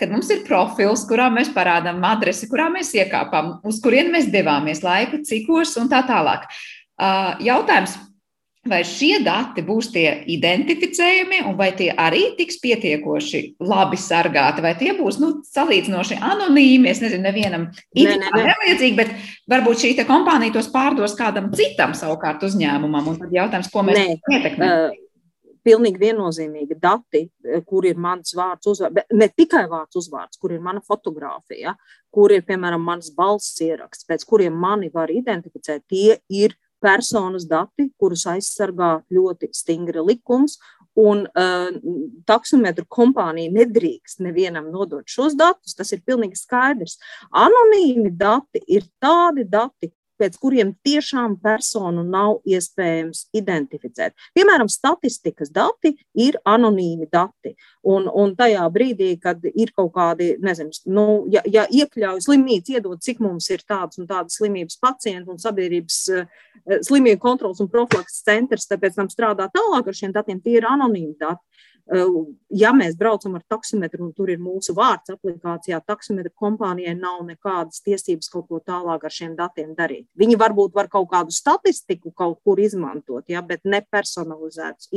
kad 0.00 0.10
mums 0.10 0.32
ir 0.32 0.40
profils, 0.48 1.04
kurā 1.08 1.28
mēs 1.34 1.52
parādām 1.52 2.00
adresi, 2.08 2.48
kurā 2.48 2.70
mēs 2.72 2.94
iekāpām, 2.96 3.58
uz 3.68 3.82
kurien 3.84 4.08
mēs 4.14 4.32
devāmies, 4.32 4.80
laiku, 4.86 5.20
cikos 5.28 5.76
un 5.82 5.92
tā 5.92 6.00
tālāk. 6.08 6.48
Jautājums, 7.44 8.00
Vai 8.68 8.82
šie 8.84 9.22
dati 9.24 9.62
būs 9.64 9.86
tie 9.94 10.10
identificējami, 10.28 11.38
un 11.48 11.54
vai 11.56 11.70
tie 11.72 11.88
arī 11.96 12.34
tiks 12.36 12.58
pietiekoši 12.60 13.40
labi 13.64 13.96
sargāti, 13.96 14.60
vai 14.60 14.74
tie 14.76 14.92
būs 14.98 15.16
nu, 15.22 15.30
salīdzinoši 15.48 16.18
anonīmi? 16.20 16.90
Es 16.92 17.00
nezinu, 17.00 17.24
nevienam 17.24 17.70
nevajadzīgi, 17.96 18.96
bet 18.98 19.14
varbūt 19.48 19.80
šī 19.80 19.94
kompānija 20.04 20.58
tos 20.58 20.68
pārdos 20.74 21.16
kādam 21.16 21.48
citam 21.56 21.96
savukārt 21.96 22.44
uzņēmumam. 22.50 23.08
Un 23.14 23.22
tad 23.22 23.32
jautājums, 23.32 23.72
ko 23.72 23.86
mēs 23.88 24.20
ietekmējam? 24.28 24.92
Uh, 24.92 25.08
pilnīgi 25.64 26.00
viennozīmīgi 26.00 26.76
dati, 26.80 27.26
kur 27.68 27.88
ir 27.88 27.98
mans 28.00 28.34
vārds, 28.36 28.68
uzvārds, 28.70 29.08
ne 29.16 29.28
tikai 29.28 29.66
vārds, 29.70 29.96
uzvārds, 30.00 30.40
kur 30.40 30.54
ir 30.54 30.62
mana 30.64 30.82
fotografija, 30.84 31.74
kur 32.12 32.32
ir, 32.34 32.44
piemēram, 32.46 32.82
mans 32.84 33.12
balss 33.16 33.60
ieraksts, 33.64 34.08
pēc 34.08 34.26
kuriem 34.28 34.56
mani 34.56 34.90
var 34.92 35.12
identificēt, 35.12 35.84
tie 35.88 36.20
ir 36.28 36.56
personas 36.82 37.46
dati, 37.48 37.90
kurus 38.00 38.26
aizsargā 38.30 38.98
ļoti 39.12 39.50
stingri 39.56 40.02
likums. 40.04 40.58
Un 40.98 41.22
uh, 41.38 41.68
taksometru 42.26 42.82
kompānija 42.90 43.52
nedrīkst 43.54 44.24
nevienam 44.26 44.72
nodot 44.74 45.06
šos 45.08 45.36
datus. 45.38 45.76
Tas 45.78 45.92
ir 45.94 46.02
pilnīgi 46.04 46.40
skaidrs. 46.40 46.98
Anonīmi 47.30 48.10
dati 48.18 48.64
ir 48.66 48.88
tādi 49.00 49.46
dati, 49.48 49.92
pēc 50.20 50.36
kuriem 50.40 50.74
tiešām 50.86 51.38
personu 51.42 52.04
nav 52.06 52.40
iespējams 52.48 53.26
identificēt. 53.36 54.14
Piemēram, 54.36 54.68
statistikas 54.70 55.52
dati 55.54 55.94
ir 56.14 56.38
anonīmi 56.48 57.08
dati. 57.12 57.54
Un, 57.88 58.08
un 58.12 58.34
tajā 58.36 58.66
brīdī, 58.72 59.14
kad 59.22 59.44
ir 59.50 59.72
kaut 59.76 59.94
kādi, 59.96 60.34
nezinu, 60.44 60.74
nu, 60.92 61.06
ja, 61.32 61.42
ja 61.48 61.64
iekļauj 61.66 62.20
slimnīca, 62.26 62.76
iedod, 62.76 63.00
cik 63.04 63.22
mums 63.24 63.48
ir 63.54 63.64
tādas 63.64 64.00
un 64.00 64.08
tādas 64.10 64.36
slimības 64.40 64.76
pacientu 64.82 65.32
un 65.34 65.40
sabiedrības 65.40 66.00
uh, 66.12 66.40
slimību 66.84 67.20
kontrols 67.22 67.62
un 67.64 67.70
profilakses 67.72 68.24
centrs, 68.26 68.68
tāpēc 68.70 68.98
tam 68.98 69.08
strādā 69.12 69.48
tālāk 69.54 69.88
ar 69.88 69.96
šiem 69.96 70.14
datiem, 70.16 70.42
tie 70.44 70.58
ir 70.60 70.68
anonīmi 70.68 71.16
dati. 71.20 71.40
Ja 71.90 72.70
mēs 72.76 72.94
braucam 72.98 73.34
ar 73.34 73.42
taksimetru 73.50 74.04
un 74.06 74.12
tur 74.14 74.30
ir 74.30 74.38
mūsu 74.38 74.76
vārds 74.76 75.10
aplikācijā, 75.10 75.80
taksimetra 75.82 76.30
kompānijai 76.38 76.94
nav 76.94 77.24
nekādas 77.26 77.82
tiesības 77.82 78.30
kaut 78.30 78.46
ko 78.46 78.60
tālāk 78.62 79.08
ar 79.08 79.14
šiem 79.14 79.34
datiem 79.38 79.74
darīt. 79.78 80.06
Viņi 80.18 80.38
varbūt 80.38 80.76
var 80.76 80.90
kaut 80.92 81.10
kādu 81.10 81.34
statistiku 81.34 82.14
kaut 82.14 82.38
kur 82.46 82.62
izmantot, 82.62 83.26
ja, 83.32 83.42
bet 83.42 83.66
ne 83.66 83.82
personalizētus, 83.90 84.90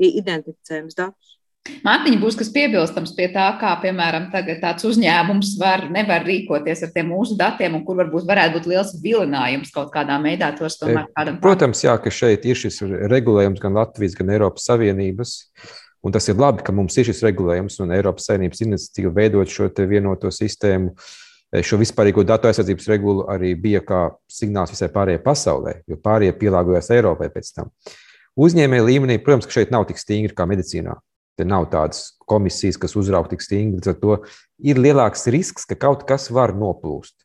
identificējumus 0.00 0.96
datus. 0.96 1.34
Mārtiņa, 1.84 2.18
būs 2.20 2.36
kas 2.36 2.50
piebilstams 2.52 3.14
pie 3.16 3.30
tā, 3.32 3.44
kā, 3.60 3.70
piemēram, 3.80 4.26
tāds 4.60 4.84
uzņēmums 4.84 5.54
var, 5.60 5.86
nevar 5.92 6.24
rīkoties 6.24 6.84
ar 6.84 6.90
tiem 6.92 7.08
mūsu 7.12 7.38
datiem, 7.40 7.78
un 7.78 7.84
kur 7.86 7.96
varbūt 8.02 8.26
varētu 8.28 8.58
būt 8.58 8.68
liels 8.68 8.92
vilinājums 9.00 9.72
kaut 9.72 9.88
kādā 9.94 10.18
veidā 10.24 10.50
tos 10.58 10.76
tomēr 10.80 11.08
kādam. 11.16 11.38
Protams, 11.44 11.80
jā, 11.86 11.96
ka 12.00 12.12
šeit 12.12 12.44
ir 12.44 12.60
šis 12.60 12.82
regulējums 13.12 13.64
gan 13.64 13.80
Latvijas, 13.80 14.16
gan 14.18 14.34
Eiropas 14.36 14.68
Savienības. 14.68 15.38
Un 16.04 16.12
tas 16.12 16.26
ir 16.28 16.36
labi, 16.36 16.60
ka 16.64 16.72
mums 16.76 16.96
ir 17.00 17.06
šis 17.08 17.22
regulējums 17.24 17.78
un 17.80 17.94
Eiropas 17.96 18.26
Savienības 18.28 18.60
iniciatīva 18.66 19.12
veidot 19.16 19.48
šo 19.48 19.70
vienoto 19.88 20.28
sistēmu. 20.32 20.92
E, 21.54 21.62
šo 21.64 21.78
vispārīgo 21.80 22.24
datu 22.28 22.50
aizsardzības 22.50 22.88
regulu 22.92 23.24
arī 23.32 23.54
bija 23.56 23.80
kā 23.86 24.00
signāls 24.28 24.74
visai 24.74 24.90
pārējai 24.92 25.22
pasaulē, 25.24 25.78
jo 25.88 25.96
pārējie 26.04 26.34
pielāgojās 26.40 26.90
Eiropai 26.92 27.30
pēc 27.32 27.52
tam. 27.56 27.72
Uzņēmēju 28.36 28.88
līmenī, 28.88 29.18
protams, 29.22 29.48
ka 29.48 29.60
šeit 29.60 29.72
nav 29.72 29.86
tik 29.88 30.00
stingri 30.02 30.34
kā 30.36 30.46
medicīnā. 30.50 30.98
Te 31.38 31.46
nav 31.46 31.68
tādas 31.70 32.12
komisijas, 32.30 32.76
kas 32.78 32.94
uzrauga 32.98 33.32
tik 33.32 33.42
stingri. 33.42 33.78
Līdz 33.78 33.90
ar 33.90 33.96
to 34.02 34.18
ir 34.62 34.78
lielāks 34.78 35.24
risks, 35.32 35.64
ka 35.70 35.78
kaut 35.78 36.04
kas 36.08 36.28
var 36.34 36.52
noplūst. 36.58 37.16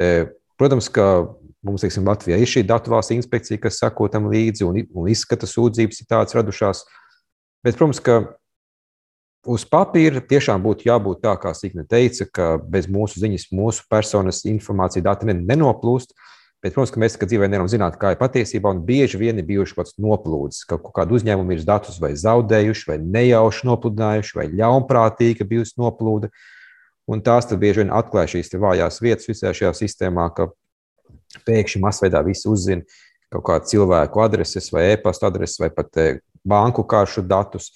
E, 0.00 0.30
protams, 0.58 0.88
ka 0.94 1.28
mums, 1.66 1.82
teiksim, 1.84 2.06
Latvijā 2.08 2.38
ir 2.38 2.50
šī 2.50 2.64
datu 2.66 2.94
valsts 2.94 3.14
inspekcija, 3.14 3.60
kas 3.62 3.82
sako 3.82 4.08
tam 4.12 4.30
līdzi 4.32 4.66
un, 4.66 4.80
un 4.94 5.10
izskata 5.10 5.48
sūdzības, 5.50 6.00
ja 6.02 6.10
tādas 6.14 6.38
radušās. 6.38 6.84
Bet, 7.68 7.76
protams, 7.76 7.98
ka 8.00 8.22
uz 9.44 9.64
papīra 9.68 10.22
tiešām 10.24 10.62
būtu 10.64 10.86
jābūt 10.88 11.18
tā, 11.20 11.34
kā 11.36 11.50
Signe 11.52 11.82
teica, 11.84 12.24
ka 12.32 12.46
bez 12.64 12.86
mūsu 12.88 13.20
ziņas, 13.20 13.50
mūsu 13.52 13.82
personas 13.92 14.46
informācija 14.48 15.04
dati 15.04 15.28
nenoplūst. 15.28 16.14
Bet, 16.64 16.72
protams, 16.72 16.94
ka 16.94 17.02
mēs 17.02 17.18
kā 17.20 17.26
dzīvē 17.28 17.44
nevaram 17.44 17.68
zināt, 17.68 17.98
kā 18.00 18.14
ir 18.14 18.20
patiesībā, 18.22 18.72
bieži 18.88 19.20
vien 19.20 19.36
ir 19.36 19.44
bijuši 19.46 19.76
kaut 19.76 19.84
kāds 19.84 19.98
noplūds, 20.00 20.62
ka 20.64 20.78
kaut 20.80 20.94
kāda 20.96 21.12
uzņēmuma 21.18 21.54
ir 21.58 21.66
datus 21.68 22.00
vai 22.00 22.14
zaudējuši, 22.16 22.86
vai 22.88 22.96
nejauši 23.04 23.68
nopludinājuši, 23.68 24.38
vai 24.40 24.46
ļaunprātīgi 24.62 25.46
bijusi 25.52 25.76
noplūde. 25.78 26.32
Un 27.08 27.20
tās 27.24 27.52
bieži 27.52 27.84
vien 27.84 27.92
atklāja 27.92 28.32
šīs 28.38 28.56
vājās 28.56 29.02
vietas 29.04 29.28
visā 29.28 29.52
šajā 29.52 29.74
sistēmā, 29.76 30.24
ka 30.32 30.48
pēkšņi 31.44 31.84
masveidā 31.84 32.24
visi 32.24 32.48
uzzina 32.48 32.88
kaut 33.28 33.44
kādu 33.44 33.68
cilvēku 33.74 34.24
adreses 34.24 34.72
vai 34.72 34.86
e-pasta 34.94 35.28
adreses 35.28 35.60
vai 35.60 35.68
pat 35.68 36.00
eh, 36.00 36.18
banku 36.48 36.84
karšu 36.88 37.24
datus, 37.28 37.70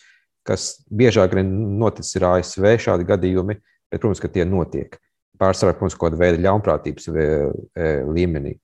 kas 0.46 0.82
biežāk 0.90 1.36
noticis 1.46 2.18
ir 2.18 2.26
ASV 2.26 2.74
šādi 2.82 3.06
gadījumi, 3.08 3.58
bet, 3.92 4.00
protams, 4.00 4.22
ka 4.22 4.30
tie 4.32 4.46
notiek. 4.48 4.98
Pārsvarā, 5.40 5.76
protams, 5.76 5.96
kaut 5.98 6.10
kāda 6.10 6.20
veida 6.20 6.42
ļaunprātības 6.42 7.08
e, 7.12 7.28
līmenī. 8.08 8.56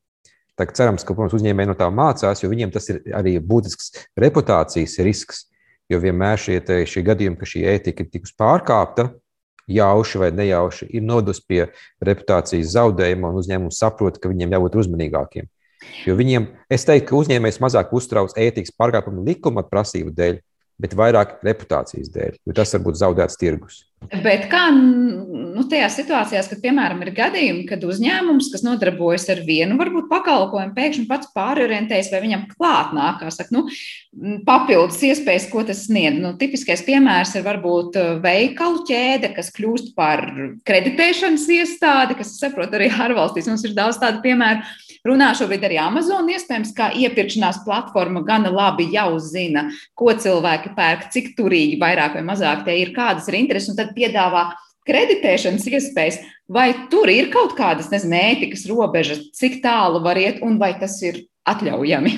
Tā 0.59 0.67
kā 0.67 0.75
cerams, 0.75 1.05
ka 1.07 1.15
protams, 1.15 1.37
uzņēmēji 1.39 1.71
no 1.71 1.77
tā 1.79 1.87
mācās, 1.95 2.43
jo 2.43 2.51
viņiem 2.51 2.73
tas 2.75 2.89
ir 2.91 3.01
arī 3.15 3.37
būtisks 3.39 3.93
reputācijas 4.19 4.99
risks. 5.07 5.45
Jo 5.89 6.03
vienmēr 6.03 6.37
šie, 6.37 6.59
te, 6.61 6.83
šie 6.85 7.01
gadījumi, 7.07 7.39
ka 7.41 7.47
šī 7.49 7.63
ētika 7.71 8.05
ir 8.05 8.11
tikus 8.13 8.35
pārkāpta, 8.37 9.07
jauši 9.73 10.21
vai 10.21 10.29
nejauši, 10.37 10.89
ir 10.93 11.05
nodus 11.05 11.41
pie 11.41 11.63
reputācijas 12.05 12.75
zaudējuma, 12.75 13.31
un 13.31 13.41
uzņēmums 13.41 13.79
saprot, 13.81 14.19
ka 14.21 14.29
viņiem 14.29 14.53
jābūt 14.57 14.77
uzmanīgākiem. 14.83 15.49
Jo 16.07 16.17
viņiem, 16.19 16.49
es 16.73 16.87
teiktu, 16.89 17.11
ka 17.11 17.19
uzņēmējs 17.23 17.61
mazāk 17.63 17.93
uztrauc 17.95 18.35
ētikas 18.39 18.75
pārkāpumu 18.79 19.25
likuma 19.27 19.65
prasību 19.67 20.15
dēļ, 20.17 20.41
bet 20.79 20.95
vairāk 20.99 21.39
reputācijas 21.47 22.11
dēļ, 22.15 22.41
jo 22.47 22.55
tas 22.55 22.75
var 22.75 22.83
būt 22.87 22.99
zaudēts 23.01 23.39
tirgus. 23.39 23.83
Bet 24.23 24.45
kā 24.47 24.69
nu, 24.71 25.65
tajās 25.67 25.97
situācijās, 25.99 26.47
kad, 26.47 26.61
piemēram, 26.63 27.01
ir 27.03 27.11
gadījumi, 27.17 27.65
kad 27.67 27.83
uzņēmums, 27.83 28.47
kas 28.53 28.63
nodarbojas 28.63 29.27
ar 29.35 29.41
vienu, 29.43 29.75
varbūt 29.81 30.07
pakalpojumu, 30.13 30.71
pēkšņi 30.77 31.07
pats 31.11 31.33
pārorientējas 31.35 32.13
vai 32.13 32.21
viņam 32.23 32.45
klāt 32.53 32.95
nāk, 32.95 33.19
kā 33.25 33.33
saka, 33.35 33.57
nu, 33.57 33.65
papildus 34.47 35.03
iespējas, 35.11 35.49
ko 35.51 35.65
tas 35.67 35.83
sniedz. 35.89 36.23
Nu, 36.23 36.37
tipiskais 36.39 36.85
piemērs 36.87 37.35
ir 37.35 37.47
varbūt 37.49 37.99
uh, 37.99 38.13
veikalu 38.23 38.85
ķēde, 38.87 39.33
kas 39.35 39.51
kļūst 39.59 39.97
par 39.99 40.23
kreditēšanas 40.69 41.49
iestādi, 41.59 42.21
kas, 42.23 42.37
saprot, 42.39 42.79
arī 42.79 42.93
ārvalstīs 42.95 43.51
mums 43.51 43.67
ir 43.67 43.75
daudz 43.77 43.99
tādu 43.99 44.23
piemēru 44.25 44.63
runā 45.07 45.33
šobrīd 45.39 45.67
arī 45.69 45.79
Amazon. 45.83 46.31
Iespējams, 46.33 46.73
ka 46.77 46.91
iepirkšanās 46.97 47.63
platforma 47.67 48.25
gana 48.27 48.51
labi 48.55 48.89
jau 48.95 49.19
zina, 49.23 49.69
ko 49.99 50.15
cilvēki 50.15 50.75
pērk, 50.79 51.11
cik 51.15 51.35
turīgi 51.39 51.79
vairāk 51.83 52.19
vai 52.19 52.25
mazāk 52.27 52.65
tie 52.67 52.81
ir, 52.83 52.95
kādas 52.97 53.29
ir 53.31 53.39
intereses, 53.43 53.71
un 53.73 53.79
tad 53.79 53.95
piedāvā 53.97 54.49
kreditēšanas 54.89 55.67
iespējas. 55.69 56.21
Vai 56.49 56.71
tur 56.89 57.11
ir 57.13 57.29
kaut 57.33 57.53
kādas, 57.59 57.91
nezinu, 57.93 58.17
ētikas 58.17 58.65
robežas, 58.71 59.27
cik 59.37 59.61
tālu 59.65 60.01
var 60.05 60.17
iet 60.17 60.41
un 60.45 60.57
vai 60.61 60.73
tas 60.81 60.97
ir 61.05 61.27
atļaujami? 61.49 62.15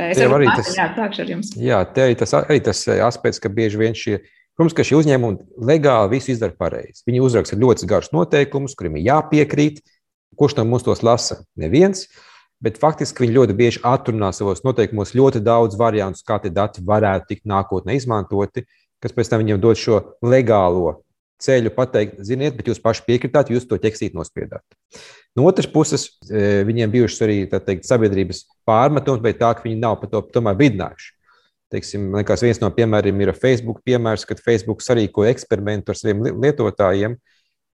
Es 0.00 0.20
arī 0.22 0.46
tas, 0.48 0.70
jā, 0.76 0.86
ar 0.96 1.32
jums. 1.32 1.50
Jā, 1.58 1.80
te 1.92 2.04
arī 2.06 2.16
tas, 2.16 2.32
arī 2.38 2.60
tas 2.64 2.84
aspekts, 3.04 3.40
ka 3.42 3.50
bieži 3.52 3.80
vien 3.80 3.96
šie, 3.98 4.20
protams, 4.56 4.76
ka 4.76 4.86
šie 4.86 4.96
uzņēmumi 5.00 5.64
legāli 5.66 6.14
visu 6.14 6.32
izdara 6.32 6.54
pareizi. 6.56 7.02
Viņi 7.08 7.24
uzraksta 7.26 7.58
ļoti 7.58 7.88
garus 7.90 8.12
noteikumus, 8.14 8.76
kuriem 8.78 9.00
ir 9.00 9.08
jāpiekrīt, 9.10 9.82
Kurš 10.40 10.56
no 10.56 10.64
mums 10.64 10.86
tos 10.86 11.04
lasa? 11.04 11.42
Neviens. 11.60 12.06
Bet 12.60 12.76
faktiski 12.80 13.24
viņi 13.24 13.36
ļoti 13.36 13.56
bieži 13.56 13.80
atrunā 13.88 14.32
savos 14.36 14.60
noteikumos 14.66 15.14
ļoti 15.16 15.40
daudz 15.44 15.78
variantus, 15.80 16.24
kā 16.24 16.36
tie 16.42 16.50
dati 16.52 16.82
varētu 16.84 17.30
tikt 17.30 17.46
nākotnē 17.48 17.96
izmantoti, 17.96 18.66
kas 19.00 19.14
pēc 19.16 19.30
tam 19.32 19.40
viņiem 19.40 19.62
dod 19.62 19.80
šo 19.80 20.00
legālo 20.20 20.98
ceļu, 21.40 21.72
pateikt, 21.72 22.18
ziniet, 22.26 22.56
bet 22.56 22.68
jūs 22.68 22.80
paši 22.82 23.06
piekritāt, 23.06 23.52
jūs 23.52 23.64
to 23.68 23.78
ķeksīt 23.80 24.16
nospiedāt. 24.16 24.64
No 25.36 25.46
otras 25.48 25.68
puses, 25.70 26.06
e, 26.28 26.60
viņiem 26.68 26.92
bijušas 26.92 27.24
arī 27.24 27.38
teikt, 27.52 27.86
sabiedrības 27.88 28.42
pārmetumi, 28.68 29.24
bet 29.24 29.40
tā, 29.40 29.54
ka 29.56 29.64
viņi 29.64 29.80
nav 29.80 29.96
par 30.02 30.12
to 30.12 30.22
tomēr 30.34 30.58
vidinājuši. 30.60 31.14
Teiksim, 31.70 32.08
liekas, 32.18 32.42
viens 32.42 32.60
no 32.60 32.68
piemēriem 32.74 33.20
ir 33.22 33.32
Facebook 33.38 33.80
piemērs, 33.86 34.26
kad 34.26 34.42
Facebook 34.42 34.82
sarīkoja 34.82 35.30
eksperimentu 35.32 35.94
ar 35.94 36.00
saviem 36.00 36.24
lietotājiem, 36.42 37.14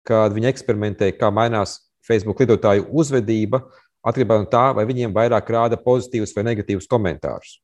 kad 0.06 0.34
viņi 0.36 0.50
eksperimentēja, 0.52 1.16
kā 1.16 1.32
mainās 1.34 1.78
Facebook 2.06 2.40
lietotāju 2.42 2.86
uzvedība 2.94 3.62
atkarībā 4.06 4.40
no 4.40 4.48
tā, 4.50 4.70
vai 4.76 4.86
viņiem 4.88 5.14
vairāk 5.14 5.50
rāda 5.50 5.78
pozitīvus 5.82 6.34
vai 6.36 6.46
negatīvus 6.52 6.88
komentārus. 6.90 7.58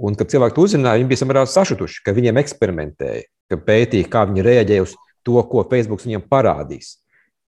Un, 0.00 0.16
kad 0.18 0.30
cilvēki 0.32 0.56
to 0.56 0.66
uzzināja, 0.66 0.98
viņi 0.98 1.10
bija 1.12 1.20
samērā 1.20 1.44
sašutuši, 1.46 2.02
ka 2.06 2.14
viņiem 2.16 2.40
eksperimentēja, 2.40 3.26
ka 3.52 3.58
pētīja, 3.62 4.10
kā 4.10 4.24
viņi 4.30 4.46
reaģē 4.46 4.80
uz 4.82 4.96
to, 5.26 5.36
ko 5.50 5.62
Facebook 5.70 6.02
viņiem 6.02 6.24
parādīs. 6.30 6.96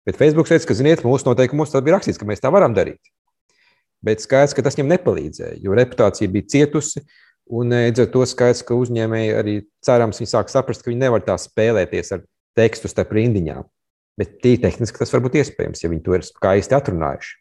Bet 0.05 0.19
Facebook 0.21 0.51
teica, 0.51 0.67
ka, 0.69 0.77
ziniet, 0.77 1.05
mūsu 1.07 1.31
noteikumos 1.31 1.73
tas 1.73 1.85
bija 1.85 1.97
rakstīts, 1.97 2.21
ka 2.21 2.29
mēs 2.29 2.43
tā 2.45 2.53
varam 2.53 2.75
darīt. 2.77 3.01
Bet 4.05 4.21
skaidrs, 4.21 4.53
ka 4.53 4.65
tas 4.67 4.77
viņam 4.77 4.93
nepalīdzēja, 4.93 5.63
jo 5.65 5.77
reputācija 5.77 6.29
bija 6.33 6.51
cietusi. 6.53 7.01
Un 7.45 7.73
līdz 7.73 8.05
ar 8.05 8.11
to 8.13 8.25
skaidrs, 8.29 8.63
ka 8.65 8.77
uzņēmēji 8.77 9.33
arī 9.37 9.55
cerams, 9.85 10.21
viņi 10.21 10.31
sāk 10.31 10.53
saprast, 10.53 10.85
ka 10.85 10.93
viņi 10.93 11.01
nevar 11.01 11.25
tā 11.25 11.37
spēlēties 11.41 12.13
ar 12.17 12.23
tekstu 12.57 12.89
starp 12.89 13.13
rindiņām. 13.17 13.65
Bet 14.21 14.37
tī 14.45 14.55
tehniski 14.63 15.01
tas 15.01 15.11
var 15.15 15.25
būt 15.25 15.41
iespējams, 15.41 15.83
ja 15.83 15.91
viņi 15.91 16.05
to 16.05 16.15
ir 16.19 16.27
skaisti 16.27 16.77
atrunājuši. 16.77 17.41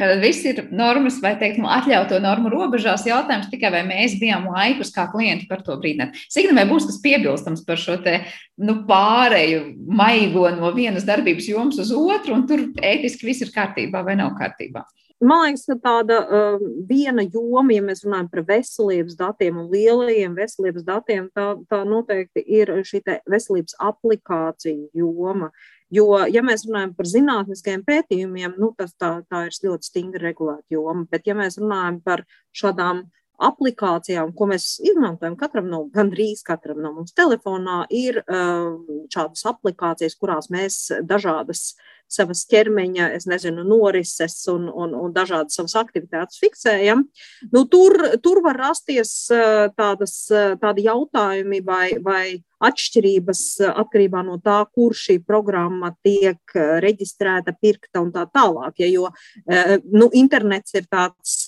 Tad 0.00 0.22
viss 0.22 0.40
ir 0.48 0.62
normas, 0.72 1.18
vai 1.20 1.34
teikt, 1.36 1.58
nu, 1.60 1.66
atļautu 1.68 2.16
normu 2.24 2.48
robežās. 2.48 3.02
Jautājums 3.04 3.50
tikai, 3.52 3.68
vai 3.74 3.82
mēs 3.84 4.14
bijām 4.16 4.46
laikus 4.48 4.88
kā 4.94 5.04
klienti 5.12 5.44
par 5.50 5.60
to 5.66 5.76
brīdināt. 5.82 6.16
Signe, 6.32 6.54
vai 6.56 6.64
būs 6.70 6.86
kas 6.88 6.96
piebilstams 7.04 7.60
par 7.66 7.80
šo 7.80 7.98
te, 8.00 8.22
nu, 8.56 8.78
pārēju 8.88 9.66
maigo 9.92 10.46
no 10.54 10.70
vienas 10.72 11.04
darbības 11.04 11.50
jomas 11.50 11.82
uz 11.82 11.92
otru, 11.92 12.38
un 12.38 12.46
tur 12.48 12.64
ētiski 12.80 13.28
viss 13.28 13.44
ir 13.44 13.52
kārtībā 13.52 14.00
vai 14.06 14.16
nav 14.16 14.32
kārtībā? 14.38 14.86
Man 15.22 15.44
liekas, 15.44 15.66
ka 15.68 15.76
tāda 15.84 16.22
uh, 16.24 16.64
viena 16.88 17.26
joma, 17.28 17.68
ja 17.76 17.84
mēs 17.84 18.00
runājam 18.06 18.32
par 18.32 18.46
veselības 18.48 19.20
datiem 19.20 19.60
un 19.60 19.68
lielajiem 19.70 20.32
veselības 20.40 20.88
datiem, 20.88 21.28
tā, 21.36 21.52
tā 21.68 21.84
noteikti 21.86 22.42
ir 22.48 22.72
šī 22.88 23.04
veselības 23.28 23.76
aplikācija 23.92 24.88
joma. 24.96 25.52
Uh, 25.52 25.68
Jo, 25.92 26.06
ja 26.32 26.40
mēs 26.44 26.64
runājam 26.64 26.94
par 26.96 27.08
zinātniskiem 27.10 27.82
pētījumiem, 27.84 28.54
nu, 28.60 28.70
tas 28.78 28.94
tā, 28.96 29.18
tā 29.28 29.46
ir 29.48 29.56
ļoti 29.66 29.90
stingri 29.90 30.22
regulēta 30.24 30.72
joma. 30.72 31.04
Bet, 31.10 31.26
ja 31.28 31.36
mēs 31.36 31.58
runājam 31.60 31.98
par 32.04 32.24
šādām 32.56 33.04
aplikācijām, 33.42 34.32
ko 34.36 34.46
mēs 34.52 34.76
izmantojam, 34.84 35.36
katram 35.40 35.68
no, 35.68 35.82
gandrīz 35.92 36.44
katram 36.46 36.80
no 36.84 36.92
mums 36.96 37.14
telefonā 37.16 37.82
ir 37.92 38.22
uh, 38.22 38.78
šādas 39.12 39.44
aplikācijas, 39.50 40.16
kurās 40.20 40.48
mēs 40.52 40.78
dažādas 41.08 41.72
savas 42.12 42.44
ķermeņa, 42.50 43.08
es 43.16 43.26
nezinu, 43.30 43.64
norises 43.66 44.36
un, 44.52 44.68
un, 44.68 44.94
un 44.98 45.14
dažādas 45.14 45.58
savas 45.58 45.76
aktivitātes 45.80 46.40
fiksējam, 46.42 47.06
nu, 47.52 47.64
tur, 47.72 47.96
tur 48.24 48.42
var 48.44 48.60
rasties 48.60 49.14
tādas, 49.78 50.16
tādi 50.62 50.86
jautājumi 50.88 51.62
vai, 51.66 51.86
vai 52.02 52.24
atšķirības 52.62 53.44
atkarībā 53.72 54.22
no 54.26 54.38
tā, 54.42 54.60
kur 54.74 54.94
šī 54.96 55.18
programma 55.26 55.92
tiek 56.04 56.56
reģistrēta, 56.84 57.56
pirkta 57.58 58.04
un 58.04 58.12
tā 58.14 58.26
tālāk. 58.30 58.84
Ja, 58.84 58.90
jo 58.92 59.08
nu, 59.90 60.10
internets 60.14 60.78
ir 60.78 60.86
tāds 60.90 61.40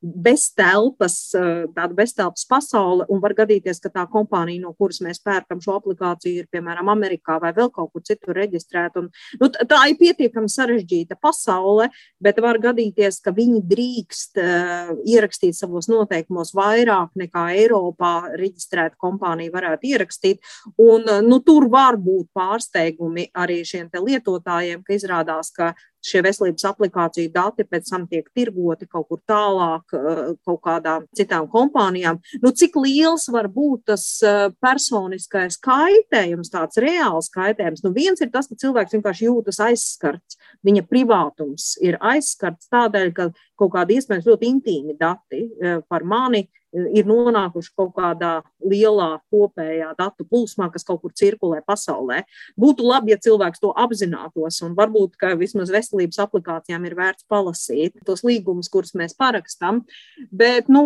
beztelpas, 0.00 1.34
eh, 1.34 1.66
tāda 1.76 1.94
beztelpas 1.94 2.46
pasaule, 2.48 3.04
un 3.08 3.20
var 3.20 3.34
gadīties, 3.36 3.80
ka 3.82 3.90
tā 3.92 4.06
kompānija, 4.08 4.62
no 4.62 4.72
kuras 4.72 5.00
mēs 5.04 5.20
pērkam 5.20 5.60
šo 5.60 5.76
aplikāciju, 5.76 6.40
ir 6.40 6.48
piemēram 6.52 6.88
Amerikā 6.88 7.40
vai 7.40 7.52
vēl 7.52 7.70
kaut 7.70 7.92
kur 7.92 8.02
citur 8.02 8.34
reģistrēta. 8.34 8.96
Un, 8.96 9.10
nu, 9.40 9.48
tā 9.48 9.80
ir 9.90 9.98
pietiekami 10.00 10.48
sarežģīta 10.48 11.18
pasaule, 11.20 11.90
bet 12.20 12.40
var 12.40 12.58
gadīties, 12.58 13.20
ka 13.20 13.32
viņi 13.36 13.60
drīkst 13.68 14.40
uh, 14.40 14.94
ierakstīt 15.04 15.54
savos 15.58 15.88
noteikumos 15.88 16.54
vairāk 16.56 17.12
nekā 17.14 17.50
Eiropā 17.60 18.32
reģistrēta 18.40 18.96
kompānija 18.96 19.52
varētu 19.52 19.92
ierakstīt. 19.92 20.40
Un, 20.78 21.04
uh, 21.04 21.20
nu, 21.20 21.40
tur 21.44 21.68
var 21.68 22.00
būt 22.00 22.30
pārsteigumi 22.32 23.28
arī 23.34 23.60
šiem 23.64 23.90
lietotājiem, 23.90 24.82
ka 24.86 24.96
izrādās, 24.96 25.52
ka 25.52 25.74
šie 26.04 26.22
veselības 26.24 26.64
aplikāciju 26.70 27.32
dati 27.34 27.66
pēc 27.68 27.90
tam 27.92 28.06
tiek 28.10 28.28
tirgoti 28.36 28.88
kaut 28.90 29.08
kur 29.10 29.20
tālāk, 29.28 29.94
eh, 29.96 30.20
kaut 30.46 30.60
kādām 30.64 31.06
citām 31.16 31.48
kompānijām. 31.50 32.20
Nu, 32.42 32.52
cik 32.52 32.76
liels 32.80 33.28
var 33.32 33.48
būt 33.52 33.86
tas 33.92 34.04
eh, 34.22 34.48
personiskais 34.62 35.58
kaitējums, 35.64 36.52
tāds 36.52 36.80
reāls 36.80 37.30
kaitējums? 37.34 37.84
Nu, 37.84 37.92
viens 37.96 38.20
ir 38.20 38.30
tas, 38.30 38.48
ka 38.48 38.58
cilvēks 38.60 38.96
vienkārši 38.96 39.28
jūtas 39.28 39.60
aizskarts, 39.70 40.40
viņa 40.66 40.86
privātums 40.88 41.74
ir 41.84 41.98
aizskarts 42.00 42.70
tādēļ, 42.72 43.12
ka 43.16 43.30
kaut 43.60 43.74
kādi 43.74 43.98
iespējams 43.98 44.28
ļoti 44.30 44.54
intīmi 44.54 44.96
dati 45.00 45.44
eh, 45.46 45.80
par 45.88 46.04
mani 46.04 46.46
ir 46.72 47.08
nonākuši 47.08 47.72
kaut 47.76 47.94
kādā 47.96 48.40
lielā 48.62 49.18
kopējā 49.32 49.92
datu 49.98 50.26
plūsmā, 50.28 50.70
kas 50.72 50.84
kaut 50.86 51.02
kur 51.02 51.14
cirkulē 51.16 51.60
pasaulē. 51.66 52.22
Būtu 52.60 52.86
labi, 52.86 53.14
ja 53.14 53.20
cilvēks 53.20 53.62
to 53.62 53.72
apzinātos, 53.76 54.60
un 54.66 54.76
varbūt, 54.78 55.16
vismaz 55.40 55.72
veselības 55.72 56.20
aplikācijām 56.24 56.84
ir 56.86 56.96
vērts 56.98 57.26
palasīt 57.30 57.98
tos 58.06 58.22
līgumus, 58.26 58.70
kurus 58.72 58.94
mēs 58.98 59.16
parakstām. 59.18 59.82
Bet 60.30 60.68
nu, 60.72 60.84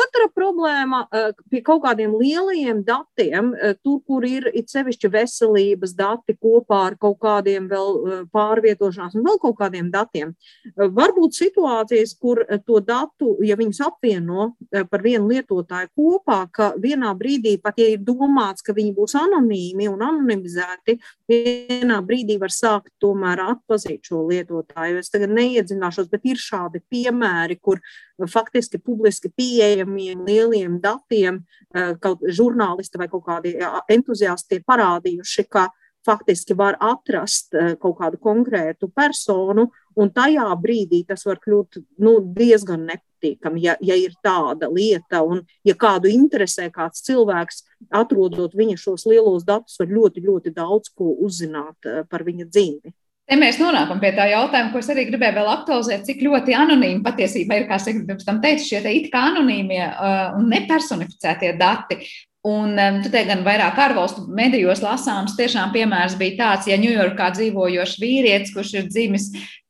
otra 0.00 0.28
problēma 0.34 1.04
eh, 1.06 1.30
pie 1.52 1.62
kaut 1.66 1.84
kādiem 1.84 2.14
lielajiem 2.18 2.82
datiem, 2.86 3.52
eh, 3.54 3.76
tur, 3.84 4.00
kur 4.06 4.26
ir 4.26 4.48
it 4.54 4.72
sevišķi 4.72 5.12
veselības 5.12 5.94
dati 5.98 6.36
kopā 6.40 6.82
ar 6.90 6.98
kaut 7.00 7.20
kādiem 7.22 7.68
vēl 7.70 7.90
eh, 8.00 8.22
pārvietošanās 8.34 9.16
un 9.18 9.26
vēl 9.28 9.40
kaut 9.42 9.58
kādiem 9.60 9.90
datiem, 9.92 10.34
var 10.76 11.14
būt 11.16 11.36
situācijas, 11.36 12.14
kur 12.20 12.42
to 12.66 12.80
datu, 12.84 13.34
ja 13.44 13.56
viņus 13.58 13.80
apvieno 13.84 14.52
par 14.90 15.02
vienu 15.04 15.19
vienu 15.20 15.28
lietotāju 15.28 15.88
kopā, 15.96 16.48
ka 16.52 16.74
vienā 16.78 17.12
brīdī, 17.16 17.60
pat 17.60 17.78
ja 17.78 17.88
ir 17.90 17.98
domāts, 17.98 18.62
ka 18.62 18.72
viņi 18.72 18.94
būs 18.94 19.14
anonīmi 19.14 19.88
un 19.88 20.00
anonimizēti, 20.02 20.98
vienā 21.28 22.00
brīdī 22.02 22.38
var 22.40 22.50
sākt 22.50 22.92
tomēr 23.00 23.40
atpazīt 23.40 24.04
šo 24.04 24.26
lietotāju. 24.28 24.98
Es 24.98 25.10
tagad 25.10 25.30
neiedzināšos, 25.30 26.08
bet 26.10 26.24
ir 26.24 26.36
šādi 26.36 26.82
piemēri, 26.90 27.58
kur 27.60 27.80
faktiski 28.28 28.78
publiski 28.78 29.30
pieejamiem 29.30 30.24
lieliem 30.26 30.80
datiem 30.80 31.44
eh, 31.74 31.94
kaut 32.00 32.20
žurnālisti 32.26 32.98
vai 32.98 33.08
kaut 33.08 33.24
kādi 33.26 33.56
entuziasti 33.88 34.58
ir 34.58 34.66
parādījuši, 34.68 35.46
ka 35.48 35.68
faktiski 36.06 36.56
var 36.56 36.78
atrast 36.80 37.54
eh, 37.54 37.76
kaut 37.80 37.98
kādu 38.00 38.20
konkrētu 38.20 38.90
personu, 38.92 39.70
un 39.96 40.10
tajā 40.14 40.48
brīdī 40.60 41.04
tas 41.08 41.26
var 41.26 41.40
kļūt 41.42 41.82
nu, 42.00 42.18
diezgan 42.36 42.86
nepatīkami 42.86 43.09
nepatīkami, 43.20 43.62
ja, 43.62 43.76
ja 43.80 43.94
ir 43.94 44.14
tāda 44.22 44.68
lieta, 44.70 45.22
un 45.22 45.42
ja 45.64 45.74
kādu 45.74 46.08
interesē 46.08 46.70
kāds 46.70 47.02
cilvēks, 47.04 47.64
atrodot 47.90 48.54
viņa 48.54 48.76
šos 48.76 49.06
lielos 49.06 49.44
datus, 49.44 49.78
var 49.78 49.88
ļoti, 49.88 50.20
ļoti 50.24 50.54
daudz 50.54 50.90
ko 50.94 51.16
uzzināt 51.20 51.76
eh, 51.86 52.04
par 52.08 52.24
viņa 52.24 52.46
dzīvi. 52.46 52.92
Te 53.30 53.36
mēs 53.38 53.60
nonākam 53.60 54.00
pie 54.00 54.10
tā 54.10 54.26
jautājuma, 54.26 54.72
ko 54.72 54.80
es 54.80 54.88
arī 54.90 55.04
gribēju 55.06 55.36
vēl 55.36 55.50
aktualizēt, 55.52 56.04
cik 56.04 56.22
ļoti 56.24 56.54
anonīmi 56.56 57.04
patiesībā 57.04 57.60
ir, 57.60 57.68
kā 57.68 57.76
es 57.78 57.86
pirms 57.86 58.26
tam 58.26 58.40
teicu, 58.42 58.64
šie 58.66 58.80
it 58.90 59.06
kā 59.12 59.28
anonīmie 59.28 59.84
uh, 59.86 60.34
un 60.34 60.48
nepersonificētie 60.50 61.52
dati. 61.60 62.00
Un 62.48 62.72
te 63.04 63.20
gan 63.28 63.42
vairāk 63.44 63.76
ārvalstu 63.84 64.22
medijos 64.32 64.80
lasāms, 64.80 65.34
tiešām 65.36 65.74
piemērs 65.74 66.14
bija 66.16 66.38
tāds, 66.38 66.70
ja 66.70 66.78
Ņujorkā 66.80 67.26
dzīvojošs 67.36 67.98
vīrietis, 68.00 68.54
kurš 68.54 68.70
ir 68.78 68.86
dzimis 68.88 69.26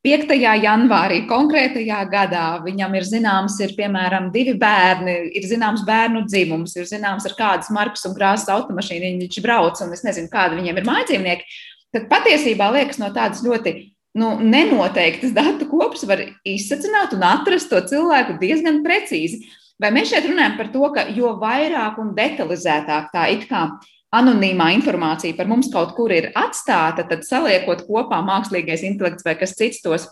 5. 0.07 0.31
janvārī, 0.39 1.19
konkrētajā 1.27 1.99
gadā, 2.09 2.45
viņam 2.63 2.95
ir 2.95 3.09
zināms, 3.09 3.59
ir 3.59 3.75
piemēram 3.75 4.31
divi 4.31 4.55
bērni, 4.61 5.17
ir 5.35 5.49
zināms 5.51 5.83
bērnu 5.85 6.23
dzimums, 6.29 6.77
ir 6.79 6.87
zināms, 6.87 7.27
ar 7.27 7.35
kādas 7.35 7.73
markas 7.75 8.07
un 8.07 8.15
krāsas 8.15 8.47
automašīnu 8.55 9.17
viņš 9.19 9.43
brauc, 9.43 9.83
un 9.83 9.91
es 9.91 10.07
nezinu, 10.07 10.31
kāda 10.31 10.55
viņiem 10.55 10.79
ir 10.79 10.87
mājdzīvnieki, 10.87 11.59
tad 11.91 12.07
patiesībā 12.09 12.71
liekas 12.71 13.03
no 13.03 13.11
tādas 13.11 13.43
ļoti 13.43 13.75
nu, 14.17 14.37
nenoteiktas 14.39 15.35
datu 15.35 15.67
kopas 15.69 16.07
var 16.07 16.23
izsacināt 16.47 17.13
un 17.15 17.27
atrast 17.27 17.69
to 17.71 17.83
cilvēku 17.91 18.39
diezgan 18.41 18.81
precīzi. 18.87 19.43
Vai 19.81 19.89
mēs 19.95 20.11
šeit 20.11 20.27
runājam 20.29 20.59
par 20.59 20.69
to, 20.73 20.83
ka 20.93 21.07
jo 21.15 21.33
vairāk 21.41 21.97
un 22.01 22.13
detalizētāk 22.17 23.09
tā 23.13 23.25
it 23.33 23.47
kā 23.49 23.65
anonīmā 24.13 24.67
informācija 24.75 25.37
par 25.37 25.49
mums 25.49 25.71
kaut 25.73 25.95
kur 25.97 26.11
ir 26.13 26.29
atstāta, 26.37 27.07
tad 27.07 27.25
saliekot 27.25 27.85
kopā 27.87 28.19
mākslīgais 28.27 28.83
intelekts 28.85 29.25
vai 29.25 29.37
kas 29.39 29.55
cits 29.57 29.81
tos 29.81 30.05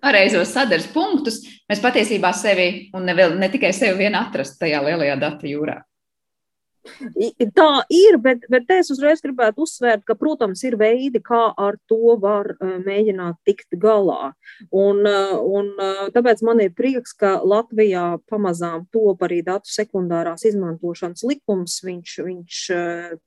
pareizos 0.00 0.52
sadaras 0.54 0.86
punktus, 0.92 1.42
mēs 1.68 1.82
patiesībā 1.82 2.32
sevi 2.36 2.68
un 2.96 3.04
ne, 3.08 3.16
vēl, 3.16 3.36
ne 3.40 3.50
tikai 3.52 3.72
sevi 3.76 4.04
vien 4.04 4.16
atrast 4.16 4.60
tajā 4.60 4.80
lielajā 4.86 5.18
datu 5.20 5.50
jūrā. 5.50 5.80
Tā 7.56 7.70
ir, 7.92 8.16
bet, 8.22 8.44
bet 8.50 8.70
es 8.76 8.90
uzreiz 8.94 9.22
gribētu 9.24 9.64
uzsvērt, 9.66 10.04
ka, 10.06 10.16
protams, 10.18 10.62
ir 10.66 10.76
veidi, 10.80 11.20
kā 11.24 11.42
ar 11.52 11.78
to 11.90 12.16
var 12.22 12.52
mēģināt 12.60 13.38
tikt 13.46 13.76
galā. 13.80 14.32
Un, 14.70 15.02
un 15.06 15.72
tāpēc 16.14 16.42
man 16.46 16.62
ir 16.64 16.74
prieks, 16.76 17.14
ka 17.16 17.36
Latvijā 17.44 18.04
pamazām 18.30 18.86
top 18.94 19.24
arī 19.26 19.42
datu 19.46 19.70
sekundārās 19.72 20.46
izmantošanas 20.48 21.24
likums. 21.26 21.78
Viņš, 21.86 22.16
viņš 22.26 22.60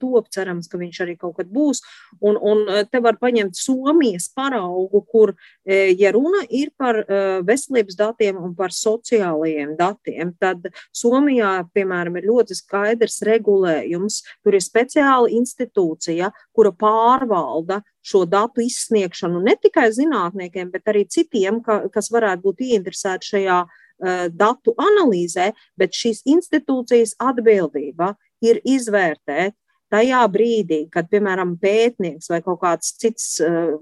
top, 0.02 0.30
cerams, 0.34 0.70
ka 0.72 0.80
viņš 0.82 1.02
arī 1.06 1.18
kaut 1.20 1.38
kad 1.40 1.52
būs. 1.52 1.84
Un, 2.20 2.40
un 2.40 2.66
te 2.90 3.04
var 3.04 3.20
paņemt 3.22 3.58
Somijas 3.60 4.30
paraugu, 4.36 5.04
kur, 5.10 5.36
ja 5.66 6.14
runa 6.16 6.46
ir 6.50 6.72
par 6.80 7.02
veselības 7.46 8.00
datiem 8.00 8.40
un 8.40 8.56
par 8.58 8.74
sociālajiem 8.76 9.76
datiem, 9.80 10.34
tad 10.40 10.70
Somijā, 10.96 11.60
piemēram, 11.76 12.18
ir 12.20 12.30
ļoti 12.30 12.58
skaidrs 12.58 13.22
regulējums 13.28 13.49
regulējums, 13.50 14.24
tur 14.44 14.56
ir 14.56 14.64
speciāla 14.64 15.30
institūcija, 15.34 16.32
kura 16.54 16.72
pārvalda 16.72 17.82
šo 18.02 18.26
datu 18.26 18.62
izsniegšanu 18.62 19.42
ne 19.44 19.56
tikai 19.56 19.90
zinātniekiem, 19.92 20.72
bet 20.72 20.88
arī 20.88 21.06
citiem, 21.08 21.62
ka, 21.62 21.90
kas 21.90 22.12
varētu 22.12 22.44
būt 22.44 22.62
ieinteresēti 22.62 23.32
šajā 23.34 23.60
uh, 23.66 24.28
datu 24.30 24.76
analīzē, 24.78 25.54
bet 25.78 25.94
šīs 25.94 26.24
institūcijas 26.26 27.16
atbildība 27.20 28.16
ir 28.42 28.62
izvērtēt 28.64 29.56
tajā 29.94 30.22
brīdī, 30.32 30.84
kad, 30.94 31.10
piemēram, 31.12 31.56
pētnieks 31.62 32.30
vai 32.32 32.42
kaut 32.46 32.62
kāds 32.64 32.94
cits 33.02 33.36
uh, 33.46 33.78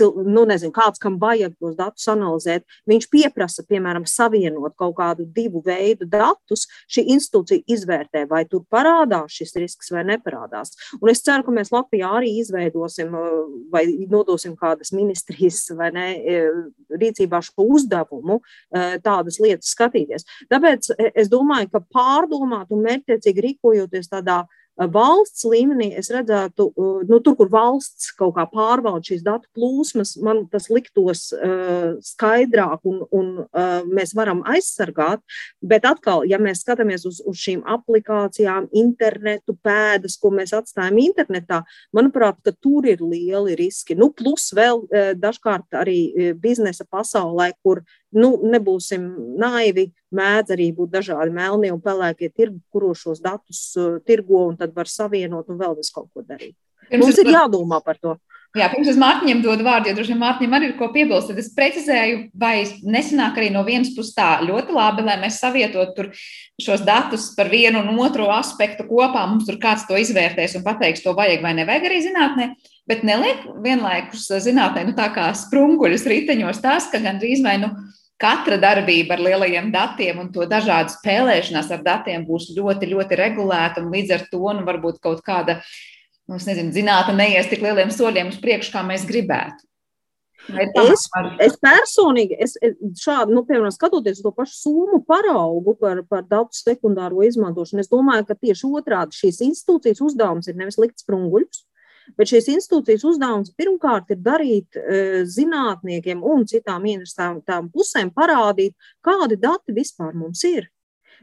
nu, 0.00 0.44
nezinu, 0.48 0.72
kāds, 0.74 1.00
kam 1.02 1.18
vajag 1.20 1.54
tos 1.60 1.74
datus 1.76 2.06
analizēt, 2.10 2.64
viņš 2.88 3.08
pieprasa, 3.12 3.64
piemēram, 3.68 4.06
savienot 4.08 4.74
kaut 4.78 4.96
kādu 4.96 5.26
divu 5.26 5.62
veidu 5.64 6.06
datus, 6.08 6.66
šī 6.90 7.04
institūcija 7.14 7.64
izvērtē, 7.74 8.24
vai 8.30 8.44
tur 8.48 8.64
parādās 8.72 9.36
šis 9.36 9.54
risks 9.60 9.92
vai 9.92 10.04
neparādās. 10.08 10.74
Un 11.00 11.12
es 11.12 11.22
ceru, 11.24 11.44
ka 11.46 11.54
mēs 11.54 11.72
Latvijā 11.74 12.10
arī 12.18 12.32
izveidosim 12.40 13.12
vai 13.72 13.84
nodosim 14.10 14.56
kādas 14.58 14.92
ministrijas 14.96 15.64
vai 15.76 15.90
ne, 15.94 16.08
e, 16.16 16.40
rīcībā 17.02 17.42
šo 17.44 17.66
uzdevumu 17.76 18.40
tādas 19.04 19.38
lietas 19.42 19.74
skatīties. 19.74 20.26
Tāpēc 20.52 20.92
e, 20.96 21.12
es 21.22 21.30
domāju, 21.32 21.70
ka 21.72 21.84
pārdomāt 21.92 22.72
un 22.72 22.84
mērķtiecīgi 22.86 23.46
rīkojoties 23.48 24.10
tādā 24.12 24.42
valsts 24.90 25.44
līmenī 25.48 25.90
es 25.98 26.08
redzētu, 26.12 26.68
nu, 27.08 27.18
tur, 27.24 27.36
kur 27.38 27.50
valsts 27.52 28.10
kaut 28.18 28.34
kā 28.36 28.46
pārvalda 28.50 29.04
šīs 29.10 29.24
datu 29.26 29.48
plūsmas, 29.56 30.14
man 30.24 30.44
tas 30.52 30.68
liktos 30.72 31.28
uh, 31.36 31.94
skaidrāk 32.02 32.82
un, 32.88 33.02
un 33.12 33.30
uh, 33.44 33.82
mēs 33.86 34.14
varam 34.18 34.42
aizsargāt. 34.48 35.22
Bet 35.60 35.86
atkal, 35.88 36.26
ja 36.28 36.40
mēs 36.42 36.64
skatāmies 36.64 37.06
uz, 37.08 37.20
uz 37.28 37.38
šīm 37.42 37.62
aplikācijām, 37.76 38.68
internetu, 38.82 39.56
pēdas, 39.62 40.18
ko 40.20 40.32
mēs 40.34 40.54
atstājam 40.56 41.00
internetā, 41.02 41.62
manuprāt, 41.94 42.40
tur 42.62 42.88
ir 42.88 43.02
lieli 43.04 43.56
riski. 43.58 43.96
Nu, 43.98 44.10
plus 44.16 44.50
vēl 44.56 44.84
uh, 44.86 45.12
dažkārt 45.18 45.80
arī 45.82 46.32
biznesa 46.40 46.86
pasaulē, 46.88 47.52
kur 47.62 47.82
nu, 48.16 48.32
nebūsim 48.52 49.06
naivi, 49.40 49.88
mēdz 50.14 50.54
arī 50.56 50.68
būt 50.76 50.92
dažādi 50.92 51.32
melnie 51.34 51.72
un 51.72 51.80
pelēkie 51.82 52.32
tirgi, 52.32 52.60
kuros 52.72 53.04
šos 53.04 53.22
datus 53.24 53.62
uh, 53.80 53.96
tirgo 54.06 54.46
un 54.50 54.58
tad 54.60 54.74
var 54.76 54.90
savienot 54.90 55.48
un 55.52 55.60
vēl 55.60 55.78
visu 55.78 55.96
kaut 55.96 56.10
ko 56.12 56.26
darīt. 56.26 56.56
Pirms 56.90 57.06
Mums 57.06 57.22
ir 57.22 57.32
jādomā 57.32 57.80
par 57.84 58.00
to. 58.00 58.18
Jā, 58.52 58.66
pirms 58.68 58.90
es 58.92 58.98
Mārtiņam 59.00 59.38
dodu 59.40 59.64
vārdu, 59.64 59.88
jo 59.88 59.96
droši 59.96 60.12
vien 60.12 60.18
Mārtiņam 60.20 60.54
arī 60.58 60.66
ir 60.68 60.72
ko 60.76 60.90
piebilst. 60.92 61.30
Tad 61.30 61.38
es 61.40 61.46
precizēju, 61.56 62.18
vai 62.36 62.66
nesanāk 62.84 63.38
arī 63.40 63.48
no 63.54 63.62
vienas 63.64 63.94
puses 63.96 64.12
tā 64.12 64.26
ļoti 64.44 64.74
labi, 64.76 65.04
lai 65.06 65.14
mēs 65.22 65.38
savietotu 65.40 66.10
šos 66.60 66.84
datus 66.84 67.30
par 67.38 67.48
vienu 67.48 67.80
un 67.80 67.96
otru 68.04 68.26
aspektu 68.34 68.84
kopā. 68.90 69.24
Mums 69.30 69.48
tur 69.48 69.56
kāds 69.62 69.86
to 69.88 69.96
izvērtēs 69.96 70.58
un 70.58 70.66
pateiks, 70.66 71.00
to 71.00 71.16
vajag 71.16 71.40
vai 71.40 71.54
nevajag 71.62 71.88
arī 71.88 72.02
zinātnē. 72.04 72.50
Bet 72.92 73.06
neliek 73.08 73.48
vienlaikus 73.64 74.28
zinātnē, 74.44 74.84
nu 74.84 74.92
tā 75.00 75.08
kā 75.16 75.30
sprunguļus 75.46 76.04
riteņos 76.12 76.60
tas, 76.60 76.92
ka 76.92 77.00
gandrīz 77.00 77.40
vai 77.46 77.56
nu 77.62 77.72
katra 78.22 78.58
darbība 78.62 79.16
ar 79.16 79.24
lielajiem 79.26 79.72
datiem 79.74 80.20
un 80.22 80.30
to 80.34 80.46
dažādu 80.48 80.94
spēlēšanās 80.94 81.72
ar 81.74 81.82
datiem 81.84 82.26
būs 82.28 82.52
ļoti, 82.56 82.88
ļoti 82.94 83.18
regulēta 83.18 83.82
un 83.82 83.90
līdz 83.94 84.14
ar 84.16 84.24
to 84.30 84.44
nu, 84.54 84.62
varbūt 84.68 85.02
kaut 85.02 85.24
kāda 85.26 85.58
nu, 86.30 86.38
nezinu, 86.38 86.70
zinātnē 86.74 87.18
neies 87.18 87.50
tik 87.50 87.64
lieliem 87.64 87.92
soļiem 87.92 88.32
uz 88.32 88.40
priekšu, 88.42 88.72
kā 88.74 88.86
mēs 88.86 89.06
gribētu. 89.08 89.66
Es, 90.50 91.04
es 91.46 91.54
personīgi, 91.62 92.34
es, 92.42 92.56
šādi, 92.98 93.30
nu, 93.34 93.44
piemēram, 93.46 93.70
skatoties 93.74 94.18
uz 94.18 94.24
to 94.24 94.32
pašu 94.34 94.56
summu 94.58 94.98
paraugu 95.06 95.76
par, 95.78 96.00
par 96.10 96.24
datu 96.26 96.58
sekundāro 96.58 97.22
izmantošanu, 97.26 97.84
es 97.84 97.90
domāju, 97.92 98.26
ka 98.26 98.34
tieši 98.34 98.70
otrādi 98.80 99.20
šīs 99.20 99.38
institūcijas 99.46 100.02
uzdevums 100.02 100.50
ir 100.50 100.58
nevis 100.58 100.80
likt 100.82 101.04
sprunguļus, 101.04 101.62
bet 102.18 102.32
šīs 102.32 102.50
institūcijas 102.56 103.06
uzdevums 103.08 103.54
pirmkārt 103.58 104.12
ir 104.14 104.20
darīt 104.22 104.78
e, 104.78 105.24
zinātniekiem 105.28 106.22
un 106.22 106.46
citām 106.50 106.86
interesantām 106.90 107.70
pusēm 107.72 108.12
parādīt, 108.14 108.76
kādi 109.04 109.40
dati 109.40 109.74
vispār 109.76 110.14
mums 110.14 110.44
ir. 110.48 110.70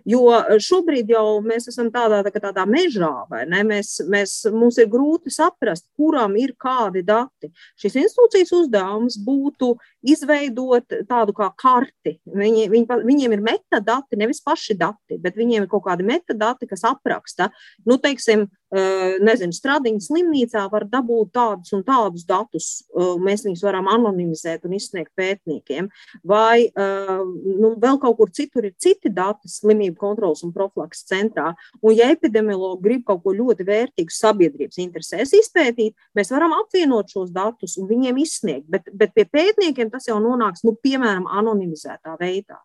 Jo 0.08 0.22
eh, 0.38 0.58
šobrīd 0.64 1.12
jau 1.12 1.40
mēs 1.46 1.70
esam 1.72 1.90
tādā, 1.94 2.22
tā, 2.28 2.42
tādā 2.42 2.66
mežā, 2.70 3.12
vai 3.32 3.46
ne? 3.50 3.64
Mēs, 3.68 3.98
mēs, 4.10 4.36
mums 4.54 4.80
ir 4.80 4.90
grūti 4.92 5.34
saprast, 5.34 5.88
kuram 5.98 6.38
ir 6.40 6.56
kādi 6.60 7.04
dati. 7.06 7.52
Šis 7.80 7.98
institūcijas 8.04 8.54
uzdevums 8.62 9.20
būtu 9.26 9.74
izveidot 10.02 11.00
tādu 11.10 11.36
kā 11.38 11.50
karti. 11.60 12.18
Viņi, 12.26 12.68
viņi, 12.72 13.00
viņiem 13.06 13.36
ir 13.36 13.44
metadati, 13.46 14.20
nevis 14.20 14.42
paši 14.46 14.78
dati, 14.80 15.20
bet 15.22 15.38
viņiem 15.40 15.66
ir 15.66 15.72
kaut 15.72 15.86
kādi 15.88 16.08
metadati, 16.08 16.70
kas 16.70 16.86
apraksta, 16.88 17.50
nu, 17.88 18.00
teiksim, 18.02 18.48
Eh, 18.70 19.16
nezinu, 19.26 19.50
Stradiņas 19.50 20.12
slimnīcā 20.12 20.62
var 20.70 20.84
dabūt 20.86 21.32
tādus 21.34 21.72
un 21.74 21.82
tādus 21.82 22.22
datus, 22.30 22.68
eh, 22.94 23.16
mēs 23.18 23.42
viņus 23.42 23.64
varam 23.66 23.88
anonimizēt 23.90 24.68
un 24.68 24.76
izsniegt 24.78 25.10
pētniekiem, 25.18 25.88
vai 26.24 26.68
eh, 26.68 27.24
nu, 27.50 27.72
vēl 27.82 27.98
kaut 27.98 28.20
kur 28.20 28.30
citur 28.30 28.68
ir 28.70 28.76
citi 28.78 29.10
dati 29.10 29.50
slimību 29.50 29.98
kontrolas 29.98 30.44
un 30.46 30.54
profilaks 30.54 31.02
centrā, 31.10 31.56
un 31.82 31.96
ja 31.98 32.12
epidemiologi 32.14 32.84
grib 32.84 33.08
kaut 33.08 33.24
ko 33.24 33.34
ļoti 33.34 33.66
vērtīgu 33.66 34.14
sabiedrības 34.14 34.78
interesēs 34.86 35.34
izpētīt, 35.34 35.98
mēs 36.14 36.30
varam 36.30 36.54
apvienot 36.60 37.10
šos 37.10 37.34
datus 37.34 37.74
un 37.82 37.90
viņiem 37.90 38.22
izsniegt, 38.22 38.70
bet, 38.70 38.86
bet 38.94 39.18
pie 39.18 39.26
pētniekiem 39.26 39.89
tas 39.94 40.10
jau 40.10 40.18
nonāks, 40.24 40.66
nu, 40.68 40.76
piemēram, 40.84 41.30
anonimizētā 41.40 42.18
veidā. 42.20 42.60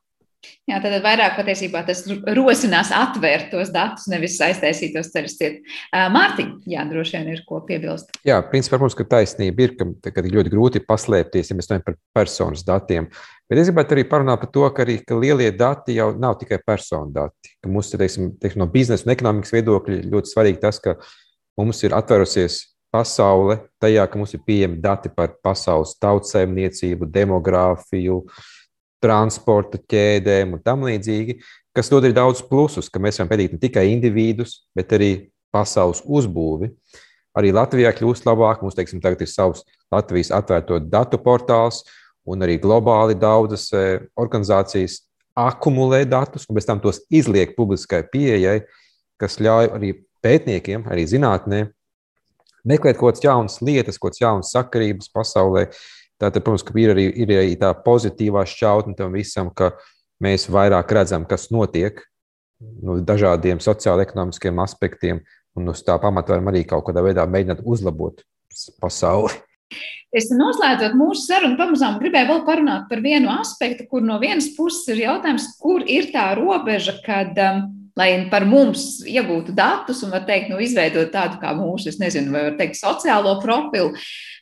Jā, 0.69 0.79
tad 0.83 0.97
vairāk 1.05 1.37
patiesībā 1.39 1.83
tas 1.89 2.03
rosinās 2.37 2.91
atvērt 2.95 3.51
tos 3.53 3.71
datus, 3.75 4.07
nevis 4.13 4.37
aiztaisīt 4.45 4.95
tos 4.97 5.11
ceļus 5.13 5.37
ciet. 5.39 5.61
Mārtiņ, 5.93 6.51
jā, 6.71 6.85
droši 6.89 7.19
vien 7.19 7.31
ir 7.35 7.43
ko 7.49 7.61
piebilst. 7.67 8.15
Jā, 8.29 8.41
principā, 8.51 8.79
protams, 8.79 8.97
ka 8.99 9.07
taisnība 9.17 9.67
ir, 9.67 9.75
ka 9.77 10.25
ir 10.25 10.31
ļoti 10.39 10.53
grūti 10.53 10.85
paslēpties, 10.89 11.51
ja 11.51 11.59
mēs 11.59 11.71
runājam 11.71 11.87
par 11.89 11.99
personas 12.17 12.65
datiem. 12.67 13.09
Bet 13.51 13.61
es 13.61 13.69
gribētu 13.69 13.97
arī 13.97 14.07
parunāt 14.09 14.41
par 14.41 14.53
to, 14.55 14.65
ka 14.73 14.85
arī 14.87 14.99
ka 15.05 15.19
lielie 15.21 15.51
dati 15.57 15.99
jau 15.99 16.11
nav 16.17 16.39
tikai 16.41 16.61
personu 16.65 17.13
dati. 17.13 17.57
Ka 17.61 17.73
mums 17.73 17.93
ir 17.93 18.05
teiksim, 18.05 18.33
teiksim, 18.41 18.65
no 18.65 18.71
biznesa 18.73 19.05
un 19.09 19.17
ekonomikas 19.17 19.53
viedokļa 19.57 20.01
ļoti 20.13 20.33
svarīgi 20.33 20.63
tas, 20.65 20.81
ka 20.81 20.97
mums 21.61 21.85
ir 21.85 21.97
atverusies 21.97 22.63
pasaule 22.95 23.59
tajā, 23.83 24.05
ka 24.07 24.19
mums 24.21 24.35
ir 24.37 24.43
pieejami 24.47 24.79
dati 24.83 25.11
par 25.11 25.35
pasaules 25.43 25.97
tautsēmniecību, 26.03 27.09
demogrāfiju, 27.11 28.21
transporta 29.03 29.81
ķēdēm 29.91 30.55
un 30.57 30.63
tam 30.65 30.87
līdzīgi, 30.87 31.41
kas 31.75 31.91
dod 31.93 32.07
arī 32.07 32.15
daudz 32.17 32.45
plusus, 32.47 32.89
ka 32.89 33.03
mēs 33.03 33.19
varam 33.19 33.33
pētīt 33.33 33.57
ne 33.57 33.61
tikai 33.61 33.89
individus, 33.91 34.63
bet 34.77 34.95
arī 34.95 35.11
pasaules 35.55 36.03
uzbūvi. 36.07 36.71
Arī 37.35 37.51
Latvijā 37.55 37.91
kļūst 37.97 38.29
labāk. 38.29 38.63
Mums, 38.63 38.77
teiksim, 38.79 39.03
tagad 39.03 39.25
ir 39.25 39.31
savs 39.31 39.65
Latvijas 39.93 40.31
atvērto 40.35 40.79
datu 40.79 41.19
portāls, 41.19 41.83
un 42.25 42.47
arī 42.47 42.57
globāli 42.63 43.19
daudzas 43.19 43.67
e, 43.75 43.85
organizācijas 44.17 45.01
akumulē 45.37 46.05
datus, 46.07 46.47
un 46.47 46.57
pēc 46.57 46.69
tam 46.71 46.81
tos 46.81 47.03
izliek 47.11 47.57
publiskai 47.59 48.05
pieejai, 48.13 48.61
kas 49.21 49.41
ļauj 49.43 49.73
arī 49.75 49.91
pētniekiem, 50.25 50.87
arī 50.89 51.09
zinātnē, 51.11 51.67
meklēt 52.69 52.99
kaut 52.99 53.15
kādas 53.15 53.25
jaunas 53.27 53.61
lietas, 53.63 54.01
kaut 54.01 54.13
kādas 54.13 54.25
jaunas 54.25 54.55
sakarības 54.57 55.13
pasaulē, 55.15 55.69
Tātad, 56.21 56.45
protams, 56.47 56.65
ir 56.79 56.93
arī, 56.95 57.07
ir 57.11 57.33
arī 57.35 57.55
tā 57.59 57.73
pozitīvā 57.85 58.45
šķautne 58.47 58.95
tam 58.99 59.15
visam, 59.17 59.51
ka 59.51 59.73
mēs 60.23 60.47
vairāk 60.53 60.93
redzam, 60.95 61.27
kas 61.27 61.49
notiek 61.51 61.99
no 62.85 63.01
dažādiem 63.03 63.59
sociālo-ekonomiskiem 63.61 64.61
aspektiem, 64.63 65.25
un 65.59 65.73
uz 65.73 65.83
tā 65.85 65.99
pamata 66.01 66.33
varam 66.33 66.53
arī 66.53 66.63
kaut 66.71 66.87
kādā 66.87 67.03
veidā 67.05 67.27
mēģināt 67.29 67.65
uzlabot 67.67 68.23
pasauli. 68.81 69.35
Es 70.15 70.29
noslēdzot 70.31 70.95
mūsu 70.95 71.27
sarunu, 71.27 71.59
pamazām 71.59 71.99
gribēju 71.99 72.31
vēl 72.31 72.43
parunāt 72.47 72.87
par 72.89 73.03
vienu 73.03 73.33
aspektu, 73.35 73.89
kur 73.91 74.05
no 74.07 74.21
vienas 74.23 74.53
puses 74.55 74.87
ir 74.95 75.03
jautājums, 75.09 75.49
kur 75.59 75.83
ir 75.83 76.13
tā 76.15 76.29
robeža, 76.39 76.95
kad 77.03 77.35
um, 77.43 77.65
lai 77.99 78.09
par 78.31 78.47
mums 78.49 79.05
iegūtu 79.07 79.55
datus 79.55 80.03
un, 80.03 80.13
var 80.15 80.25
teikt, 80.27 80.51
nu, 80.51 80.59
izveidot 80.63 81.13
tādu 81.15 81.39
kā 81.43 81.53
mūsu, 81.55 81.93
es 81.93 82.01
nezinu, 82.03 82.33
vai 82.35 82.49
var 82.49 82.57
teikt, 82.59 82.79
sociālo 82.81 83.37
profilu. 83.43 83.95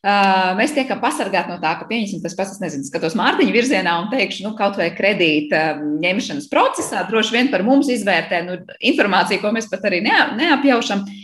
Uh, 0.02 0.52
mēs 0.58 0.72
tiekam 0.74 0.98
pasargāti 1.02 1.52
no 1.52 1.60
tā, 1.62 1.76
ka, 1.78 1.86
pieņemsim, 1.90 2.22
tas 2.24 2.34
pats, 2.38 2.56
es 2.56 2.62
nezinu, 2.62 2.88
skatos 2.88 3.14
Mārtiņa 3.18 3.54
virzienā 3.54 3.92
un 4.00 4.08
teikšu, 4.10 4.46
nu, 4.48 4.54
kaut 4.58 4.80
vai 4.80 4.88
kredīta 4.96 5.76
ņemšanas 5.78 6.48
procesā, 6.50 7.04
droši 7.06 7.36
vien 7.36 7.52
par 7.52 7.62
mums 7.66 7.92
izvērtē 7.92 8.40
nu, 8.48 8.56
informāciju, 8.92 9.44
ko 9.44 9.52
mēs 9.54 9.68
pat 9.70 9.86
arī 9.90 10.02
neapjaušam. 10.08 11.04
Uh, 11.04 11.20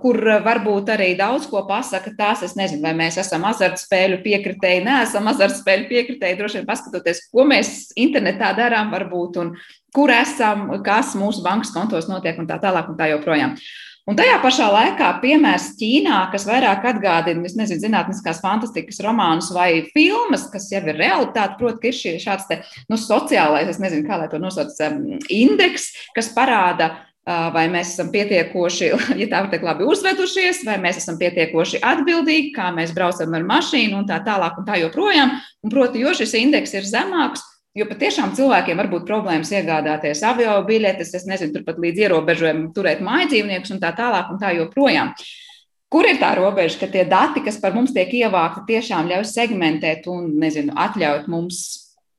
kur 0.00 0.16
varbūt 0.40 0.88
arī 0.94 1.10
daudz 1.18 1.44
ko 1.50 1.60
pasaka 1.68 2.14
tās, 2.16 2.40
es 2.46 2.54
nezinu, 2.56 2.80
vai 2.86 2.94
mēs 2.96 3.18
esam 3.20 3.44
azartspēļu 3.44 4.22
piekritēji, 4.24 4.84
neesam 4.86 5.28
azartspēļu 5.28 5.88
piekritēji, 5.90 6.38
droši 6.38 6.60
vien 6.60 6.68
paskatoties, 6.70 7.26
ko 7.34 7.44
mēs 7.44 7.90
internetā 8.00 8.54
darām, 8.56 8.88
varbūt, 8.94 9.36
un 9.42 9.52
kur 9.96 10.12
esam, 10.12 10.68
kas 10.84 11.16
mūsu 11.18 11.42
bankas 11.44 11.72
kontos 11.74 12.08
notiek, 12.10 12.38
un 12.38 12.48
tā 12.48 12.60
tālāk, 12.62 12.92
un 12.92 12.98
tā 12.98 13.10
joprojām. 13.14 13.56
Un 14.06 14.14
tajā 14.14 14.36
pašā 14.38 14.68
laikā 14.70 15.08
piemērs 15.18 15.72
Ķīnā, 15.80 16.20
kas 16.30 16.44
vairāk 16.46 16.84
atgādina, 16.92 17.42
es 17.48 17.56
nezinu, 17.58 17.82
zinātniskās 17.82 18.38
fantastikas 18.38 19.00
romānus 19.02 19.48
vai 19.50 19.88
filmas, 19.90 20.44
kas 20.52 20.68
jau 20.70 20.84
ir 20.84 20.94
realitāte, 20.94 21.56
proti, 21.58 21.80
ka 21.82 21.90
ir 21.90 21.96
šī, 21.98 22.12
šāds 22.22 22.46
te, 22.46 22.60
nu, 22.86 23.00
sociālais, 23.02 23.66
es 23.72 23.82
nezinu, 23.82 24.06
kā 24.06 24.20
lai 24.20 24.30
to 24.30 24.38
nosauc, 24.38 24.70
um, 24.86 25.02
indeks, 25.26 25.90
kas 26.14 26.30
parāda 26.36 26.92
vai 27.26 27.64
mēs 27.66 27.96
esam 27.96 28.12
pietiekoši, 28.12 28.92
ja 29.20 29.26
tā 29.26 29.42
var 29.42 29.50
teikt, 29.50 29.66
labi 29.66 29.86
uzvedušies, 29.90 30.62
vai 30.68 30.78
mēs 30.82 31.00
esam 31.00 31.18
pietiekoši 31.18 31.82
atbildīgi, 31.82 32.52
kā 32.54 32.70
mēs 32.74 32.94
braucam 32.94 33.34
ar 33.34 33.46
mašīnu 33.48 33.98
un 33.98 34.06
tā 34.06 34.20
tālāk 34.26 34.60
un 34.60 34.68
tā 34.68 34.78
joprojām. 34.84 35.34
Un, 35.66 35.72
proti, 35.72 36.04
jo 36.06 36.14
šis 36.14 36.36
indeks 36.38 36.76
ir 36.78 36.86
zemāks, 36.86 37.42
jo 37.76 37.86
patiešām 37.88 38.34
cilvēkiem 38.36 38.80
var 38.80 38.90
būt 38.92 39.06
problēmas 39.08 39.52
iegādāties 39.54 40.22
avio 40.26 40.56
biļetes, 40.66 41.14
es 41.18 41.26
nezinu, 41.28 41.54
turpat 41.54 41.80
līdz 41.82 42.06
ierobežojumam 42.06 42.70
turēt 42.76 43.02
mājdzīvniekus 43.04 43.74
un 43.76 43.82
tā 43.82 43.92
tālāk 43.96 44.32
un 44.32 44.40
tā 44.42 44.54
joprojām. 44.56 45.12
Kur 45.92 46.08
ir 46.08 46.18
tā 46.18 46.32
robeža, 46.34 46.80
ka 46.80 46.90
tie 46.90 47.04
dati, 47.06 47.44
kas 47.46 47.60
par 47.62 47.76
mums 47.76 47.94
tiek 47.94 48.10
ievākti, 48.10 48.66
tiešām 48.72 49.12
ļauj 49.12 49.28
segmentēt 49.30 50.08
un, 50.10 50.32
nezinu, 50.42 50.74
atļaut 50.74 51.28
mums 51.30 51.62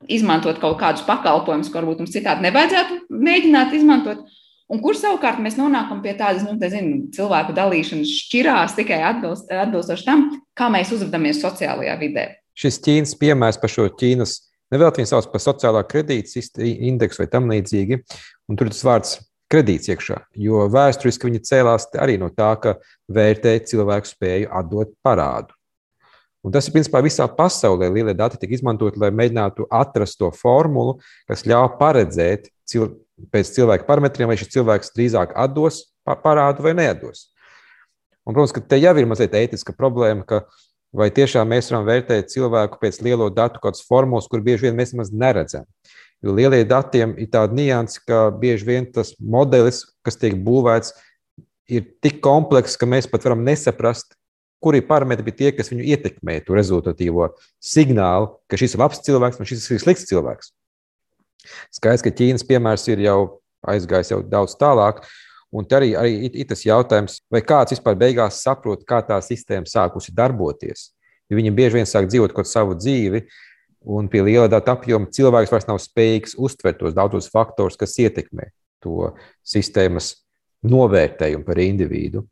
izmantot 0.08 0.62
kaut 0.62 0.78
kādus 0.80 1.03
pakalpojumus, 1.08 1.74
ko 1.74 1.82
varbūt 1.82 2.05
mums 2.05 2.14
citādi 2.16 2.45
nevajadzētu 2.47 3.01
mēģināt 3.12 3.76
izmantot, 3.76 4.24
Un 4.68 4.82
kur 4.84 4.97
savukārt 4.99 5.39
mēs 5.39 5.55
nonākam 5.55 6.01
pie 6.03 6.12
tādas 6.20 6.43
nu, 6.43 6.58
zinu, 6.60 7.05
cilvēku 7.16 7.53
dalīšanas 7.55 8.10
šķirās 8.26 8.76
tikai 8.76 8.99
atbilst, 9.14 9.47
atbilstoši 9.47 10.03
tam, 10.03 10.26
kā 10.60 10.68
mēs 10.74 10.91
uzvedamies 10.91 11.39
sociālajā 11.39 11.93
vidē. 12.01 12.26
Šis 12.58 12.82
Ķīnas 12.84 13.16
piemērs 13.22 13.62
par 13.62 13.72
šo 13.72 13.86
Ķīnas, 13.95 14.34
nevēl 14.74 14.93
viņu 14.97 15.11
sauc 15.11 15.30
par 15.32 15.43
sociālā 15.43 15.84
kredīta 15.88 16.43
indeksu 16.65 17.24
vai 17.24 17.30
tam 17.32 17.49
līdzīgi, 17.51 18.01
un 18.49 18.59
tur 18.59 18.72
tas 18.74 18.84
vārds 18.88 19.18
kredīts 19.51 19.91
iekšā, 19.91 20.22
jo 20.36 20.65
vēsturiski 20.72 21.30
viņi 21.30 21.45
cēlās 21.47 21.88
arī 21.95 22.18
no 22.20 22.28
tā, 22.34 22.51
ka 22.59 22.76
vērtē 23.07 23.57
cilvēku 23.70 24.09
spēju 24.09 24.51
atdot 24.59 24.91
parādu. 25.05 25.55
Un 26.45 26.53
tas 26.53 26.68
ir 26.68 26.76
principā 26.76 27.01
visā 27.03 27.26
pasaulē. 27.28 27.89
Lielie 27.91 28.13
dati 28.15 28.38
tika 28.39 28.55
izmantoti, 28.55 28.99
lai 29.01 29.09
mēģinātu 29.11 29.65
atrast 29.74 30.20
to 30.22 30.30
formulu, 30.36 30.99
kas 31.28 31.43
ļauj 31.49 31.74
paredzēt 31.80 32.47
cilvēku 32.70 33.03
pēc 33.34 33.49
cilvēka 33.55 33.88
parametriem, 33.88 34.30
vai 34.30 34.38
šis 34.39 34.51
cilvēks 34.53 34.93
drīzāk 34.95 35.34
atdos 35.39 35.88
parādu 36.24 36.65
vai 36.65 36.76
neatdos. 36.78 37.28
Un, 38.28 38.36
protams, 38.36 38.53
ka 38.55 38.61
te 38.61 38.80
jau 38.80 38.93
ir 38.99 39.07
mazliet 39.09 39.36
ētiska 39.39 39.74
problēma, 39.78 40.26
ka 40.28 40.43
vai 40.95 41.09
tiešām 41.13 41.49
mēs 41.51 41.71
varam 41.71 41.88
vērtēt 41.88 42.31
cilvēku 42.33 42.79
pēc 42.81 43.01
lielo 43.05 43.29
datu 43.33 43.61
kādas 43.63 43.83
formulas, 43.88 44.27
kur 44.29 44.43
bieži 44.43 44.67
vien 44.67 44.77
mēs 44.77 44.93
nemaz 44.95 45.11
neredzam. 45.11 45.67
Jo 46.23 46.33
lielie 46.33 46.63
datiem 46.65 47.13
ir 47.21 47.29
tāda 47.33 47.53
nianse, 47.53 48.01
ka 48.07 48.27
bieži 48.33 48.65
vien 48.65 48.88
tas 48.91 49.13
modelis, 49.19 49.83
kas 50.05 50.17
tiek 50.17 50.38
būvēts, 50.41 50.95
ir 51.69 51.85
tik 52.01 52.21
komplekss, 52.25 52.79
ka 52.79 52.89
mēs 52.89 53.09
pat 53.11 53.27
varam 53.27 53.43
nesaprast, 53.45 54.15
kuri 54.63 54.81
parametri 54.81 55.27
bija 55.27 55.38
tie, 55.41 55.51
kas 55.53 55.69
viņu 55.69 55.85
ietekmē 55.93 56.39
to 56.45 56.55
rezultatīvo 56.57 57.29
signālu, 57.61 58.31
ka 58.49 58.57
šis 58.57 58.73
ir 58.73 58.81
labs 58.81 59.03
cilvēks 59.05 59.38
un 59.38 59.49
šis 59.49 59.67
ir 59.75 59.83
slikts 59.83 60.07
cilvēks. 60.09 60.53
Skaidrs, 61.77 62.03
ka 62.03 62.11
Ķīnas 62.11 62.45
piemērs 62.47 62.88
ir 62.89 63.03
jau 63.05 63.19
aizgājis 63.67 64.15
jau 64.15 64.21
daudz 64.25 64.57
tālāk. 64.59 65.03
Un 65.56 65.68
arī, 65.72 65.93
arī 65.95 66.28
ir 66.28 66.48
tas 66.50 66.66
jautājums, 66.66 67.22
vai 67.32 67.41
kāds 67.45 67.72
vispār 67.76 67.95
beigās 68.00 68.41
saprot, 68.43 68.84
kā 68.88 69.00
tā 69.06 69.20
sistēma 69.24 69.70
sākusi 69.70 70.12
darboties. 70.16 70.89
Jo 71.32 71.39
viņi 71.39 71.54
bieži 71.56 71.80
vien 71.80 71.88
sāk 71.88 72.10
dzīvot 72.12 72.34
kaut 72.36 72.50
savu 72.50 72.76
dzīvi, 72.76 73.24
un 73.88 74.10
pie 74.12 74.24
liela 74.26 74.50
datu 74.52 74.74
apjoma 74.74 75.08
cilvēks 75.14 75.52
vairs 75.54 75.68
nav 75.70 75.80
spējīgs 75.80 76.36
uztvert 76.43 76.82
tos 76.82 76.95
daudzos 76.95 77.30
faktorus, 77.32 77.80
kas 77.80 77.95
ietekmē 78.04 78.50
to 78.84 79.14
sistēmas 79.48 80.14
novērtējumu 80.68 81.48
par 81.48 81.62
individu. 81.64 82.26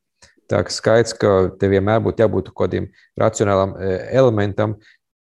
Tā 0.50 0.62
kā 0.66 0.74
skaidrs, 0.74 1.16
ka 1.18 1.32
te 1.60 1.70
vienmēr 1.72 2.04
būtu 2.06 2.22
jābūt 2.22 2.52
kaut 2.52 2.68
kādam 2.68 2.90
racionālam 3.18 3.74
e, 3.80 3.94
elementam, 4.14 4.76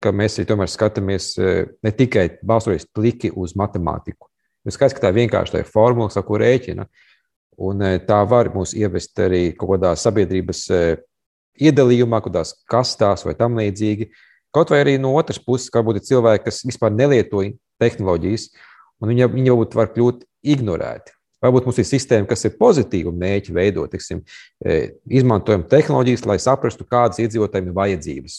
ka 0.03 0.13
mēs 0.13 0.37
arī 0.37 0.49
tomēr 0.51 0.69
skatāmies 0.69 1.31
e, 1.41 1.55
ne 1.87 1.93
tikai 1.95 2.27
balstoties 2.45 2.89
pliki 2.93 3.31
uz 3.33 3.55
matemātiku. 3.57 4.29
Jo 4.67 4.75
skaidrs, 4.75 4.97
ka 4.99 5.07
tā 5.07 5.15
vienkārši 5.17 5.55
tā 5.55 5.63
ir 5.63 5.71
formula, 5.71 6.11
ko 6.27 6.41
rēķina. 6.43 6.85
Un 7.57 7.83
e, 7.85 7.97
tā 8.05 8.21
var 8.29 8.51
mūs 8.53 8.75
ievest 8.77 9.17
arī 9.25 9.51
kaut 9.57 9.77
kādā 9.77 9.95
sabiedrības 9.97 10.67
iedalījumā, 11.57 12.21
kaut 12.21 12.33
kādās 12.33 12.55
kastās 12.69 13.25
vai 13.27 13.37
tam 13.39 13.57
līdzīgi. 13.59 14.11
Kaut 14.55 14.73
vai 14.73 14.83
arī 14.85 14.97
no 15.01 15.13
otras 15.17 15.41
puses, 15.43 15.71
kā 15.73 15.83
būtu 15.85 16.05
cilvēki, 16.07 16.47
kas 16.47 16.63
vispār 16.69 16.93
nelieto 16.95 17.43
tehnoloģijas, 17.83 18.49
un 19.03 19.13
viņi, 19.13 19.29
viņi 19.35 19.53
varbūt 19.53 19.77
var 19.77 19.93
kļūt 19.93 20.25
ignorēti. 20.55 21.13
Varbūt 21.45 21.69
mums 21.69 21.79
ir 21.83 21.87
sistēma, 21.89 22.29
kas 22.31 22.47
ir 22.49 22.57
pozitīva 22.57 23.13
mēķa 23.13 23.55
veidot, 23.55 23.93
tiksim, 23.93 24.23
e, 24.65 24.79
izmantojam 25.19 25.67
tehnoloģijas, 25.69 26.25
lai 26.29 26.39
saprastu, 26.41 26.87
kādas 26.89 27.21
iedzīvotājiem 27.21 27.69
ir 27.69 27.77
vajadzības. 27.77 28.39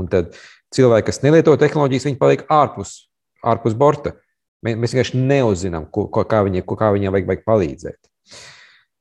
Un 0.00 0.08
tad 0.08 0.32
cilvēki, 0.72 1.10
kas 1.10 1.20
nelieto 1.24 1.54
tehnoloģijas, 1.60 2.08
viņi 2.08 2.20
paliek 2.20 2.46
ārpus, 2.48 2.94
ārpus 3.44 3.76
borta. 3.76 4.14
Mēs 4.62 4.94
vienkārši 4.94 5.18
neuzzinām, 5.18 5.88
ko, 5.90 6.06
kā, 6.10 6.42
viņiem, 6.46 6.64
kā 6.66 6.92
viņiem 6.94 7.14
vajag, 7.14 7.30
vajag 7.30 7.46
palīdzēt. 7.48 7.98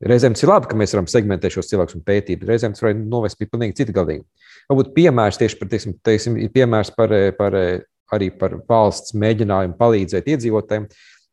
Reizēm 0.01 0.33
ir 0.33 0.49
labi, 0.49 0.65
ka 0.71 0.77
mēs 0.79 0.95
varam 0.95 1.07
segmentēt 1.11 1.53
šos 1.53 1.67
cilvēkus 1.69 1.99
un 1.99 2.01
pētīt, 2.05 2.39
bet 2.41 2.49
reizēm 2.49 2.73
tas 2.73 2.81
var 2.81 2.95
novest 2.97 3.37
pie 3.37 3.45
pilnīgi 3.45 3.77
cita 3.77 3.93
galīgi. 3.93 4.23
Varbūt 4.71 4.95
piemērs 4.95 5.37
tieši 5.37 5.59
par, 5.59 5.69
teiksim, 5.69 5.93
teiksim, 6.01 6.39
piemērs 6.55 6.89
par, 6.95 7.13
par, 7.37 7.57
arī 8.15 8.31
par 8.33 8.57
valsts 8.69 9.13
mēģinājumu 9.13 9.77
palīdzēt 9.77 10.31
iedzīvotājiem. 10.33 10.87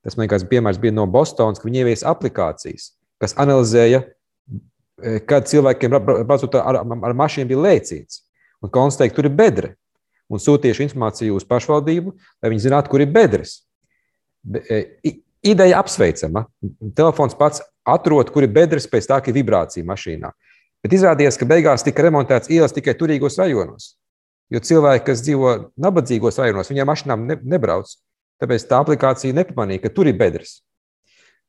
Tas 0.05 0.17
man 0.17 0.27
liekas, 0.27 0.45
piemērs 0.51 0.81
bija 0.83 0.95
no 0.95 1.07
Bostonas, 1.11 1.61
ka 1.61 1.69
viņi 1.69 1.83
ievies 1.83 2.05
aplikācijas, 2.07 2.93
kas 3.23 3.35
analizēja, 3.41 4.03
e, 4.05 5.17
kad 5.29 5.49
cilvēkiem 5.49 5.97
ar, 5.97 6.13
ar, 6.61 6.83
ar 6.85 7.17
mašīnu 7.19 7.51
bija 7.51 7.65
lēcīts 7.65 8.23
un 8.63 8.73
konstatēja, 8.75 9.15
ka 9.15 9.21
tur 9.21 9.31
ir 9.31 9.39
bedre. 9.39 9.73
Un 10.29 10.43
sūtīja 10.45 10.77
šo 10.77 10.85
informāciju 10.85 11.39
uz 11.41 11.47
pašvaldību, 11.49 12.13
lai 12.45 12.53
viņi 12.53 12.67
zinātu, 12.67 12.93
kur 12.93 13.01
ir 13.01 13.09
bedres. 13.09 13.63
E, 14.47 14.83
ideja 15.43 15.79
apsveicama. 15.83 16.45
Telefons 16.97 17.37
pats 17.39 17.63
atrod, 17.89 18.31
kur 18.35 18.47
ir 18.47 18.53
bedres 18.53 18.89
pēc 18.91 19.09
tā, 19.09 19.21
ka 19.23 19.33
ir 19.33 19.39
vibrācija 19.39 19.87
mašīnā. 19.87 20.33
Bet 20.85 20.95
izrādījās, 20.95 21.39
ka 21.39 21.49
beigās 21.49 21.85
tika 21.87 22.05
remontēts 22.07 22.51
ielas 22.55 22.75
tikai 22.77 22.95
turīgos 22.99 23.39
rajonos. 23.41 23.95
Jo 24.53 24.63
cilvēki, 24.65 25.05
kas 25.11 25.23
dzīvo 25.25 25.55
nabadzīgos 25.81 26.39
rajonos, 26.41 26.71
viņiem 26.71 26.89
mašīnām 26.89 27.27
ne, 27.29 27.37
nebrauc. 27.57 27.91
Tāpēc 28.39 28.65
tā 28.71 28.79
aplikācija 28.85 29.35
nepamanīja, 29.35 29.83
ka 29.85 29.93
tur 29.97 30.09
ir 30.09 30.17
bedres. 30.19 30.61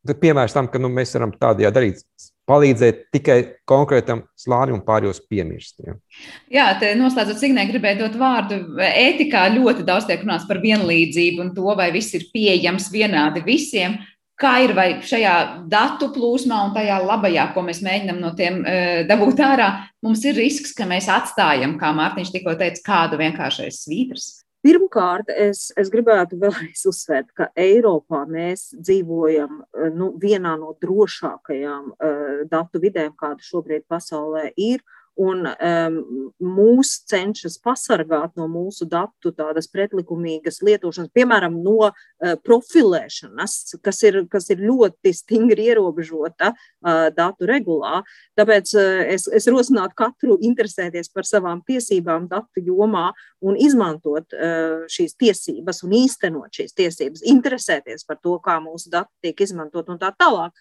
Tad 0.07 0.17
piemērs 0.21 0.55
tam, 0.55 0.67
ka 0.71 0.81
nu, 0.81 0.89
mēs 0.91 1.13
varam 1.13 1.31
tādējādi 1.35 1.75
darīt, 1.75 2.01
palīdzēt 2.49 3.01
tikai 3.13 3.37
konkrētam 3.69 4.23
slānim 4.39 4.79
un 4.79 4.85
pārējos 4.85 5.21
piemirst. 5.29 5.79
Ja. 5.85 5.95
Jā, 6.51 6.67
te 6.81 6.91
noslēdzot 6.97 7.41
signē, 7.41 7.67
gribēju 7.69 8.01
dot 8.03 8.17
vārdu. 8.19 8.59
Ētikā 8.89 9.45
ļoti 9.55 9.85
daudz 9.87 10.09
tiek 10.09 10.23
runāts 10.25 10.47
par 10.49 10.61
vienlīdzību 10.63 11.45
un 11.45 11.51
to, 11.57 11.67
vai 11.77 11.91
viss 11.95 12.15
ir 12.17 12.29
pieejams 12.33 12.89
vienādi 12.93 13.45
visiem. 13.45 13.99
Kā 14.39 14.53
ir 14.63 14.71
vai 14.71 14.87
šajā 15.03 15.35
datu 15.67 16.13
plūsmā 16.15 16.61
un 16.69 16.75
tajā 16.75 17.01
labajā, 17.03 17.49
ko 17.51 17.63
mēs 17.67 17.81
mēģinām 17.83 18.21
no 18.23 18.31
tiem 18.37 18.61
e, 18.63 18.75
dabūt 19.09 19.41
ārā, 19.43 19.67
mums 20.05 20.23
ir 20.23 20.39
risks, 20.39 20.71
ka 20.77 20.87
mēs 20.87 21.09
atstājam, 21.11 21.75
kā 21.79 21.91
Mārtiņš 21.97 22.31
tikko 22.37 22.55
teica, 22.61 22.85
kādu 22.85 23.19
vienkāršais 23.19 23.81
svītras. 23.83 24.29
Pirmkārt, 24.65 25.29
es, 25.31 25.69
es 25.79 25.87
gribētu 25.91 26.35
vēlreiz 26.41 26.81
uzsvērt, 26.89 27.29
ka 27.37 27.47
Eiropā 27.55 28.25
mēs 28.27 28.69
dzīvojam 28.75 29.61
nu, 29.95 30.09
vienā 30.19 30.57
no 30.59 30.73
drošākajām 30.83 31.93
uh, 31.93 32.41
datu 32.51 32.81
vidēm, 32.83 33.13
kāda 33.19 33.45
šobrīd 33.45 33.87
pasaulē 33.87 34.49
ir. 34.57 34.83
Uh, 34.83 34.98
un 35.19 35.43
um, 35.49 35.97
mūs 36.39 36.93
cenšas 37.09 37.57
pasargāt 37.63 38.37
no 38.39 38.47
mūsu 38.51 38.87
datu 38.89 39.33
tādas 39.35 39.67
pretlikumīgas 39.71 40.61
lietošanas, 40.63 41.11
piemēram, 41.15 41.57
no 41.63 41.89
uh, 41.89 42.35
profilēšanas, 42.45 43.57
kas 43.83 43.99
ir, 44.07 44.21
kas 44.31 44.49
ir 44.53 44.63
ļoti 44.63 45.11
stingri 45.15 45.67
ierobežota 45.73 46.53
uh, 46.53 47.09
datu 47.15 47.49
regulā. 47.49 47.99
Tāpēc 48.39 48.71
uh, 48.79 49.01
es, 49.15 49.27
es 49.35 49.49
rosinātu 49.51 49.97
katru 49.99 50.37
interesēties 50.39 51.11
par 51.11 51.27
savām 51.27 51.63
tiesībām 51.67 52.29
datu 52.31 52.63
jomā 52.63 53.09
un 53.43 53.59
izmantot 53.59 54.35
uh, 54.35 54.87
šīs 54.91 55.17
tiesības 55.19 55.83
un 55.87 55.97
īstenot 55.99 56.61
šīs 56.61 56.75
tiesības, 56.79 57.25
interesēties 57.27 58.07
par 58.07 58.21
to, 58.23 58.37
kā 58.43 58.59
mūsu 58.63 58.91
dati 58.93 59.11
tiek 59.27 59.43
izmantot 59.43 59.91
un 59.91 59.99
tā 59.99 60.13
tālāk. 60.15 60.55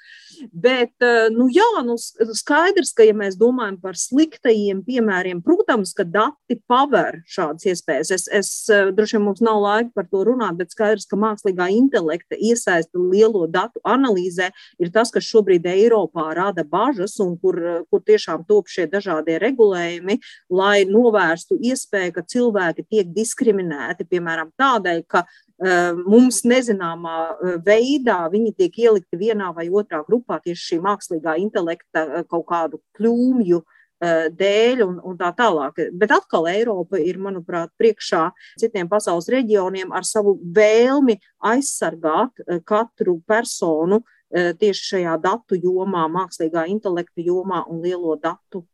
Bet, 0.50 0.96
uh, 0.98 1.30
nu 1.30 1.46
jā, 1.54 1.70
nu 1.86 1.94
skaidrs, 1.98 2.90
ka 2.98 3.06
ja 3.06 3.14
mēs 3.14 3.38
domājam 3.38 3.78
par 3.82 3.98
sliktu 3.98 4.47
sliktajiem 4.48 4.82
piemēriem, 4.84 5.42
protams, 5.42 5.92
ka 5.94 6.04
dati 6.04 6.58
paver 6.68 7.22
šādas 7.28 7.66
iespējas. 7.66 8.10
Es, 8.10 8.28
es 8.32 8.68
eh, 8.70 8.90
droši 8.92 9.16
vien 9.16 9.24
mums 9.24 9.40
nav 9.40 9.60
laika 9.60 9.90
par 9.94 10.06
to 10.08 10.24
runāt, 10.24 10.56
bet 10.56 10.72
skaidrs, 10.72 11.06
ka 11.06 11.16
mākslīgā 11.16 11.68
intelekta 11.70 12.36
iesaista 12.36 12.98
lielo 12.98 13.46
datu 13.46 13.80
analīzē 13.84 14.50
ir 14.78 14.90
tas, 14.90 15.10
kas 15.10 15.24
šobrīd 15.28 15.66
Eiropā 15.66 16.34
rada 16.34 16.64
bažas 16.64 17.18
un 17.20 17.36
kur, 17.38 17.84
kur 17.90 18.00
tiešām 18.00 18.46
top 18.48 18.68
šie 18.68 18.88
dažādie 18.88 19.38
regulējumi, 19.38 20.18
lai 20.50 20.84
novērstu 20.88 21.58
iespēju, 21.60 22.14
ka 22.16 22.24
cilvēki 22.24 22.86
tiek 22.88 23.12
diskriminēti, 23.12 24.08
piemēram, 24.08 24.52
tādēļ, 24.58 25.02
ka 25.08 25.24
eh, 25.24 25.92
mums 26.06 26.44
nezināmā 26.48 27.16
eh, 27.28 27.56
veidā 27.64 28.22
viņi 28.32 28.54
tiek 28.56 28.84
ielikti 28.86 29.20
vienā 29.20 29.52
vai 29.56 29.68
otrā 29.68 30.04
grupā 30.08 30.40
tieši 30.44 30.72
šī 30.72 30.84
mākslīgā 30.84 31.36
intelekta 31.42 32.24
kaut 32.28 32.46
kādu 32.48 32.80
kļūmju 32.96 33.60
uh, 33.60 33.66
Eh, 33.66 33.77
dēļ 34.00 34.82
un, 34.84 34.98
un 35.02 35.16
tā 35.18 35.30
tālāk. 35.36 35.80
Bet 35.98 36.12
atkal 36.14 36.46
Eiropa 36.50 37.00
ir, 37.02 37.18
manuprāt, 37.18 37.72
priekšā 37.80 38.28
citiem 38.60 38.88
pasaules 38.90 39.28
reģioniem 39.32 39.92
ar 39.92 40.06
savu 40.06 40.36
vēlmi 40.54 41.18
aizsargāt 41.50 42.44
eh, 42.46 42.60
katru 42.64 43.18
personu 43.26 44.02
eh, 44.30 44.52
tieši 44.58 44.90
šajā 44.94 45.16
datu 45.22 45.58
jomā, 45.58 46.06
mākslīgā 46.14 46.68
intelekta 46.70 47.24
jomā 47.24 47.64
un 47.68 47.82
lielo 47.82 48.16
datu 48.22 48.64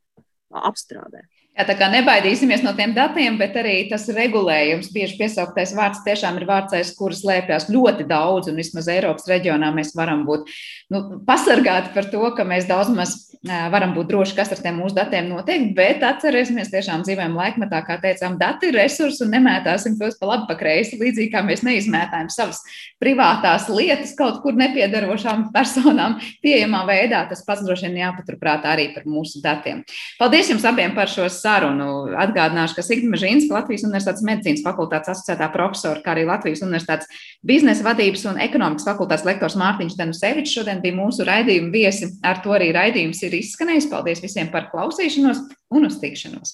apstrādē. 0.55 1.25
Jā, 1.55 1.63
tā 1.69 1.77
kā 1.79 1.87
nebaidīsimies 1.87 2.65
no 2.67 2.73
tiem 2.75 2.97
datiem, 2.97 3.37
bet 3.39 3.55
arī 3.61 3.77
tas 3.87 4.09
regulējums, 4.11 4.89
bieži 4.91 5.15
piesauktais 5.21 5.71
vārds, 5.79 6.01
tiešām 6.03 6.41
ir 6.41 6.49
vārds, 6.49 6.75
aiz 6.75 6.91
kuras 6.99 7.21
slēpjas 7.23 7.69
ļoti 7.71 8.09
daudz, 8.11 8.51
un 8.51 8.59
vismaz 8.59 8.89
Eiropas 8.91 9.29
reģionā 9.31 9.71
mēs 9.77 9.95
varam 9.95 10.25
būt 10.27 10.51
nu, 10.91 11.05
pasargāti 11.29 11.95
par 11.95 12.11
to, 12.11 12.25
ka 12.35 12.49
mēs 12.49 12.67
daudz 12.67 12.91
maz 12.97 13.15
varam 13.45 13.93
būt 13.93 14.09
droši, 14.09 14.35
kas 14.39 14.53
ar 14.55 14.61
tiem 14.65 14.79
mūsu 14.81 14.97
datiem 14.97 15.29
notiek, 15.29 15.67
bet 15.77 16.03
atcerēsimies, 16.07 16.71
tiešām 16.73 17.05
dzīvojam 17.05 17.35
laikmetā, 17.37 17.83
kā 17.85 17.99
teicām, 18.01 18.39
dati 18.41 18.71
ir 18.71 18.79
resursi 18.79 19.21
un 19.27 19.35
nemētāsim 19.37 19.99
tos 20.01 20.17
pa 20.21 20.31
labi, 20.31 20.49
pa 20.49 20.57
kreisi, 20.59 20.97
līdzīgi 21.01 21.33
kā 21.35 21.45
mēs 21.45 21.61
neizmētājam 21.67 22.31
savas 22.33 22.63
privātās 23.03 23.69
lietas 23.69 24.15
kaut 24.17 24.41
kur 24.43 24.57
nepiedarošām 24.57 25.51
personām 25.55 26.17
pieejamā 26.45 26.85
veidā. 26.89 27.25
Tas 27.29 27.45
pats 27.45 27.65
droši 27.67 27.91
vien 27.91 28.01
jāpaturprāt 28.07 28.65
arī 28.71 28.89
par 28.97 29.05
mūsu 29.05 29.45
datiem. 29.45 29.85
Paldies 30.21 30.49
jums 30.55 30.65
abiem 30.69 30.97
par 30.97 31.13
šos 31.13 31.43
sarunu. 31.45 31.89
Atgādināšu, 32.25 32.79
ka 32.79 32.85
Sigma 32.87 33.21
Žīnska, 33.21 33.55
Latvijas 33.55 33.87
Universitātes 33.87 34.25
medicīnas 34.27 34.65
fakultātes 34.67 35.13
asociētā 35.15 35.49
profesora, 35.55 36.03
kā 36.05 36.15
arī 36.15 36.27
Latvijas 36.29 36.65
Universitātes 36.67 37.25
biznesa 37.47 37.87
vadības 37.87 38.27
un 38.33 38.41
ekonomikas 38.45 38.89
fakultātes 38.91 39.27
lektors 39.29 39.57
Mārtiņš 39.61 39.97
Denusevičs 40.01 40.59
šodien 40.59 40.83
bija 40.85 40.99
mūsu 40.99 41.27
raidījuma 41.29 41.73
viesi. 41.75 42.11
Ar 42.27 42.43
to 42.45 42.53
arī 42.57 42.73
raidījums 42.77 43.23
ir 43.25 43.39
izskanējis. 43.41 43.89
Paldies 43.93 44.25
visiem 44.25 44.53
par 44.53 44.69
klausīšanos 44.75 45.47
un 45.75 45.89
uz 45.89 45.99
tikšanos! 46.03 46.53